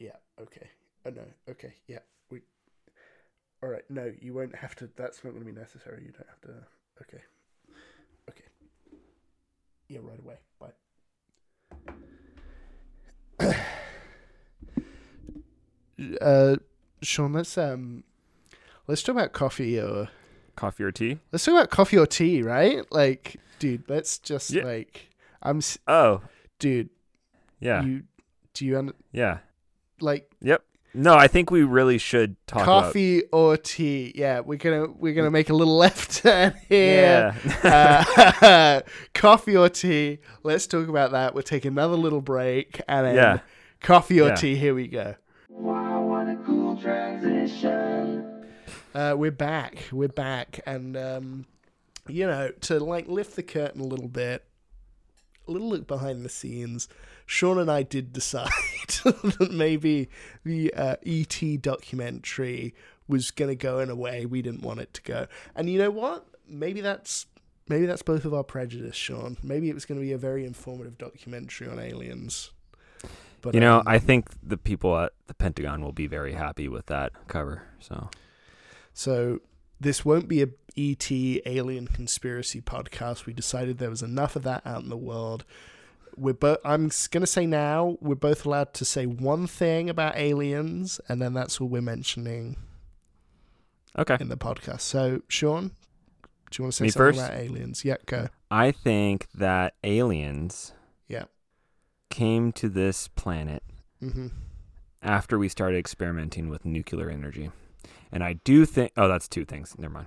Yeah. 0.00 0.16
Okay. 0.40 0.68
Oh 1.06 1.10
no. 1.10 1.22
Okay. 1.48 1.74
Yeah. 1.86 2.00
We. 2.30 2.40
All 3.62 3.68
right. 3.68 3.84
No, 3.88 4.12
you 4.20 4.34
won't 4.34 4.56
have 4.56 4.74
to. 4.76 4.88
That's 4.96 5.22
not 5.22 5.30
going 5.34 5.44
to 5.44 5.52
be 5.52 5.56
necessary. 5.58 6.02
You 6.04 6.10
don't 6.12 6.26
have 6.28 6.40
to. 6.42 6.66
Okay. 7.02 7.22
Okay. 8.28 8.44
Yeah. 9.88 10.00
Right 10.02 10.18
away. 10.18 10.38
Bye. 10.58 10.72
uh, 16.20 16.56
Sean, 17.02 17.32
let's 17.32 17.56
um, 17.58 18.04
let's 18.86 19.02
talk 19.02 19.16
about 19.16 19.32
coffee 19.32 19.78
or 19.78 20.08
Coffee 20.56 20.84
or 20.84 20.92
tea? 20.92 21.18
let's 21.32 21.44
talk 21.44 21.54
about 21.54 21.70
coffee 21.70 21.98
or 21.98 22.06
tea, 22.06 22.42
right? 22.42 22.84
Like, 22.92 23.36
dude, 23.58 23.84
let's 23.88 24.18
just 24.18 24.50
Yeah. 24.50 24.64
like, 24.64 25.10
I'm, 25.42 25.58
s- 25.58 25.78
Oh, 25.86 26.22
dude. 26.58 26.90
yeah. 27.60 27.82
You 27.82 28.02
do 28.52 28.66
you 28.66 28.78
under, 28.78 28.94
yeah. 29.12 29.38
Like 30.00 30.30
Yep. 30.40 30.62
No, 30.92 31.14
I 31.14 31.28
think 31.28 31.52
we 31.52 31.62
really 31.62 31.98
should 31.98 32.34
talk 32.48 32.62
about 32.64 32.82
coffee 32.84 33.22
or 33.30 33.56
tea? 33.56 34.12
Yeah, 34.16 34.40
we're 34.40 34.58
gonna 34.58 34.86
we're 34.90 35.14
gonna 35.14 35.30
make 35.30 35.48
a 35.50 35.54
little 35.54 35.76
left 35.84 36.22
turn 36.22 36.54
here. 36.68 37.36
Yeah. 37.62 38.04
uh, 38.42 38.80
coffee 39.14 39.56
or 39.56 39.68
tea? 39.68 40.18
Let's 40.42 40.66
talk 40.66 40.88
about 40.88 41.12
that. 41.12 41.32
We'll 41.34 41.44
take 41.44 41.64
another 41.64 41.94
little 41.96 42.20
break 42.20 42.80
and 42.88 43.06
then 43.06 43.14
Yeah. 43.14 43.38
coffee 43.80 44.20
or 44.20 44.28
Yeah. 44.30 44.34
tea. 44.34 44.56
Here 44.56 44.74
we 44.74 44.88
go. 44.88 45.14
Wow, 45.48 46.36
cool. 46.44 46.78
Uh, 48.94 49.14
we're 49.16 49.30
back. 49.30 49.84
We're 49.92 50.08
back, 50.08 50.60
and 50.66 50.96
um, 50.96 51.46
you 52.08 52.26
know, 52.26 52.50
to 52.62 52.80
like 52.80 53.06
lift 53.06 53.36
the 53.36 53.42
curtain 53.42 53.80
a 53.80 53.84
little 53.86 54.08
bit, 54.08 54.44
a 55.46 55.50
little 55.52 55.68
look 55.68 55.86
behind 55.86 56.24
the 56.24 56.28
scenes. 56.28 56.88
Sean 57.30 57.60
and 57.60 57.70
I 57.70 57.84
did 57.84 58.12
decide 58.12 58.50
that 59.04 59.50
maybe 59.52 60.08
the 60.42 60.74
uh, 60.74 60.96
ET 61.06 61.62
documentary 61.62 62.74
was 63.06 63.30
going 63.30 63.50
to 63.50 63.54
go 63.54 63.78
in 63.78 63.88
a 63.88 63.94
way 63.94 64.26
we 64.26 64.42
didn't 64.42 64.62
want 64.62 64.80
it 64.80 64.92
to 64.94 65.02
go. 65.02 65.26
And 65.54 65.70
you 65.70 65.78
know 65.78 65.92
what? 65.92 66.26
Maybe 66.48 66.80
that's 66.80 67.26
maybe 67.68 67.86
that's 67.86 68.02
both 68.02 68.24
of 68.24 68.34
our 68.34 68.42
prejudice, 68.42 68.96
Sean. 68.96 69.36
Maybe 69.44 69.70
it 69.70 69.74
was 69.74 69.84
going 69.84 70.00
to 70.00 70.04
be 70.04 70.10
a 70.10 70.18
very 70.18 70.44
informative 70.44 70.98
documentary 70.98 71.68
on 71.68 71.78
aliens. 71.78 72.50
But 73.42 73.54
you 73.54 73.60
know, 73.60 73.78
um, 73.78 73.84
I 73.86 74.00
think 74.00 74.26
the 74.42 74.56
people 74.56 74.98
at 74.98 75.12
the 75.28 75.34
Pentagon 75.34 75.84
will 75.84 75.92
be 75.92 76.08
very 76.08 76.32
happy 76.32 76.66
with 76.66 76.86
that 76.86 77.12
cover. 77.28 77.62
So 77.78 78.10
So 78.92 79.38
this 79.78 80.04
won't 80.04 80.26
be 80.26 80.42
a 80.42 80.48
ET 80.76 81.12
alien 81.46 81.86
conspiracy 81.86 82.60
podcast. 82.60 83.26
We 83.26 83.34
decided 83.34 83.78
there 83.78 83.88
was 83.88 84.02
enough 84.02 84.34
of 84.34 84.42
that 84.42 84.66
out 84.66 84.82
in 84.82 84.88
the 84.88 84.96
world. 84.96 85.44
We're 86.16 86.34
both. 86.34 86.58
I'm 86.64 86.90
gonna 87.10 87.26
say 87.26 87.46
now 87.46 87.96
we're 88.00 88.14
both 88.14 88.44
allowed 88.46 88.74
to 88.74 88.84
say 88.84 89.06
one 89.06 89.46
thing 89.46 89.88
about 89.90 90.16
aliens, 90.16 91.00
and 91.08 91.20
then 91.20 91.32
that's 91.34 91.60
all 91.60 91.68
we're 91.68 91.80
mentioning 91.82 92.56
okay, 93.98 94.16
in 94.20 94.28
the 94.28 94.36
podcast. 94.36 94.80
So, 94.82 95.22
Sean, 95.28 95.68
do 96.50 96.58
you 96.58 96.64
want 96.64 96.72
to 96.74 96.76
say 96.76 96.84
Me 96.84 96.90
something 96.90 97.14
first? 97.14 97.18
about 97.20 97.38
aliens? 97.38 97.84
Yeah, 97.84 97.96
go. 98.06 98.28
I 98.50 98.72
think 98.72 99.28
that 99.34 99.74
aliens 99.84 100.72
Yeah. 101.08 101.24
came 102.10 102.52
to 102.52 102.68
this 102.68 103.08
planet 103.08 103.62
Mm-hmm. 104.02 104.28
after 105.02 105.38
we 105.38 105.48
started 105.48 105.76
experimenting 105.76 106.48
with 106.48 106.64
nuclear 106.64 107.10
energy, 107.10 107.50
and 108.10 108.24
I 108.24 108.34
do 108.34 108.64
think. 108.64 108.92
Oh, 108.96 109.08
that's 109.08 109.28
two 109.28 109.44
things. 109.44 109.74
Never 109.78 109.92
mind. 109.94 110.06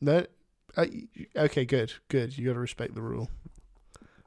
No. 0.00 0.26
Uh, 0.76 0.86
okay, 1.36 1.64
good, 1.66 1.92
good. 2.08 2.36
You 2.38 2.46
got 2.46 2.54
to 2.54 2.58
respect 2.58 2.94
the 2.94 3.02
rule. 3.02 3.28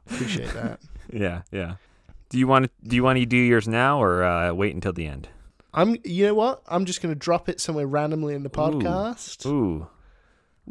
Appreciate 0.09 0.53
that. 0.53 0.79
Yeah, 1.13 1.43
yeah. 1.51 1.75
Do 2.29 2.39
you 2.39 2.47
want 2.47 2.65
to 2.65 2.71
do 2.87 2.95
you 2.95 3.03
want 3.03 3.19
to 3.19 3.25
do 3.27 3.37
yours 3.37 3.67
now 3.67 4.01
or 4.01 4.23
uh, 4.23 4.53
wait 4.53 4.73
until 4.73 4.91
the 4.91 5.05
end? 5.05 5.29
I'm. 5.73 5.97
You 6.03 6.25
know 6.27 6.33
what? 6.33 6.63
I'm 6.67 6.85
just 6.85 6.99
gonna 7.01 7.13
drop 7.13 7.47
it 7.47 7.61
somewhere 7.61 7.85
randomly 7.85 8.33
in 8.33 8.41
the 8.41 8.49
podcast. 8.49 9.45
Ooh, 9.45 9.87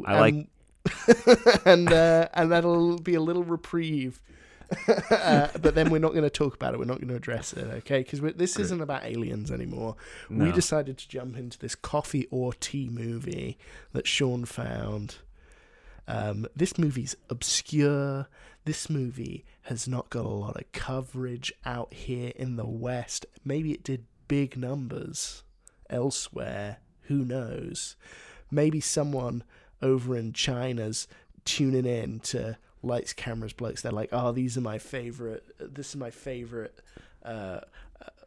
I 0.05 0.19
like- 0.19 0.33
Um, 0.33 0.47
and 1.65 1.91
uh, 1.91 2.27
and 2.33 2.51
that'll 2.51 2.99
be 2.99 3.15
a 3.15 3.21
little 3.21 3.43
reprieve. 3.45 4.21
uh, 5.09 5.47
but 5.61 5.73
then 5.75 5.89
we're 5.89 5.99
not 5.99 6.11
going 6.11 6.23
to 6.23 6.29
talk 6.29 6.53
about 6.55 6.73
it. 6.73 6.79
We're 6.79 6.85
not 6.85 6.97
going 6.97 7.07
to 7.09 7.15
address 7.15 7.53
it, 7.53 7.63
okay? 7.65 7.99
Because 7.99 8.19
this 8.35 8.57
isn't 8.59 8.81
about 8.81 9.05
aliens 9.05 9.51
anymore. 9.51 9.95
no. 10.29 10.43
We 10.45 10.51
decided 10.51 10.97
to 10.97 11.07
jump 11.07 11.37
into 11.37 11.57
this 11.59 11.75
coffee 11.75 12.27
or 12.31 12.51
tea 12.53 12.89
movie 12.91 13.57
that 13.93 14.05
Sean 14.07 14.43
found. 14.45 15.15
Um, 16.07 16.47
this 16.55 16.77
movie's 16.77 17.15
obscure. 17.29 18.27
This 18.65 18.89
movie 18.89 19.45
has 19.63 19.87
not 19.87 20.09
got 20.09 20.25
a 20.25 20.29
lot 20.29 20.57
of 20.57 20.71
coverage 20.71 21.53
out 21.65 21.93
here 21.93 22.31
in 22.35 22.55
the 22.55 22.65
West. 22.65 23.25
Maybe 23.45 23.71
it 23.71 23.83
did 23.83 24.05
big 24.27 24.57
numbers 24.57 25.43
elsewhere. 25.89 26.77
Who 27.03 27.23
knows? 27.23 27.95
Maybe 28.49 28.81
someone 28.81 29.43
over 29.83 30.15
in 30.17 30.33
China's 30.33 31.07
tuning 31.45 31.85
in 31.85 32.19
to 32.21 32.57
Lights, 32.81 33.13
Cameras, 33.13 33.53
Blokes. 33.53 33.83
They're 33.83 33.91
like, 33.91 34.09
oh, 34.11 34.31
these 34.31 34.57
are 34.57 34.61
my 34.61 34.79
favorite. 34.79 35.43
This 35.59 35.89
is 35.89 35.95
my 35.95 36.09
favorite. 36.09 36.79
Uh, 37.23 37.59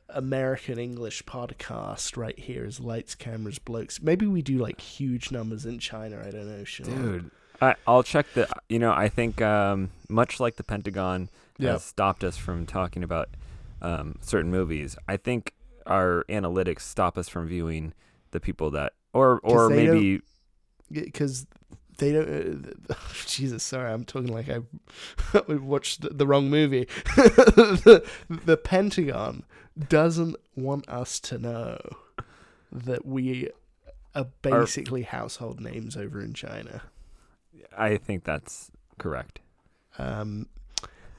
American 0.08 0.78
English 0.78 1.24
podcast 1.24 2.16
right 2.16 2.38
here 2.38 2.64
is 2.64 2.80
Lights, 2.80 3.14
Cameras, 3.14 3.58
Blokes. 3.58 4.00
Maybe 4.00 4.26
we 4.26 4.40
do 4.42 4.58
like 4.58 4.80
huge 4.80 5.30
numbers 5.30 5.66
in 5.66 5.78
China. 5.78 6.22
I 6.24 6.30
don't 6.30 6.46
know, 6.48 6.64
Sean. 6.64 6.86
dude. 6.86 7.30
I, 7.60 7.74
I'll 7.86 8.02
check 8.02 8.26
the. 8.34 8.48
You 8.68 8.78
know, 8.78 8.92
I 8.92 9.08
think 9.08 9.40
um, 9.42 9.90
much 10.08 10.38
like 10.40 10.56
the 10.56 10.64
Pentagon 10.64 11.28
Yeah. 11.58 11.72
has 11.72 11.84
stopped 11.84 12.22
us 12.24 12.36
from 12.36 12.66
talking 12.66 13.02
about 13.02 13.28
um, 13.82 14.16
certain 14.22 14.50
movies. 14.50 14.96
I 15.08 15.16
think 15.16 15.54
our 15.86 16.24
analytics 16.28 16.80
stop 16.82 17.16
us 17.18 17.28
from 17.28 17.48
viewing 17.48 17.94
the 18.30 18.40
people 18.40 18.70
that, 18.72 18.92
or 19.12 19.40
or 19.42 19.68
maybe 19.70 20.20
because 20.90 21.46
they 21.98 22.12
don't. 22.12 22.74
Uh, 22.90 22.94
Jesus, 23.26 23.62
sorry, 23.64 23.90
I'm 23.92 24.04
talking 24.04 24.32
like 24.32 24.48
I 24.48 24.60
watched 25.52 26.02
the- 26.02 26.10
the 26.10 26.26
wrong 26.26 26.48
movie. 26.50 26.86
the, 27.16 28.04
the 28.44 28.56
Pentagon 28.56 29.44
doesn't 29.88 30.36
want 30.56 30.88
us 30.88 31.18
to 31.20 31.38
know 31.38 31.78
that 32.70 33.06
we 33.06 33.48
are 34.14 34.26
basically 34.42 35.02
household 35.02 35.60
names 35.60 35.96
over 35.96 36.20
in 36.20 36.34
China. 36.34 36.82
I 37.76 37.96
think 37.96 38.24
that's 38.24 38.70
correct. 38.98 39.40
Um, 39.98 40.46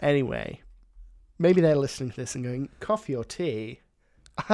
anyway, 0.01 0.61
maybe 1.37 1.61
they're 1.61 1.75
listening 1.75 2.11
to 2.11 2.15
this 2.15 2.35
and 2.35 2.43
going, 2.43 2.69
"Coffee 2.79 3.15
or 3.15 3.23
tea?" 3.23 3.81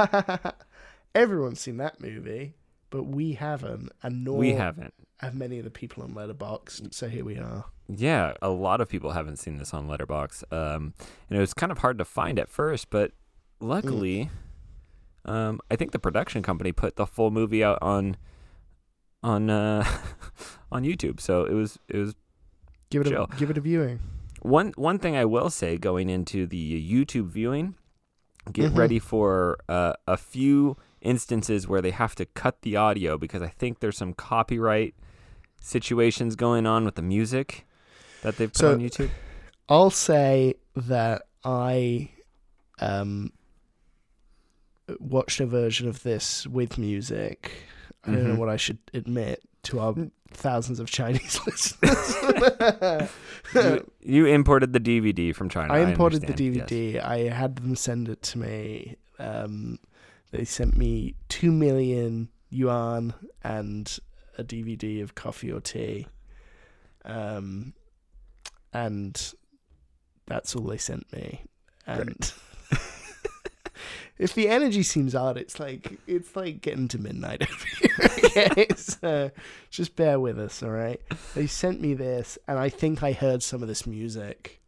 Everyone's 1.15 1.61
seen 1.61 1.77
that 1.77 2.01
movie, 2.01 2.55
but 2.89 3.03
we 3.03 3.33
haven't, 3.33 3.91
and 4.03 4.23
nor 4.23 4.37
we 4.37 4.53
haven't. 4.53 4.93
have 5.17 5.35
many 5.35 5.59
of 5.59 5.63
the 5.63 5.71
people 5.71 6.03
on 6.03 6.13
Letterboxd. 6.13 6.93
So 6.93 7.07
here 7.07 7.23
we 7.23 7.37
are. 7.37 7.65
Yeah, 7.87 8.33
a 8.41 8.49
lot 8.49 8.81
of 8.81 8.89
people 8.89 9.11
haven't 9.11 9.37
seen 9.37 9.57
this 9.57 9.73
on 9.73 9.87
Letterboxd, 9.87 10.43
um, 10.51 10.93
and 11.29 11.37
it 11.37 11.39
was 11.39 11.53
kind 11.53 11.71
of 11.71 11.77
hard 11.79 11.97
to 11.99 12.05
find 12.05 12.39
at 12.39 12.49
first. 12.49 12.89
But 12.89 13.11
luckily, 13.59 14.29
um, 15.23 15.59
I 15.69 15.75
think 15.75 15.91
the 15.91 15.99
production 15.99 16.41
company 16.41 16.71
put 16.71 16.95
the 16.95 17.05
full 17.05 17.31
movie 17.31 17.63
out 17.63 17.77
on 17.81 18.17
on 19.25 19.49
uh, 19.49 19.83
on 20.71 20.83
YouTube. 20.83 21.19
So 21.19 21.43
it 21.45 21.53
was 21.53 21.79
it 21.89 21.97
was 21.97 22.15
Give 22.91 23.01
it 23.01 23.09
Chill. 23.09 23.27
a 23.31 23.35
give 23.37 23.49
it 23.49 23.57
a 23.57 23.61
viewing. 23.61 23.99
one 24.41 24.71
one 24.75 24.99
thing 24.99 25.15
I 25.17 25.25
will 25.25 25.49
say 25.49 25.77
going 25.77 26.07
into 26.09 26.45
the 26.45 26.63
YouTube 26.93 27.27
viewing, 27.29 27.75
get 28.51 28.71
Mhm. 28.71 28.77
ready 28.77 28.99
for 28.99 29.57
uh, 29.67 29.93
a 30.07 30.17
few 30.17 30.77
instances 31.01 31.67
where 31.67 31.81
they 31.81 31.91
have 31.91 32.13
to 32.15 32.25
cut 32.25 32.61
the 32.61 32.75
audio 32.75 33.17
because 33.17 33.41
I 33.41 33.49
think 33.49 33.79
there's 33.79 33.97
some 33.97 34.13
copyright 34.13 34.93
situations 35.59 36.35
going 36.35 36.65
on 36.65 36.85
with 36.85 36.95
the 36.95 37.01
music 37.01 37.65
that 38.21 38.37
they've 38.37 38.51
put 38.53 38.59
So- 38.59 38.73
on 38.73 38.79
YouTube. 38.79 39.09
I'll 39.67 39.89
say 39.89 40.53
that 40.75 41.23
I 41.43 42.11
um 42.79 43.31
watched 44.99 45.39
a 45.39 45.45
version 45.47 45.87
of 45.87 46.03
this 46.03 46.45
with 46.45 46.77
music. 46.77 47.51
I 48.07 48.11
don't 48.11 48.23
know 48.27 48.35
Mhm. 48.35 48.37
what 48.37 48.49
I 48.49 48.57
should 48.57 48.77
admit 48.93 49.41
to 49.63 49.79
our 49.79 49.93
Mm. 49.93 50.11
thousands 50.31 50.79
of 50.79 50.89
Chinese 50.89 51.39
listeners. 51.47 53.09
you, 53.53 53.91
you 54.01 54.25
imported 54.27 54.73
the 54.73 54.79
DVD 54.79 55.33
from 55.33 55.49
China. 55.49 55.73
I 55.73 55.79
imported 55.79 56.21
the 56.21 56.27
understand, 56.27 56.55
yes. 56.55 56.69
DVD. 56.69 56.99
I 57.01 57.29
had 57.29 57.55
them 57.57 57.75
send 57.75 58.09
it 58.09 58.21
to 58.23 58.37
me. 58.39 58.95
Um, 59.19 59.79
they 60.31 60.43
sent 60.45 60.75
me 60.77 61.15
two 61.29 61.51
million 61.51 62.29
yuan 62.49 63.13
and 63.43 63.97
a 64.37 64.43
DVD 64.43 65.01
of 65.01 65.15
coffee 65.15 65.51
or 65.51 65.61
tea. 65.61 66.07
Um, 67.05 67.73
and 68.73 69.33
that's 70.27 70.55
all 70.55 70.63
they 70.63 70.77
sent 70.77 71.11
me. 71.13 71.41
And 71.87 72.33
if 74.17 74.33
the 74.33 74.47
energy 74.49 74.83
seems 74.83 75.13
odd, 75.15 75.37
it's 75.37 75.59
like 75.59 75.99
it's 76.07 76.35
like 76.35 76.61
getting 76.61 76.87
to 76.89 76.97
midnight 76.97 77.41
over 77.43 77.65
here. 77.79 77.91
Okay, 78.47 78.67
so 78.75 79.31
just 79.69 79.95
bear 79.95 80.19
with 80.19 80.39
us, 80.39 80.61
all 80.63 80.69
right? 80.71 81.01
They 81.33 81.47
sent 81.47 81.81
me 81.81 81.93
this, 81.93 82.37
and 82.47 82.57
I 82.59 82.69
think 82.69 83.03
I 83.03 83.11
heard 83.13 83.43
some 83.43 83.61
of 83.61 83.67
this 83.67 83.85
music 83.87 84.61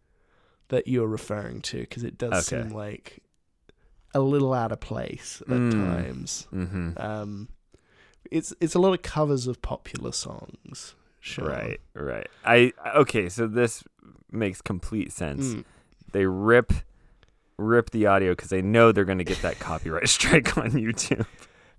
that 0.70 0.88
you're 0.88 1.08
referring 1.08 1.62
to 1.62 1.80
because 1.80 2.04
it 2.04 2.18
does 2.18 2.50
Okay. 2.52 2.64
seem 2.64 2.74
like 2.74 3.20
a 4.14 4.20
little 4.22 4.54
out 4.54 4.72
of 4.72 4.80
place 4.80 5.42
at 5.48 5.48
Mm. 5.54 5.72
times. 5.72 6.48
Mm-hmm. 6.54 6.92
Um, 6.98 7.48
it's 8.32 8.54
it's 8.60 8.76
a 8.76 8.80
lot 8.80 8.94
of 8.94 9.02
covers 9.02 9.48
of 9.48 9.62
popular 9.62 10.12
songs. 10.12 10.96
Sure. 11.20 11.46
Right, 11.48 11.80
right. 11.94 12.28
I 12.46 12.74
okay. 12.96 13.28
So 13.30 13.48
this 13.48 13.84
makes 14.32 14.62
complete 14.62 15.12
sense. 15.12 15.48
Mm. 15.56 15.66
They 16.14 16.26
rip 16.26 16.74
rip 17.58 17.90
the 17.92 18.06
audio 18.06 18.32
because 18.34 18.50
they 18.50 18.62
know 18.62 18.92
they're 18.92 19.06
going 19.06 19.18
to 19.18 19.24
get 19.24 19.42
that 19.42 19.60
copyright 19.60 20.10
strike 20.10 20.58
on 20.58 20.72
YouTube. 20.72 21.26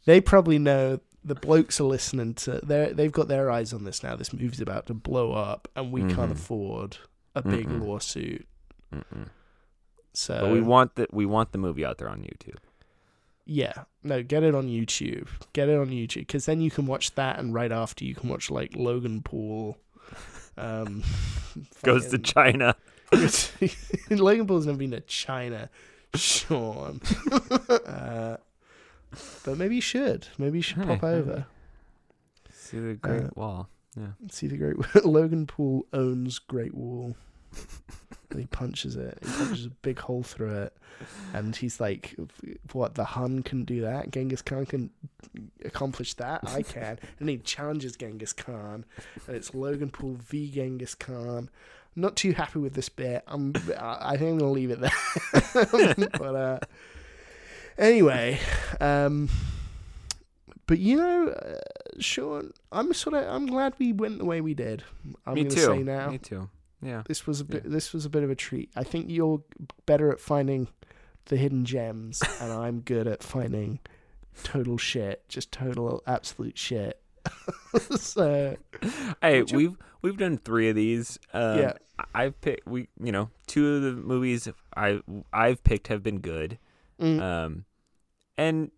They 0.04 0.20
probably 0.20 0.58
know 0.58 1.00
the 1.24 1.34
blokes 1.34 1.80
are 1.80 1.84
listening 1.84 2.34
to. 2.34 2.60
They 2.62 2.92
they've 2.92 3.12
got 3.12 3.28
their 3.28 3.50
eyes 3.50 3.72
on 3.72 3.84
this 3.84 4.02
now. 4.02 4.16
This 4.16 4.32
movie's 4.32 4.60
about 4.60 4.86
to 4.86 4.94
blow 4.94 5.32
up, 5.32 5.68
and 5.76 5.92
we 5.92 6.00
can't 6.02 6.30
Mhm. 6.30 6.32
afford 6.32 6.96
a 7.34 7.42
big 7.42 7.68
Mm-mm. 7.68 7.82
lawsuit. 7.86 8.46
Mm-mm. 8.94 9.28
So 10.14 10.40
But 10.40 10.50
we 10.52 10.60
want 10.60 10.94
the 10.96 11.06
we 11.12 11.26
want 11.26 11.52
the 11.52 11.58
movie 11.58 11.84
out 11.84 11.98
there 11.98 12.08
on 12.08 12.20
YouTube. 12.22 12.56
Yeah, 13.50 13.84
no, 14.02 14.22
get 14.22 14.42
it 14.42 14.54
on 14.54 14.66
YouTube. 14.68 15.26
Get 15.52 15.68
it 15.68 15.78
on 15.78 15.88
YouTube 15.88 16.16
because 16.26 16.46
then 16.46 16.60
you 16.60 16.70
can 16.70 16.86
watch 16.86 17.14
that, 17.14 17.38
and 17.38 17.54
right 17.54 17.72
after 17.72 18.04
you 18.04 18.14
can 18.14 18.28
watch 18.28 18.50
like 18.50 18.74
Logan 18.76 19.22
Paul. 19.22 19.76
Um, 20.56 21.02
Goes 21.84 22.08
to 22.08 22.18
China. 22.18 22.74
Logan 24.10 24.46
Paul's 24.46 24.66
never 24.66 24.78
been 24.78 24.90
to 24.92 25.00
China, 25.00 25.70
Sean. 26.14 27.00
uh, 27.86 28.36
but 29.44 29.56
maybe 29.58 29.76
you 29.76 29.80
should. 29.80 30.26
Maybe 30.38 30.58
you 30.58 30.62
should 30.62 30.82
pop 30.82 31.00
Hey, 31.00 31.06
over. 31.08 31.46
See 32.52 32.78
the 32.78 32.94
Great 32.94 33.24
Uh, 33.24 33.30
Wall. 33.34 33.68
Yeah. 33.96 34.08
See 34.30 34.46
the 34.46 34.56
Great 34.56 34.76
Wall. 34.78 34.86
Logan 35.10 35.46
Paul 35.46 35.86
owns 35.92 36.38
Great 36.38 36.74
Wall. 36.74 37.16
and 38.30 38.40
he 38.40 38.46
punches 38.46 38.94
it. 38.96 39.18
He 39.22 39.28
punches 39.32 39.66
a 39.66 39.70
big 39.70 39.98
hole 39.98 40.22
through 40.22 40.54
it, 40.64 40.76
and 41.32 41.56
he's 41.56 41.80
like, 41.80 42.14
"What? 42.72 42.94
The 42.94 43.04
Hun 43.04 43.42
can 43.42 43.64
do 43.64 43.80
that? 43.80 44.10
Genghis 44.10 44.42
Khan 44.42 44.66
can 44.66 44.90
accomplish 45.64 46.12
that? 46.14 46.40
I 46.46 46.60
can." 46.60 46.98
and 47.20 47.28
he 47.30 47.38
challenges 47.38 47.96
Genghis 47.96 48.34
Khan, 48.34 48.84
and 49.26 49.34
it's 49.36 49.54
Logan 49.54 49.88
Paul 49.90 50.18
v 50.20 50.50
Genghis 50.50 50.94
Khan. 50.94 51.48
Not 51.98 52.14
too 52.14 52.32
happy 52.32 52.60
with 52.60 52.74
this 52.74 52.88
bit. 52.88 53.24
I'm. 53.26 53.52
I 53.76 54.16
think 54.16 54.30
I'm 54.30 54.38
gonna 54.38 54.52
leave 54.52 54.70
it 54.70 54.80
there. 54.80 55.96
but 56.12 56.34
uh, 56.34 56.58
anyway, 57.76 58.38
um, 58.80 59.28
but 60.66 60.78
you 60.78 60.96
know, 60.96 61.28
uh, 61.30 61.56
Sean, 61.98 62.52
I'm 62.70 62.94
sort 62.94 63.16
of. 63.16 63.24
I'm 63.24 63.46
glad 63.46 63.74
we 63.78 63.92
went 63.92 64.18
the 64.18 64.24
way 64.24 64.40
we 64.40 64.54
did. 64.54 64.84
I'm 65.26 65.34
Me 65.34 65.42
gonna 65.42 65.54
too. 65.54 65.60
say 65.60 65.82
now. 65.82 66.10
Me 66.10 66.18
too. 66.18 66.48
Yeah. 66.80 67.02
This 67.06 67.26
was 67.26 67.40
a 67.40 67.44
bit. 67.44 67.64
Yeah. 67.64 67.70
This 67.72 67.92
was 67.92 68.04
a 68.04 68.10
bit 68.10 68.22
of 68.22 68.30
a 68.30 68.36
treat. 68.36 68.70
I 68.76 68.84
think 68.84 69.06
you're 69.08 69.42
better 69.86 70.12
at 70.12 70.20
finding 70.20 70.68
the 71.24 71.36
hidden 71.36 71.64
gems, 71.64 72.22
and 72.40 72.52
I'm 72.52 72.80
good 72.80 73.08
at 73.08 73.24
finding 73.24 73.80
total 74.44 74.78
shit, 74.78 75.28
just 75.28 75.50
total 75.50 76.02
absolute 76.06 76.56
shit. 76.56 77.00
so 77.96 78.56
Hey, 79.22 79.38
you- 79.38 79.56
we've 79.56 79.76
we've 80.02 80.16
done 80.16 80.38
three 80.38 80.68
of 80.68 80.76
these. 80.76 81.18
Um, 81.32 81.58
Yeah. 81.58 81.72
I've 82.14 82.40
picked 82.40 82.66
we 82.68 82.88
you 83.02 83.10
know 83.12 83.30
two 83.46 83.74
of 83.76 83.82
the 83.82 83.92
movies 83.92 84.48
I 84.76 85.00
I've 85.32 85.62
picked 85.64 85.88
have 85.88 86.02
been 86.02 86.20
good. 86.20 86.58
mm, 87.00 87.20
Um, 87.20 87.64
and 88.36 88.70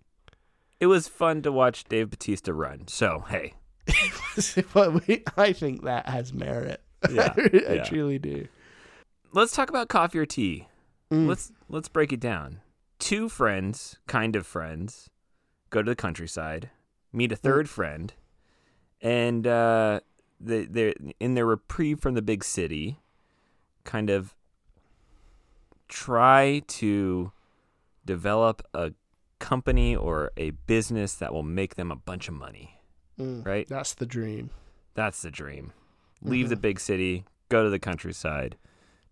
it 0.80 0.86
was 0.86 1.06
fun 1.08 1.42
to 1.42 1.52
watch 1.52 1.84
Dave 1.84 2.08
Batista 2.10 2.52
run. 2.52 2.88
So 2.88 3.24
hey, 3.28 3.52
but 4.72 5.06
we, 5.06 5.22
I 5.36 5.52
think 5.52 5.84
that 5.84 6.08
has 6.08 6.32
merit. 6.32 6.80
Yeah, 7.10 7.34
I 7.36 7.50
yeah. 7.74 7.82
truly 7.84 8.18
do. 8.18 8.48
let's 9.32 9.54
talk 9.54 9.68
about 9.68 9.88
coffee 9.88 10.18
or 10.18 10.26
tea. 10.26 10.66
Mm. 11.12 11.26
Let's 11.28 11.52
let's 11.68 11.88
break 11.88 12.12
it 12.14 12.20
down. 12.20 12.60
Two 12.98 13.28
friends, 13.28 13.98
kind 14.06 14.34
of 14.36 14.46
friends, 14.46 15.10
go 15.70 15.82
to 15.82 15.90
the 15.90 15.96
countryside, 15.96 16.70
meet 17.12 17.32
a 17.32 17.36
third 17.36 17.68
friend, 17.68 18.12
and 19.02 19.46
uh, 19.46 20.00
they 20.40 20.64
they 20.64 20.94
in 21.18 21.34
their 21.34 21.46
reprieve 21.46 22.00
from 22.00 22.14
the 22.14 22.22
big 22.22 22.44
city, 22.44 22.98
kind 23.84 24.10
of 24.10 24.34
try 25.88 26.62
to 26.66 27.32
develop 28.04 28.62
a 28.74 28.92
company 29.38 29.96
or 29.96 30.30
a 30.36 30.50
business 30.50 31.14
that 31.14 31.32
will 31.32 31.42
make 31.42 31.74
them 31.74 31.90
a 31.90 31.96
bunch 31.96 32.28
of 32.28 32.34
money. 32.34 32.80
Mm. 33.18 33.44
Right? 33.44 33.66
That's 33.68 33.94
the 33.94 34.06
dream. 34.06 34.50
That's 34.94 35.22
the 35.22 35.30
dream. 35.30 35.72
Leave 36.22 36.48
the 36.50 36.56
Mhm. 36.56 36.60
big 36.60 36.80
city, 36.80 37.24
go 37.48 37.64
to 37.64 37.70
the 37.70 37.78
countryside, 37.78 38.56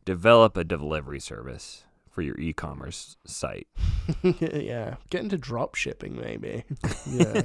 develop 0.04 0.56
a 0.56 0.64
delivery 0.64 1.20
service 1.20 1.84
for 2.18 2.22
your 2.22 2.36
e-commerce 2.40 3.16
site. 3.26 3.68
yeah, 4.24 4.96
get 5.08 5.22
into 5.22 5.38
drop 5.38 5.76
shipping 5.76 6.16
maybe. 6.16 6.64
Yeah, 7.06 7.42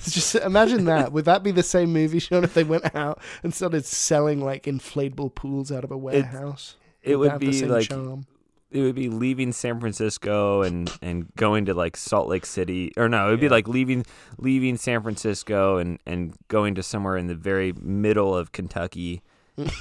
just 0.00 0.36
imagine 0.36 0.84
that. 0.84 1.10
Would 1.10 1.24
that 1.24 1.42
be 1.42 1.50
the 1.50 1.64
same 1.64 1.92
movie, 1.92 2.20
Sean, 2.20 2.44
if 2.44 2.54
they 2.54 2.62
went 2.62 2.94
out 2.94 3.20
and 3.42 3.52
started 3.52 3.84
selling 3.84 4.40
like 4.40 4.62
inflatable 4.62 5.34
pools 5.34 5.72
out 5.72 5.82
of 5.82 5.90
a 5.90 5.98
warehouse? 5.98 6.76
It 7.02 7.16
Would 7.16 7.18
would 7.18 7.26
that 7.26 7.32
have 7.32 7.40
the 7.40 7.62
be 7.62 7.66
like 7.66 7.88
charm? 7.88 8.26
it 8.70 8.82
would 8.82 8.94
be 8.94 9.08
leaving 9.08 9.50
San 9.50 9.80
Francisco 9.80 10.62
and 10.62 10.88
and 11.02 11.34
going 11.34 11.64
to 11.64 11.74
like 11.74 11.96
Salt 11.96 12.28
Lake 12.28 12.46
City 12.46 12.92
or 12.96 13.08
no, 13.08 13.26
it 13.26 13.30
would 13.32 13.40
be 13.40 13.48
like 13.48 13.66
leaving 13.66 14.06
leaving 14.38 14.76
San 14.76 15.02
Francisco 15.02 15.78
and 15.78 15.98
and 16.06 16.36
going 16.46 16.76
to 16.76 16.82
somewhere 16.84 17.16
in 17.16 17.26
the 17.26 17.34
very 17.34 17.72
middle 17.72 18.36
of 18.36 18.52
Kentucky 18.52 19.20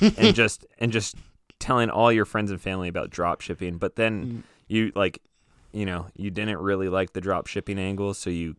and 0.02 0.34
just 0.34 0.66
and 0.80 0.92
just 0.92 1.16
telling 1.62 1.90
all 1.90 2.12
your 2.12 2.26
friends 2.26 2.52
and 2.52 2.60
family 2.60 2.90
about 2.90 3.10
drop 3.10 3.40
shipping, 3.40 3.78
but 3.78 3.96
then 3.96 4.26
Mm. 4.26 4.44
you 4.68 4.92
like 4.96 5.22
you 5.72 5.86
know, 5.86 6.08
you 6.18 6.30
didn't 6.30 6.58
really 6.58 6.90
like 6.90 7.14
the 7.14 7.22
drop 7.22 7.48
shipping 7.48 7.80
angle, 7.80 8.14
so 8.14 8.30
you 8.30 8.58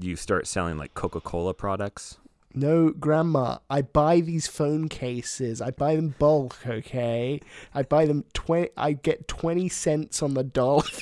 you 0.00 0.16
start 0.16 0.46
selling 0.46 0.78
like 0.78 0.94
Coca-Cola 0.94 1.52
products. 1.52 2.16
No, 2.54 2.88
Grandma, 2.90 3.58
I 3.68 3.82
buy 3.82 4.20
these 4.20 4.46
phone 4.46 4.88
cases. 4.88 5.60
I 5.60 5.72
buy 5.72 5.94
them 5.96 6.14
bulk, 6.18 6.56
okay? 6.66 7.40
I 7.74 7.82
buy 7.82 8.06
them 8.06 8.24
twenty. 8.32 8.70
I 8.78 8.94
get 8.94 9.28
twenty 9.28 9.68
cents 9.68 10.22
on 10.22 10.32
the 10.32 10.44
dollar. 10.44 10.84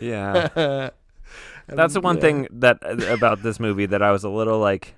Yeah. 0.00 0.48
That's 1.66 1.94
the 1.94 2.00
one 2.00 2.20
thing 2.20 2.48
that 2.50 2.78
about 3.10 3.42
this 3.42 3.60
movie 3.60 3.86
that 3.86 4.02
I 4.02 4.10
was 4.10 4.24
a 4.24 4.30
little 4.30 4.58
like 4.58 4.94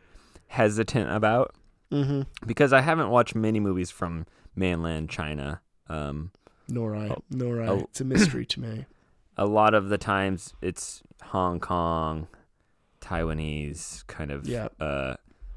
hesitant 0.47 1.11
about 1.11 1.55
hmm 1.91 2.23
because 2.47 2.73
I 2.73 2.81
haven't 2.83 3.11
watched 3.11 3.35
many 3.35 3.61
movies 3.61 3.91
from 3.91 4.27
mainland 4.55 5.11
China. 5.11 5.61
Um, 5.89 6.31
Nor 6.69 6.95
I. 6.95 7.09
Oh. 7.09 7.23
Nor 7.31 7.63
I. 7.63 7.67
Oh. 7.67 7.79
It's 7.91 8.01
a 8.01 8.05
mystery 8.05 8.47
to 8.47 8.61
me. 8.61 8.87
a 9.37 9.47
lot 9.47 9.75
of 9.75 9.89
the 9.89 9.99
times 9.99 10.55
it's 10.63 11.03
Hong 11.25 11.59
Kong, 11.61 12.29
Taiwanese 13.01 14.07
kind 14.07 14.31
of 14.31 14.47
Yeah. 14.47 14.69
uh, 14.79 15.17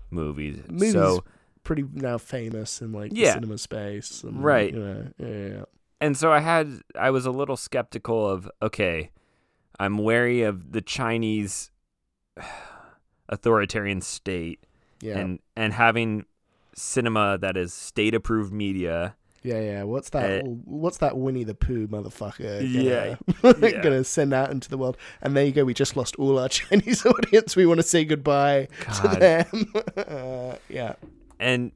movies. 0.10 0.60
Movies 0.70 0.92
So 0.94 1.24
Pretty 1.64 1.86
now 1.94 2.18
famous 2.18 2.82
in 2.82 2.92
like 2.92 3.12
the 3.12 3.22
Yeah. 3.22 3.34
cinema 3.36 3.58
space. 3.58 4.24
And, 4.24 4.44
Right. 4.44 4.74
You 4.74 4.80
know, 4.80 5.08
yeah, 5.18 5.28
yeah, 5.28 5.48
yeah. 5.60 5.64
and 6.02 6.18
so 6.18 6.32
I 6.32 6.40
had 6.40 6.82
I 7.00 7.10
was 7.10 7.26
a 7.26 7.32
little 7.32 7.56
skeptical 7.56 8.28
of 8.28 8.50
okay, 8.62 9.12
I'm 9.80 9.98
wary 9.98 10.42
of 10.42 10.72
the 10.74 10.82
Chinese 10.82 11.72
authoritarian 13.30 14.02
state 14.02 14.66
Yeah. 15.04 15.20
and 15.20 15.40
and 15.56 15.74
having 15.74 16.26
cinema 16.76 17.38
that 17.40 17.56
is 17.58 17.74
state 17.74 18.16
approved 18.16 18.52
media. 18.54 19.16
yeah, 19.44 19.60
yeah. 19.60 19.84
What's 19.84 20.10
that? 20.12 20.42
Uh, 20.42 20.48
what's 20.66 20.98
that 21.00 21.18
Winnie 21.18 21.44
the 21.44 21.54
Pooh 21.54 21.88
motherfucker? 21.88 22.62
Yeah, 22.68 23.16
Gonna, 23.42 23.68
yeah. 23.70 23.82
gonna 23.84 24.04
send 24.04 24.34
out 24.34 24.50
into 24.52 24.70
the 24.70 24.78
world. 24.78 24.98
And 25.22 25.36
there 25.36 25.46
you 25.46 25.52
go. 25.52 25.66
We 25.66 25.74
just 25.74 25.96
lost 25.98 26.16
all 26.16 26.40
our 26.40 26.50
Chinese 26.60 27.06
audience. 27.06 27.56
We 27.56 27.66
want 27.66 27.80
to 27.80 27.84
say 27.88 28.06
goodbye 28.06 28.70
to 29.02 29.08
them. 29.20 29.74
uh, 29.98 30.56
yeah. 30.70 30.94
and 31.40 31.72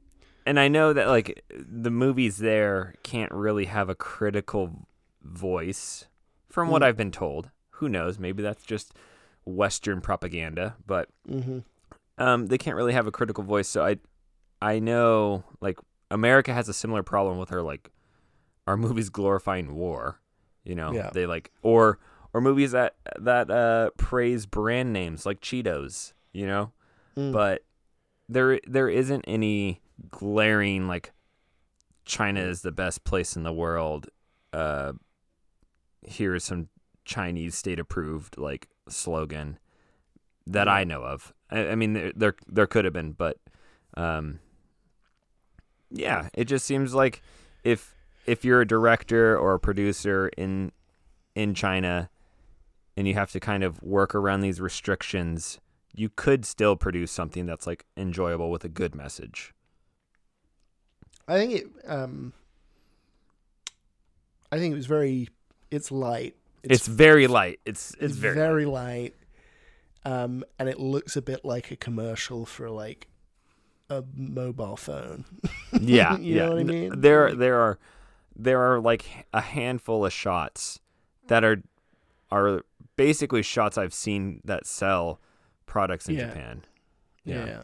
and 0.46 0.58
I 0.58 0.68
know 0.68 0.92
that 0.94 1.08
like 1.08 1.44
the 1.50 1.90
movies 1.90 2.38
there 2.38 2.94
can't 3.02 3.30
really 3.32 3.66
have 3.66 3.88
a 3.90 3.94
critical 3.94 4.86
voice 5.22 6.06
from 6.48 6.70
what 6.70 6.80
Mm. 6.82 6.86
I've 6.86 6.96
been 6.96 7.12
told. 7.12 7.50
Who 7.72 7.88
knows? 7.88 8.18
Maybe 8.18 8.42
that's 8.42 8.64
just 8.64 8.94
Western 9.44 10.00
propaganda, 10.00 10.76
but 10.86 11.08
hmm 11.28 11.58
um, 12.18 12.46
they 12.46 12.58
can't 12.58 12.76
really 12.76 12.92
have 12.92 13.06
a 13.06 13.12
critical 13.12 13.44
voice. 13.44 13.68
So 13.68 13.84
I, 13.84 13.96
I 14.60 14.78
know 14.78 15.44
like 15.60 15.78
America 16.10 16.52
has 16.52 16.68
a 16.68 16.74
similar 16.74 17.02
problem 17.02 17.38
with 17.38 17.52
our 17.52 17.62
like 17.62 17.90
our 18.66 18.76
movies 18.76 19.08
glorifying 19.08 19.74
war. 19.74 20.20
You 20.64 20.74
know, 20.74 20.92
Yeah. 20.92 21.10
they 21.14 21.26
like 21.26 21.50
or 21.62 21.98
or 22.34 22.40
movies 22.40 22.72
that 22.72 22.96
that 23.18 23.50
uh, 23.50 23.90
praise 23.96 24.44
brand 24.46 24.92
names 24.92 25.24
like 25.24 25.40
Cheetos. 25.40 26.12
You 26.32 26.46
know, 26.46 26.72
Mm. 27.16 27.32
but 27.32 27.64
there 28.28 28.60
there 28.66 28.88
isn't 28.88 29.24
any 29.26 29.80
glaring 30.10 30.86
like 30.86 31.12
China 32.04 32.40
is 32.40 32.62
the 32.62 32.70
best 32.72 33.02
place 33.04 33.34
in 33.36 33.42
the 33.44 33.52
world. 33.52 34.08
Uh, 34.52 34.92
here 36.06 36.34
is 36.34 36.44
some 36.44 36.68
Chinese 37.04 37.54
state 37.54 37.78
approved 37.80 38.36
like 38.38 38.68
slogan 38.88 39.58
that 40.48 40.68
I 40.68 40.84
know 40.84 41.02
of. 41.02 41.32
I, 41.50 41.68
I 41.68 41.74
mean, 41.74 41.92
there, 41.92 42.12
there 42.14 42.34
there 42.48 42.66
could 42.66 42.84
have 42.84 42.94
been, 42.94 43.12
but 43.12 43.38
um, 43.94 44.40
yeah, 45.90 46.28
it 46.34 46.46
just 46.46 46.66
seems 46.66 46.94
like 46.94 47.22
if 47.64 47.94
if 48.26 48.44
you're 48.44 48.60
a 48.60 48.66
director 48.66 49.36
or 49.36 49.54
a 49.54 49.60
producer 49.60 50.28
in 50.36 50.72
in 51.34 51.54
China 51.54 52.10
and 52.96 53.06
you 53.06 53.14
have 53.14 53.30
to 53.32 53.40
kind 53.40 53.62
of 53.62 53.82
work 53.82 54.14
around 54.14 54.40
these 54.40 54.60
restrictions, 54.60 55.60
you 55.94 56.08
could 56.08 56.44
still 56.44 56.76
produce 56.76 57.12
something 57.12 57.46
that's 57.46 57.66
like 57.66 57.84
enjoyable 57.96 58.50
with 58.50 58.64
a 58.64 58.68
good 58.68 58.94
message. 58.94 59.54
I 61.26 61.34
think 61.36 61.52
it. 61.52 61.66
Um, 61.86 62.32
I 64.50 64.58
think 64.58 64.72
it 64.72 64.76
was 64.76 64.86
very. 64.86 65.28
It's 65.70 65.92
light. 65.92 66.34
It's, 66.62 66.86
very 66.86 67.26
light. 67.26 67.60
It's 67.64 67.92
it's, 67.94 68.02
it's 68.02 68.16
very, 68.16 68.34
very, 68.34 68.64
light. 68.64 68.72
light. 68.72 69.14
Um, 70.10 70.44
and 70.58 70.68
it 70.68 70.78
looks 70.80 71.16
a 71.16 71.22
bit 71.22 71.44
like 71.44 71.70
a 71.70 71.76
commercial 71.76 72.46
for 72.46 72.70
like 72.70 73.08
a 73.90 74.02
mobile 74.14 74.76
phone. 74.76 75.24
yeah, 75.80 76.16
You 76.18 76.34
yeah. 76.36 76.44
know 76.46 76.50
what 76.52 76.60
I 76.60 76.64
mean? 76.64 77.00
There 77.00 77.34
there 77.34 77.58
are 77.60 77.78
there 78.36 78.60
are 78.62 78.80
like 78.80 79.04
a 79.34 79.40
handful 79.40 80.06
of 80.06 80.12
shots 80.12 80.80
that 81.26 81.44
are 81.44 81.62
are 82.30 82.62
basically 82.96 83.42
shots 83.42 83.76
I've 83.76 83.94
seen 83.94 84.40
that 84.44 84.66
sell 84.66 85.20
products 85.66 86.08
in 86.08 86.14
Yeah. 86.16 86.28
Japan. 86.28 86.64
Yeah. 87.24 87.46
Yeah. 87.46 87.62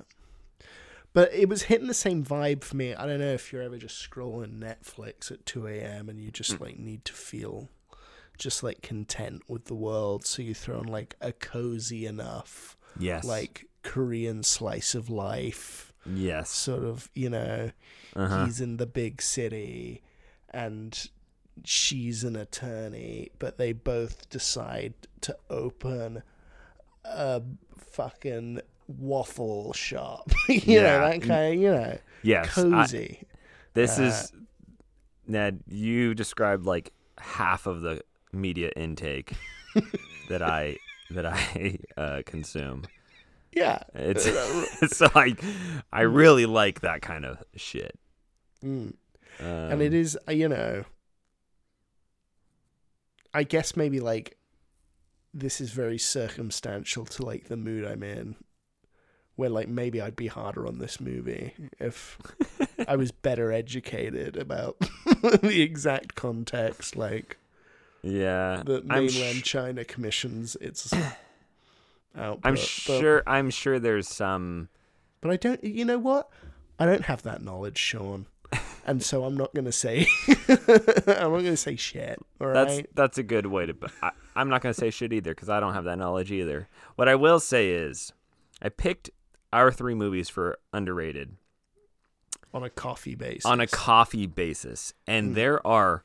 But 1.12 1.32
it 1.32 1.48
was 1.48 1.62
hitting 1.64 1.86
the 1.86 1.94
same 1.94 2.24
vibe 2.24 2.64
for 2.64 2.76
me. 2.76 2.92
I 2.94 3.06
don't 3.06 3.20
know 3.20 3.32
if 3.32 3.52
you're 3.52 3.62
ever 3.62 3.78
just 3.78 4.10
scrolling 4.10 4.58
Netflix 4.58 5.30
at 5.30 5.46
2 5.46 5.68
a.m. 5.68 6.08
and 6.08 6.18
you 6.20 6.30
just 6.32 6.54
Mm. 6.56 6.60
like 6.60 6.78
need 6.78 7.04
to 7.04 7.12
feel 7.12 7.68
just 8.38 8.62
like 8.62 8.82
content 8.82 9.42
with 9.48 9.66
the 9.66 9.74
world. 9.74 10.26
So 10.26 10.42
you 10.42 10.54
throw 10.54 10.80
in 10.80 10.86
like 10.86 11.16
a 11.20 11.32
cozy 11.32 12.06
enough, 12.06 12.76
Yes. 12.98 13.24
like 13.24 13.66
Korean 13.82 14.42
slice 14.42 14.94
of 14.94 15.08
life 15.10 15.92
Yes. 16.06 16.50
sort 16.50 16.84
of, 16.84 17.10
you 17.14 17.30
know, 17.30 17.70
Uh-huh. 18.16 18.44
he's 18.46 18.60
in 18.60 18.76
the 18.76 18.86
big 18.86 19.20
city 19.22 20.02
and 20.50 21.08
she's 21.64 22.24
an 22.24 22.36
attorney, 22.36 23.30
but 23.38 23.58
they 23.58 23.72
both 23.72 24.28
decide 24.30 24.94
to 25.22 25.36
open 25.50 26.22
a 27.04 27.42
fucking 27.76 28.60
waffle 28.88 29.72
shop. 29.72 30.30
you 30.48 30.60
Yeah. 30.66 30.82
know, 30.82 31.10
that 31.10 31.22
kind 31.22 31.54
of, 31.54 31.62
you 31.62 31.70
know, 31.70 31.98
Yes. 32.22 32.46
I- 32.58 32.62
cozy. 32.62 33.22
this 33.74 33.98
Uh, 33.98 34.02
is 34.04 34.32
Ned. 35.26 35.60
You 35.68 36.14
described 36.14 36.66
like 36.66 36.92
half 37.18 37.66
of 37.66 37.80
the 37.80 38.02
media 38.34 38.70
intake 38.76 39.32
that 40.28 40.42
I 40.42 40.76
that 41.10 41.26
I 41.26 41.78
uh, 41.96 42.22
consume. 42.26 42.84
yeah. 43.52 43.82
It's 43.94 44.24
so 44.96 45.08
I 45.14 45.36
I 45.92 46.02
really 46.02 46.46
like 46.46 46.80
that 46.80 47.02
kind 47.02 47.24
of 47.24 47.42
shit. 47.56 47.98
Mm. 48.64 48.94
Um, 49.40 49.46
and 49.46 49.82
it 49.82 49.92
is 49.92 50.16
uh, 50.28 50.32
you 50.32 50.48
know 50.48 50.84
i 53.32 53.42
guess 53.42 53.76
maybe 53.76 53.98
like 53.98 54.38
this 55.32 55.60
is 55.60 55.70
very 55.70 55.98
circumstantial 55.98 57.04
to 57.04 57.24
like 57.24 57.48
the 57.48 57.56
mood 57.56 57.84
i'm 57.84 58.04
in 58.04 58.36
where 59.34 59.50
like 59.50 59.66
maybe 59.66 60.00
i'd 60.00 60.14
be 60.14 60.28
harder 60.28 60.68
on 60.68 60.78
this 60.78 61.00
movie 61.00 61.52
if 61.80 62.16
i 62.86 62.94
was 62.94 63.10
better 63.10 63.50
educated 63.50 64.36
about 64.36 64.78
the 65.42 65.62
exact 65.62 66.14
context 66.14 66.94
like 66.94 67.36
Yeah, 68.06 68.62
the 68.64 68.82
mainland 68.82 69.38
sh- 69.38 69.42
china 69.42 69.84
commissions 69.84 70.56
its 70.60 70.92
output 72.16 72.40
I'm 72.44 72.54
but- 72.54 72.58
sure. 72.60 73.22
I'm 73.26 73.50
sure 73.50 73.78
there's 73.78 74.08
some. 74.08 74.68
but 75.20 75.30
i 75.30 75.36
don't 75.36 75.62
you 75.64 75.84
know 75.84 75.98
what 75.98 76.28
i 76.78 76.84
don't 76.86 77.02
have 77.04 77.22
that 77.22 77.42
knowledge 77.42 77.78
sean 77.78 78.26
and 78.86 79.02
so 79.02 79.24
i'm 79.24 79.36
not 79.36 79.54
gonna 79.54 79.72
say 79.72 80.06
i'm 80.48 81.32
not 81.32 81.38
gonna 81.42 81.56
say 81.56 81.76
shit 81.76 82.18
all 82.40 82.48
right 82.48 82.54
That's 82.68 82.82
that's 82.94 83.18
a 83.18 83.22
good 83.22 83.46
way 83.46 83.66
to. 83.66 83.74
I, 84.02 84.10
I'm 84.36 84.48
not 84.48 84.60
gonna 84.60 84.74
say 84.74 84.90
shit 84.90 85.12
either 85.12 85.32
because 85.34 85.48
I 85.48 85.60
don't 85.60 85.74
have 85.74 85.84
that 85.84 85.96
knowledge 85.98 86.30
either. 86.32 86.68
What 86.96 87.08
I 87.08 87.14
will 87.14 87.38
say 87.40 87.70
is, 87.70 88.12
I 88.60 88.68
picked 88.68 89.10
our 89.52 89.70
three 89.70 89.94
movies 89.94 90.28
for 90.28 90.58
underrated 90.72 91.36
on 92.52 92.64
a 92.64 92.70
coffee 92.70 93.14
basis. 93.14 93.46
on 93.46 93.60
a 93.60 93.66
coffee 93.68 94.26
basis, 94.26 94.92
and 95.06 95.28
Hmm. 95.28 95.34
there 95.34 95.64
are 95.66 96.02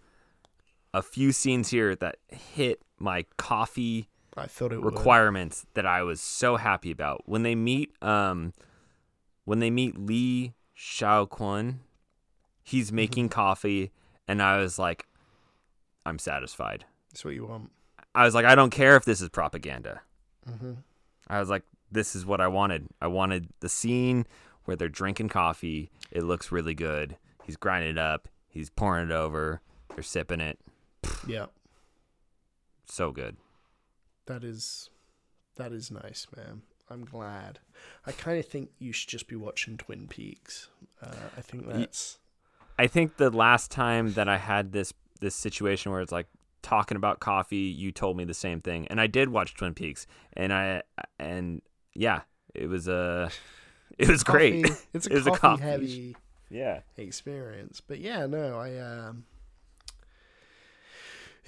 a 0.93 1.01
few 1.01 1.31
scenes 1.31 1.69
here 1.69 1.95
that 1.95 2.17
hit 2.27 2.81
my 2.97 3.25
coffee 3.37 4.09
I 4.35 4.47
thought 4.47 4.71
it 4.71 4.81
would. 4.81 4.93
requirements 4.93 5.65
that 5.73 5.85
I 5.85 6.03
was 6.03 6.21
so 6.21 6.57
happy 6.57 6.91
about 6.91 7.23
when 7.25 7.43
they 7.43 7.55
meet 7.55 7.91
um 8.03 8.53
when 9.45 9.59
they 9.59 9.69
meet 9.69 9.97
Lee 9.97 10.53
Xiaoquan 10.77 11.79
he's 12.63 12.91
making 12.91 13.29
coffee 13.29 13.91
and 14.27 14.41
I 14.41 14.57
was 14.57 14.77
like 14.79 15.05
I'm 16.05 16.19
satisfied. 16.19 16.85
That's 17.11 17.25
what 17.25 17.33
you 17.33 17.45
want. 17.45 17.71
I 18.15 18.23
was 18.23 18.33
like 18.33 18.45
I 18.45 18.55
don't 18.55 18.69
care 18.69 18.95
if 18.95 19.05
this 19.05 19.21
is 19.21 19.29
propaganda. 19.29 20.01
Mm-hmm. 20.49 20.73
I 21.27 21.39
was 21.39 21.49
like 21.49 21.63
this 21.91 22.15
is 22.15 22.25
what 22.25 22.39
I 22.39 22.47
wanted. 22.47 22.87
I 23.01 23.07
wanted 23.07 23.49
the 23.59 23.69
scene 23.69 24.25
where 24.65 24.75
they're 24.77 24.89
drinking 24.89 25.29
coffee. 25.29 25.89
It 26.11 26.23
looks 26.23 26.51
really 26.51 26.75
good. 26.75 27.17
He's 27.43 27.57
grinding 27.57 27.91
it 27.91 27.97
up. 27.97 28.27
He's 28.47 28.69
pouring 28.69 29.09
it 29.09 29.13
over. 29.13 29.61
They're 29.95 30.03
sipping 30.03 30.39
it. 30.39 30.59
Yeah, 31.27 31.47
So 32.85 33.11
good. 33.11 33.37
that 34.25 34.43
is 34.43 34.89
that 35.55 35.71
is 35.71 35.91
nice, 35.91 36.27
man. 36.35 36.61
I'm 36.89 37.05
glad. 37.05 37.59
I 38.05 38.11
kind 38.11 38.39
of 38.39 38.45
think 38.45 38.71
you 38.79 38.91
should 38.93 39.09
just 39.09 39.27
be 39.27 39.35
watching 39.35 39.77
Twin 39.77 40.07
Peaks. 40.07 40.69
Uh, 41.01 41.29
I 41.37 41.41
think 41.41 41.67
that's 41.67 42.17
I 42.77 42.87
think 42.87 43.17
the 43.17 43.29
last 43.29 43.71
time 43.71 44.13
that 44.13 44.27
I 44.29 44.37
had 44.37 44.71
this 44.71 44.93
this 45.19 45.35
situation 45.35 45.91
where 45.91 46.01
it's 46.01 46.11
like 46.11 46.27
talking 46.61 46.95
about 46.97 47.19
coffee, 47.19 47.57
you 47.57 47.91
told 47.91 48.17
me 48.17 48.23
the 48.25 48.33
same 48.33 48.61
thing, 48.61 48.87
and 48.87 48.99
I 48.99 49.07
did 49.07 49.29
watch 49.29 49.53
Twin 49.55 49.73
Peaks, 49.73 50.07
and 50.33 50.51
I 50.53 50.83
and 51.19 51.61
yeah, 51.93 52.21
it 52.55 52.67
was 52.67 52.87
uh, 52.87 53.29
it 53.97 54.07
was 54.07 54.23
great. 54.23 54.65
It's 54.93 55.07
a 55.07 55.11
It 55.11 55.15
was 55.15 55.27
a 55.27 55.31
coffee, 55.31 55.39
coffee 55.41 55.63
heavy 55.63 56.15
yeah, 56.49 56.79
experience, 56.97 57.81
but 57.81 57.99
yeah, 57.99 58.25
no, 58.25 58.57
I 58.57 58.77
um. 58.77 59.25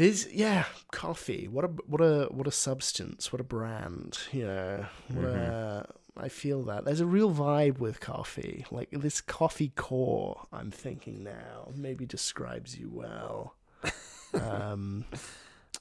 Is 0.01 0.27
yeah, 0.33 0.65
coffee. 0.91 1.47
What 1.47 1.63
a 1.63 1.67
what 1.67 2.01
a 2.01 2.27
what 2.31 2.47
a 2.47 2.51
substance. 2.51 3.31
What 3.31 3.39
a 3.39 3.43
brand. 3.43 4.17
You 4.31 4.47
know. 4.47 4.85
What 5.09 5.25
a, 5.25 5.85
I 6.17 6.27
feel 6.27 6.63
that 6.63 6.85
there's 6.85 7.01
a 7.01 7.05
real 7.05 7.31
vibe 7.31 7.77
with 7.77 7.99
coffee. 7.99 8.65
Like 8.71 8.89
this 8.91 9.21
coffee 9.21 9.71
core. 9.75 10.47
I'm 10.51 10.71
thinking 10.71 11.23
now 11.23 11.69
maybe 11.75 12.07
describes 12.07 12.77
you 12.77 12.89
well. 12.91 13.55
Um, 14.33 15.03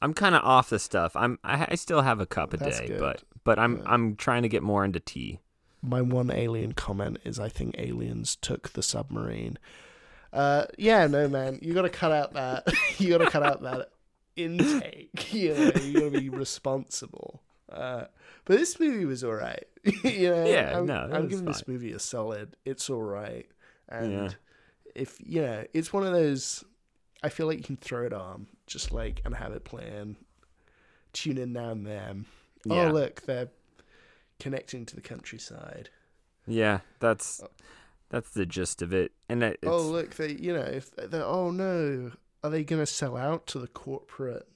I'm 0.03 0.13
kind 0.13 0.35
of 0.35 0.43
off 0.43 0.71
the 0.71 0.81
stuff. 0.81 1.15
I'm 1.15 1.39
I, 1.45 1.69
I 1.71 1.75
still 1.77 2.03
have 2.03 2.19
a 2.19 2.27
cup 2.27 2.53
a 2.53 2.57
day, 2.57 2.89
good. 2.89 2.99
but 2.99 3.23
but 3.45 3.61
I'm 3.61 3.77
Yeah. 3.77 3.83
I'm 3.87 4.17
trying 4.17 4.43
to 4.43 4.49
get 4.49 4.65
more 4.65 4.85
into 4.85 4.99
tea. 4.99 5.39
my 5.83 6.03
one 6.03 6.33
alien 6.33 6.73
comment 6.73 7.21
is 7.25 7.39
I 7.39 7.49
think 7.49 7.77
aliens 7.79 8.35
took 8.35 8.71
the 8.71 8.83
submarine. 8.83 9.57
Uh, 10.33 10.65
yeah, 10.79 11.07
no, 11.07 11.29
man, 11.29 11.61
you 11.63 11.73
got 11.75 11.83
to 11.83 11.89
cut 11.89 12.11
out 12.11 12.33
that. 12.35 12.67
you 12.99 13.09
got 13.09 13.25
to 13.25 13.31
cut 13.31 13.45
out 13.45 13.63
that 13.63 13.91
intake. 14.45 15.09
You 15.33 15.55
know, 15.55 15.71
you 15.85 15.93
got 16.01 16.13
to 16.13 16.21
be 16.21 16.29
responsible. 16.29 17.43
Uh, 17.71 18.05
but 18.45 18.59
this 18.59 18.81
movie 18.81 19.05
was 19.05 19.23
all 19.23 19.35
right. 19.35 19.65
you 20.05 20.31
know, 20.31 20.45
Yeah, 20.47 20.79
I'm, 20.79 20.87
no, 20.87 21.09
I'm 21.13 21.29
giving 21.29 21.45
this 21.45 21.69
movie 21.69 21.93
a 21.93 21.99
solid. 21.99 22.57
It's 22.65 22.91
all 22.91 23.03
right, 23.03 23.47
and 23.89 24.13
Yeah. 24.13 24.29
if 24.95 25.17
you 25.21 25.43
know, 25.43 25.65
it's 25.73 25.93
one 25.93 26.05
of 26.05 26.13
those. 26.13 26.65
I 27.23 27.29
feel 27.29 27.47
like 27.47 27.59
you 27.59 27.65
can 27.65 27.77
throw 27.77 28.07
it 28.07 28.13
on, 28.13 28.47
just 28.67 28.93
like 28.93 29.21
and 29.25 29.35
have 29.37 29.53
it 29.53 29.65
playing. 29.65 30.17
Tune 31.13 31.39
in 31.39 31.53
now 31.53 31.71
and 31.71 31.87
then. 31.87 32.27
Yeah. 32.65 32.89
Oh, 32.89 32.93
look, 32.93 33.23
they're 33.23 33.49
connecting 34.39 34.87
to 34.87 34.97
the 34.97 35.03
countryside. 35.03 35.91
Yeah, 36.47 36.81
that's 36.99 37.41
that's 38.09 38.31
the 38.31 38.47
gist 38.47 38.83
of 38.83 38.93
it. 38.93 39.13
And 39.29 39.43
it, 39.43 39.59
it's, 39.63 39.71
oh 39.71 39.83
look 39.83 40.17
they 40.17 40.33
you 40.33 40.53
know 40.53 40.63
if 40.63 40.91
they're 40.97 41.25
oh 41.25 41.51
no 41.51 42.11
are 42.43 42.51
they 42.51 42.65
going 42.65 42.81
to 42.83 42.87
sell 42.87 43.17
out 43.17 43.47
to 43.47 43.59
the 43.59 43.69
corporate 43.69 44.47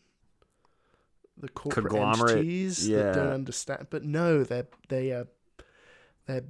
the 1.37 1.49
corporate 1.49 1.87
Conglomerate, 1.87 2.37
entities 2.39 2.89
that 2.89 3.15
don't 3.15 3.33
understand 3.33 3.89
but 3.91 4.05
no 4.05 4.45
they're 4.45 4.69
they 4.89 5.11
are 5.11 5.27
they're 6.27 6.45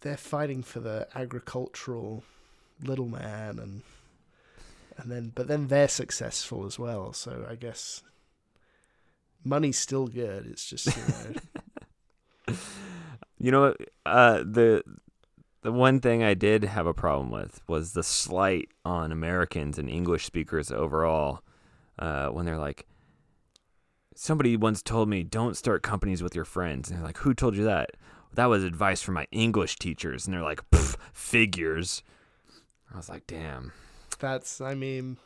they're 0.00 0.16
fighting 0.16 0.62
for 0.62 0.80
the 0.80 1.08
agricultural 1.14 2.22
little 2.82 3.08
man 3.08 3.58
and 3.58 3.82
and 4.96 5.10
then 5.10 5.32
but 5.34 5.48
then 5.48 5.66
they're 5.66 5.88
successful 5.88 6.64
as 6.64 6.78
well 6.78 7.12
so 7.12 7.44
i 7.50 7.56
guess 7.56 8.02
money's 9.42 9.78
still 9.78 10.06
good 10.06 10.46
it's 10.46 10.68
just 10.68 10.86
you 10.86 11.02
know. 12.48 12.56
You 13.38 13.50
know, 13.50 13.74
uh, 14.06 14.38
the 14.38 14.82
the 15.62 15.72
one 15.72 16.00
thing 16.00 16.22
I 16.22 16.34
did 16.34 16.64
have 16.64 16.86
a 16.86 16.94
problem 16.94 17.30
with 17.30 17.60
was 17.66 17.92
the 17.92 18.02
slight 18.02 18.68
on 18.84 19.12
Americans 19.12 19.78
and 19.78 19.88
English 19.88 20.24
speakers 20.26 20.70
overall. 20.70 21.42
Uh, 21.98 22.28
when 22.28 22.44
they're 22.44 22.58
like, 22.58 22.86
somebody 24.14 24.56
once 24.56 24.82
told 24.82 25.08
me, 25.08 25.22
"Don't 25.22 25.56
start 25.56 25.82
companies 25.82 26.22
with 26.22 26.34
your 26.34 26.44
friends," 26.44 26.90
and 26.90 26.98
they're 26.98 27.06
like, 27.06 27.18
"Who 27.18 27.34
told 27.34 27.56
you 27.56 27.64
that?" 27.64 27.92
That 28.34 28.46
was 28.46 28.64
advice 28.64 29.00
from 29.00 29.14
my 29.14 29.26
English 29.32 29.76
teachers, 29.76 30.26
and 30.26 30.34
they're 30.34 30.42
like, 30.42 30.60
"Figures." 31.12 32.02
I 32.92 32.96
was 32.96 33.08
like, 33.08 33.26
"Damn." 33.26 33.72
that's 34.18 34.60
i 34.60 34.74
mean 34.74 35.18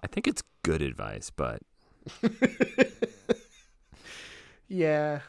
I 0.00 0.06
think 0.06 0.28
it's 0.28 0.42
good 0.62 0.80
advice, 0.80 1.30
but 1.30 1.60
yeah 4.68 5.20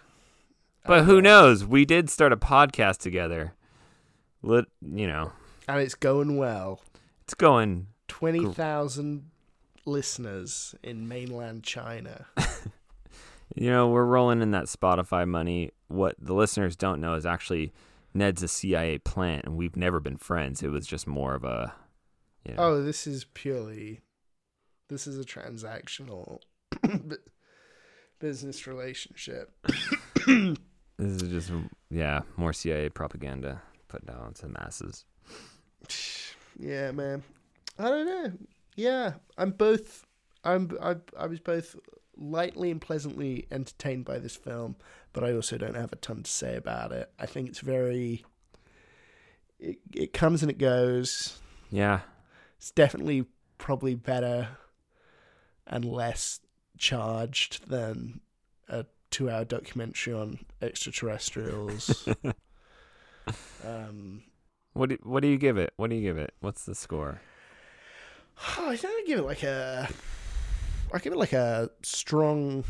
but 0.86 1.04
who 1.04 1.22
knows? 1.22 1.66
We 1.66 1.86
did 1.86 2.10
start 2.10 2.34
a 2.34 2.38
podcast 2.38 2.98
together. 3.00 3.54
Lit, 4.42 4.66
you 4.82 5.08
know, 5.08 5.32
and 5.68 5.82
it's 5.82 5.96
going 5.96 6.38
well 6.38 6.82
it's 7.24 7.36
going 7.36 7.86
20,000 8.08 9.30
listeners 9.86 10.74
in 10.82 11.08
mainland 11.08 11.64
China. 11.64 12.26
You 13.56 13.72
know, 13.72 13.90
we're 13.90 14.06
rolling 14.06 14.42
in 14.42 14.52
that 14.52 14.66
Spotify 14.66 15.28
money. 15.28 15.72
What 15.88 16.16
the 16.20 16.34
listeners 16.36 16.76
don't 16.76 17.02
know 17.02 17.16
is 17.16 17.26
actually 17.26 17.74
Ned's 18.14 18.44
a 18.44 18.48
CIA 18.48 19.00
plant, 19.00 19.46
and 19.46 19.58
we've 19.58 19.76
never 19.76 20.00
been 20.00 20.18
friends. 20.18 20.62
It 20.62 20.70
was 20.70 20.86
just 20.86 21.08
more 21.08 21.34
of 21.34 21.44
a, 21.44 21.74
you 22.46 22.54
know, 22.54 22.64
Oh, 22.64 22.84
this 22.84 23.08
is 23.08 23.26
purely 23.34 24.02
this 24.88 25.08
is 25.08 25.20
a 25.20 25.24
transactional 25.24 26.42
business 28.20 28.68
relationship. 28.68 29.52
this 30.28 30.58
is 30.98 31.22
just 31.24 31.52
yeah, 31.90 32.22
more 32.38 32.54
CIA 32.54 32.90
propaganda 32.90 33.64
put 33.90 34.06
down 34.06 34.34
to 34.36 34.42
the 34.44 34.50
masses. 34.50 35.04
Yeah, 36.58 36.92
man. 36.92 37.24
I 37.78 37.90
don't 37.90 38.06
know. 38.06 38.32
Yeah, 38.76 39.14
I'm 39.38 39.52
both 39.52 40.06
I'm 40.44 40.78
I 40.82 40.96
I 41.18 41.28
was 41.28 41.40
both 41.40 41.76
lightly 42.18 42.72
and 42.72 42.82
pleasantly 42.82 43.48
entertained 43.52 44.06
by 44.06 44.20
this 44.20 44.36
film, 44.36 44.76
but 45.14 45.24
I 45.24 45.34
also 45.34 45.58
don't 45.58 45.76
have 45.76 45.94
a 45.94 45.98
ton 45.98 46.24
to 46.24 46.32
say 46.32 46.56
about 46.56 46.92
it. 46.92 47.12
I 47.20 47.26
think 47.26 47.50
it's 47.50 47.60
very. 47.60 48.26
It, 49.60 49.80
it 49.94 50.14
comes 50.14 50.42
and 50.42 50.50
it 50.50 50.58
goes. 50.58 51.40
Yeah. 51.70 52.02
It's 52.58 52.72
definitely 52.72 53.26
probably 53.58 53.96
better 53.96 54.50
and 55.68 55.84
less 55.84 56.40
charged 56.78 57.70
than 57.70 58.22
a 58.70 58.86
two 59.12 59.30
hour 59.30 59.44
documentary 59.44 60.14
on 60.14 60.40
extraterrestrials. 60.62 62.08
um, 63.66 64.24
What 64.74 64.90
do, 64.90 64.98
what 65.04 65.22
do 65.22 65.28
you 65.28 65.38
give 65.38 65.58
it? 65.58 65.74
What 65.78 65.90
do 65.90 65.96
you 65.96 66.02
give 66.02 66.18
it? 66.18 66.34
What's 66.40 66.66
the 66.66 66.76
score? 66.76 67.22
I 68.58 68.76
think 68.76 68.94
I 68.94 69.04
give 69.06 69.20
it 69.20 69.26
like 69.26 69.44
a. 69.44 69.90
I 70.94 71.00
give 71.00 71.14
it 71.14 71.20
like 71.20 71.34
a 71.34 71.70
strong. 71.84 72.64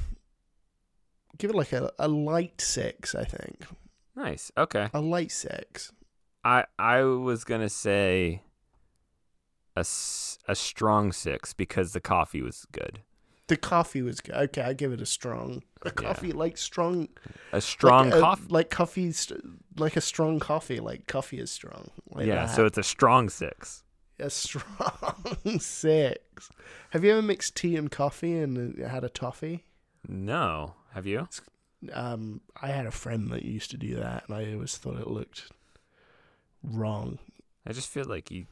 Give 1.38 1.50
it 1.50 1.56
like 1.56 1.72
a, 1.72 1.92
a 2.00 2.08
light 2.08 2.60
six, 2.60 3.16
I 3.16 3.24
think. 3.24 3.64
Nice. 4.16 4.52
Okay. 4.58 4.90
A 4.94 5.00
light 5.00 5.32
six. 5.32 5.92
I 6.44 6.66
I 6.78 7.04
was 7.04 7.44
gonna 7.44 7.70
say 7.70 8.42
a, 9.76 9.82
a 9.82 10.56
strong 10.56 11.12
six 11.12 11.54
because 11.54 11.94
the 11.94 12.02
coffee 12.02 12.42
was 12.42 12.66
good. 12.72 13.02
The 13.50 13.58
coffee 13.58 14.04
was 14.04 14.22
good. 14.22 14.36
Okay, 14.36 14.62
I 14.62 14.74
give 14.74 14.94
it 14.94 15.02
a 15.02 15.08
strong. 15.08 15.64
A 15.82 15.90
coffee 15.90 16.32
like 16.32 16.56
strong. 16.56 17.10
A 17.52 17.60
strong 17.60 18.12
like 18.12 18.20
coffee. 18.22 18.48
Like 18.48 18.70
coffee's 18.70 19.32
like 19.76 19.98
a 19.98 20.02
strong 20.02 20.40
coffee. 20.40 20.80
Like 20.80 21.08
coffee 21.08 21.40
is 21.40 21.52
strong. 21.52 21.90
Like 22.12 22.28
yeah. 22.28 22.46
that. 22.46 22.56
So 22.56 22.66
it's 22.66 22.78
a 22.78 22.84
strong 22.84 23.28
six. 23.28 23.84
a 24.20 24.30
strong 24.30 25.34
six. 25.60 26.52
Have 26.92 27.04
you 27.04 27.12
ever 27.12 27.24
mixed 27.24 27.56
tea 27.56 27.76
and 27.76 27.90
coffee 27.90 28.38
and 28.38 28.78
had 28.80 29.04
a 29.04 29.10
toffee? 29.10 29.66
No. 30.08 30.76
Have 30.94 31.08
you? 31.08 31.28
Um, 31.92 32.42
I 32.62 32.68
had 32.68 32.86
a 32.86 32.92
friend 32.92 33.32
that 33.32 33.44
used 33.44 33.72
to 33.72 33.78
do 33.78 33.96
that, 33.96 34.26
and 34.28 34.38
I 34.38 34.54
always 34.54 34.78
thought 34.78 35.00
it 35.00 35.08
looked 35.08 35.52
wrong. 36.64 37.18
I 37.66 37.74
just 37.74 37.90
feel 37.90 38.06
like 38.06 38.30
you 38.30 38.46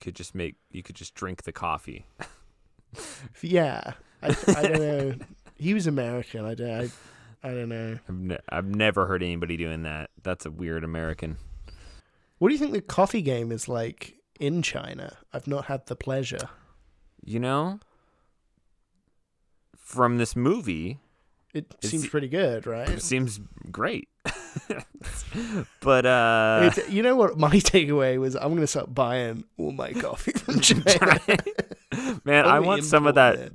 could 0.00 0.14
just 0.14 0.32
make 0.32 0.54
you 0.70 0.84
could 0.84 0.94
just 0.94 1.16
drink 1.16 1.42
the 1.42 1.52
coffee. 1.52 2.06
Yeah, 3.42 3.92
I, 4.22 4.36
I 4.48 4.62
don't 4.62 4.80
know. 4.80 5.14
He 5.56 5.74
was 5.74 5.86
American. 5.86 6.44
I 6.44 6.54
don't. 6.54 6.70
I, 6.70 6.88
I 7.48 7.50
don't 7.50 7.68
know. 7.68 7.98
I've, 8.08 8.14
ne- 8.18 8.38
I've 8.48 8.66
never 8.66 9.06
heard 9.06 9.22
anybody 9.22 9.56
doing 9.56 9.82
that. 9.82 10.10
That's 10.22 10.44
a 10.46 10.50
weird 10.50 10.82
American. 10.84 11.36
What 12.38 12.48
do 12.48 12.54
you 12.54 12.58
think 12.58 12.72
the 12.72 12.80
coffee 12.80 13.22
game 13.22 13.52
is 13.52 13.68
like 13.68 14.14
in 14.40 14.62
China? 14.62 15.18
I've 15.32 15.46
not 15.46 15.66
had 15.66 15.86
the 15.86 15.96
pleasure. 15.96 16.48
You 17.24 17.38
know, 17.40 17.80
from 19.76 20.18
this 20.18 20.34
movie, 20.36 20.98
it 21.54 21.74
seems 21.82 22.08
pretty 22.08 22.28
good, 22.28 22.66
right? 22.66 22.88
it 22.88 23.02
seems 23.02 23.40
great. 23.70 24.08
but 25.80 26.04
uh 26.06 26.60
It's- 26.70 26.90
you 26.90 27.02
know 27.02 27.16
what 27.16 27.38
my 27.38 27.50
takeaway 27.56 28.18
was? 28.18 28.34
I'm 28.36 28.54
gonna 28.54 28.66
start 28.66 28.94
buying 28.94 29.44
all 29.56 29.72
my 29.72 29.92
coffee 29.92 30.32
from 30.32 30.60
China. 30.60 31.18
man, 32.24 32.44
I 32.46 32.60
want 32.60 32.84
some 32.84 33.06
of 33.06 33.14
that 33.16 33.52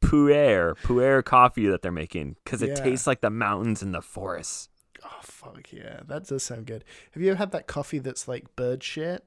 puer, 0.00 0.74
puer 0.82 1.22
coffee 1.22 1.66
that 1.68 1.82
they're 1.82 1.92
making 1.92 2.36
because 2.44 2.62
it 2.62 2.70
Yeah. 2.70 2.74
tastes 2.84 3.06
like 3.06 3.20
the 3.20 3.30
mountains 3.30 3.82
and 3.82 3.94
the 3.94 4.02
forests. 4.02 4.68
Oh 5.04 5.08
fuck 5.22 5.72
yeah, 5.72 6.00
that 6.06 6.26
does 6.26 6.42
sound 6.42 6.66
good. 6.66 6.84
Have 7.12 7.22
you 7.22 7.30
ever 7.30 7.38
had 7.38 7.52
that 7.52 7.66
coffee 7.66 7.98
that's 7.98 8.26
like 8.28 8.54
bird 8.56 8.82
shit? 8.82 9.24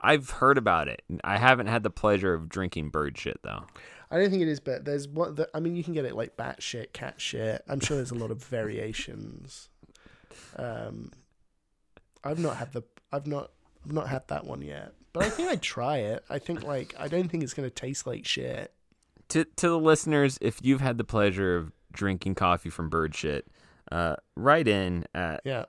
I've 0.00 0.30
heard 0.30 0.58
about 0.58 0.88
it. 0.88 1.02
I 1.24 1.38
haven't 1.38 1.66
had 1.68 1.82
the 1.82 1.90
pleasure 1.90 2.34
of 2.34 2.48
drinking 2.48 2.90
bird 2.90 3.16
shit 3.16 3.40
though. 3.42 3.64
I 4.10 4.18
don't 4.18 4.30
think 4.30 4.42
it 4.42 4.48
is, 4.48 4.60
but 4.60 4.84
there's 4.84 5.08
what 5.08 5.34
the, 5.36 5.48
I 5.54 5.60
mean. 5.60 5.74
You 5.74 5.82
can 5.82 5.94
get 5.94 6.04
it 6.04 6.14
like 6.14 6.36
bat 6.36 6.62
shit, 6.62 6.92
cat 6.92 7.20
shit. 7.20 7.64
I'm 7.68 7.80
sure 7.80 7.96
there's 7.96 8.10
a 8.12 8.14
lot 8.14 8.30
of 8.30 8.44
variations. 8.44 9.70
Um, 10.56 11.10
I've 12.22 12.38
not 12.38 12.56
had 12.56 12.72
the 12.72 12.82
I've 13.12 13.26
not 13.26 13.50
I've 13.84 13.92
not 13.92 14.08
had 14.08 14.28
that 14.28 14.44
one 14.44 14.62
yet, 14.62 14.92
but 15.14 15.22
I 15.24 15.30
think 15.30 15.48
I'd 15.48 15.62
try 15.62 15.96
it. 15.98 16.22
I 16.28 16.38
think 16.38 16.62
like 16.62 16.94
I 16.98 17.08
don't 17.08 17.28
think 17.30 17.42
it's 17.42 17.54
gonna 17.54 17.70
taste 17.70 18.06
like 18.06 18.26
shit. 18.26 18.70
To 19.30 19.44
to 19.44 19.68
the 19.70 19.78
listeners, 19.78 20.36
if 20.42 20.58
you've 20.62 20.82
had 20.82 20.98
the 20.98 21.04
pleasure 21.04 21.56
of 21.56 21.72
drinking 21.92 22.34
coffee 22.34 22.68
from 22.68 22.90
bird 22.90 23.14
shit, 23.14 23.46
uh, 23.90 24.16
write 24.36 24.68
in 24.68 25.06
at 25.14 25.40
Yeah, 25.44 25.64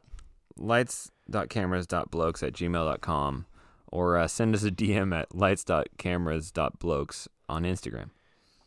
lights.cameras.blokes 0.57 2.43
at 2.43 2.53
gmail.com 2.53 3.45
or 3.91 4.17
uh, 4.17 4.27
send 4.27 4.55
us 4.55 4.63
a 4.63 4.71
DM 4.71 5.15
at 5.15 5.33
lights.cameras.blokes 5.35 7.27
on 7.47 7.63
Instagram. 7.63 8.09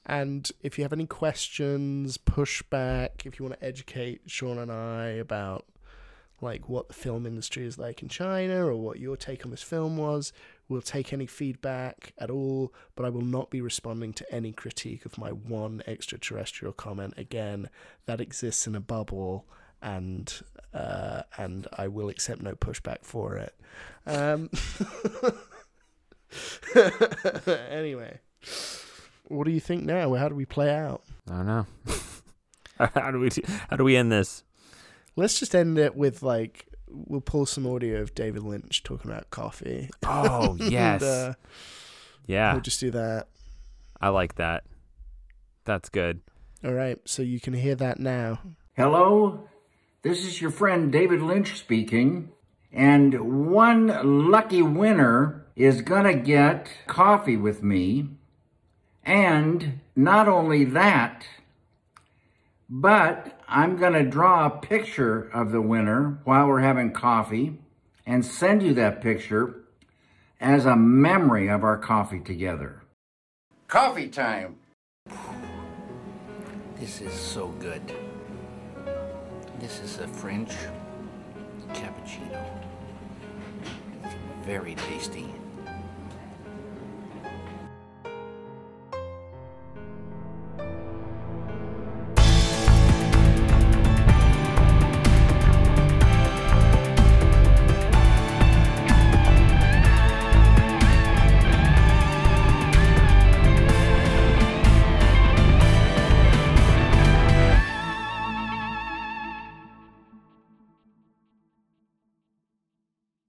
and 0.07 0.51
if 0.63 0.79
you 0.79 0.85
have 0.85 0.93
any 0.93 1.07
questions, 1.07 2.17
pushback, 2.17 3.27
if 3.27 3.39
you 3.39 3.45
want 3.45 3.61
to 3.61 3.67
educate 3.67 4.23
Sean 4.27 4.59
and 4.59 4.73
I 4.73 5.09
about 5.09 5.67
like 6.41 6.69
what 6.69 6.89
the 6.89 6.95
film 6.95 7.27
industry 7.27 7.67
is 7.67 7.79
like 7.79 8.03
in 8.03 8.09
China 8.09 8.65
or 8.67 8.77
what 8.77 8.99
your 9.01 9.17
take 9.17 9.45
on 9.45 9.51
this 9.51 9.63
film 9.63 9.97
was. 9.97 10.33
We'll 10.69 10.83
take 10.83 11.13
any 11.13 11.27
feedback 11.27 12.13
at 12.19 12.31
all, 12.31 12.75
but 12.95 13.07
I 13.07 13.09
will 13.09 13.23
not 13.23 13.51
be 13.51 13.61
responding 13.63 14.13
to 14.15 14.35
any 14.35 14.53
critique 14.53 15.07
of 15.07 15.17
my 15.17 15.31
one 15.31 15.83
extraterrestrial 15.87 16.75
comment. 16.75 17.15
Again, 17.17 17.71
that 18.05 18.21
exists 18.21 18.67
in 18.67 18.75
a 18.75 18.81
bubble, 18.81 19.47
and 19.81 20.33
uh, 20.75 21.23
and 21.39 21.67
I 21.77 21.89
will 21.89 22.11
accept 22.11 22.43
no 22.43 22.55
pushback 22.55 22.99
for 23.03 23.37
it. 23.37 23.55
Um, 24.07 24.51
anyway, 27.71 28.21
what 29.29 29.45
do 29.45 29.51
you 29.51 29.61
think 29.61 29.85
now? 29.85 30.15
How 30.15 30.29
do 30.29 30.35
we 30.35 30.45
play 30.45 30.71
out? 30.71 31.03
I 31.31 31.37
don't 31.37 31.47
know. 31.47 31.67
how 32.95 33.11
do 33.11 33.21
we 33.21 33.31
how 33.71 33.77
do 33.77 33.85
we 33.85 33.97
end 33.97 34.13
this? 34.13 34.45
Let's 35.17 35.41
just 35.41 35.55
end 35.55 35.79
it 35.79 35.97
with 35.97 36.23
like 36.23 36.68
we'll 36.91 37.21
pull 37.21 37.47
some 37.47 37.67
audio 37.67 38.01
of 38.01 38.15
David 38.15 38.43
Lynch 38.43 38.83
talking 38.83 39.11
about 39.11 39.31
coffee. 39.31 39.91
Oh 40.05 40.57
yes, 40.61 41.03
and, 41.03 41.31
uh, 41.31 41.35
yeah, 42.27 42.53
We'll 42.53 42.63
just 42.63 42.81
do 42.81 42.91
that. 42.91 43.29
I 44.01 44.09
like 44.09 44.37
that. 44.37 44.65
That's 45.65 45.89
good. 45.89 46.21
All 46.65 46.73
right, 46.73 46.99
so 47.05 47.23
you 47.23 47.41
can 47.41 47.55
hear 47.55 47.75
that 47.77 48.01
now. 48.01 48.41
Hello, 48.77 49.49
this 50.03 50.25
is 50.25 50.41
your 50.41 50.51
friend 50.51 50.91
David 50.93 51.23
Lynch 51.23 51.59
speaking. 51.59 52.31
And 52.73 53.51
one 53.51 54.31
lucky 54.31 54.63
winner 54.63 55.47
is 55.57 55.83
gonna 55.83 56.15
get 56.15 56.71
coffee 56.87 57.37
with 57.37 57.63
me. 57.63 58.11
And 59.05 59.81
not 59.97 60.29
only 60.29 60.65
that, 60.65 61.27
but 62.69 63.38
I'm 63.51 63.77
gonna 63.77 64.05
draw 64.05 64.45
a 64.45 64.51
picture 64.51 65.31
of 65.33 65.53
the 65.53 65.63
winner 65.63 66.19
while 66.25 66.47
we're 66.47 66.61
having 66.61 66.93
coffee 66.93 67.59
and 68.05 68.25
send 68.25 68.63
you 68.63 68.75
that 68.75 69.01
picture 69.01 69.65
as 70.39 70.67
a 70.67 70.77
memory 70.77 71.49
of 71.49 71.65
our 71.65 71.79
coffee 71.79 72.21
together. 72.21 72.83
Coffee 73.67 74.09
time! 74.09 74.57
This 76.79 77.01
is 77.01 77.15
so 77.15 77.49
good. 77.59 77.81
This 79.59 79.81
is 79.81 79.99
a 79.99 80.07
French 80.07 80.53
cappuccino. 81.73 82.47
It's 84.05 84.15
very 84.45 84.75
tasty. 84.75 85.38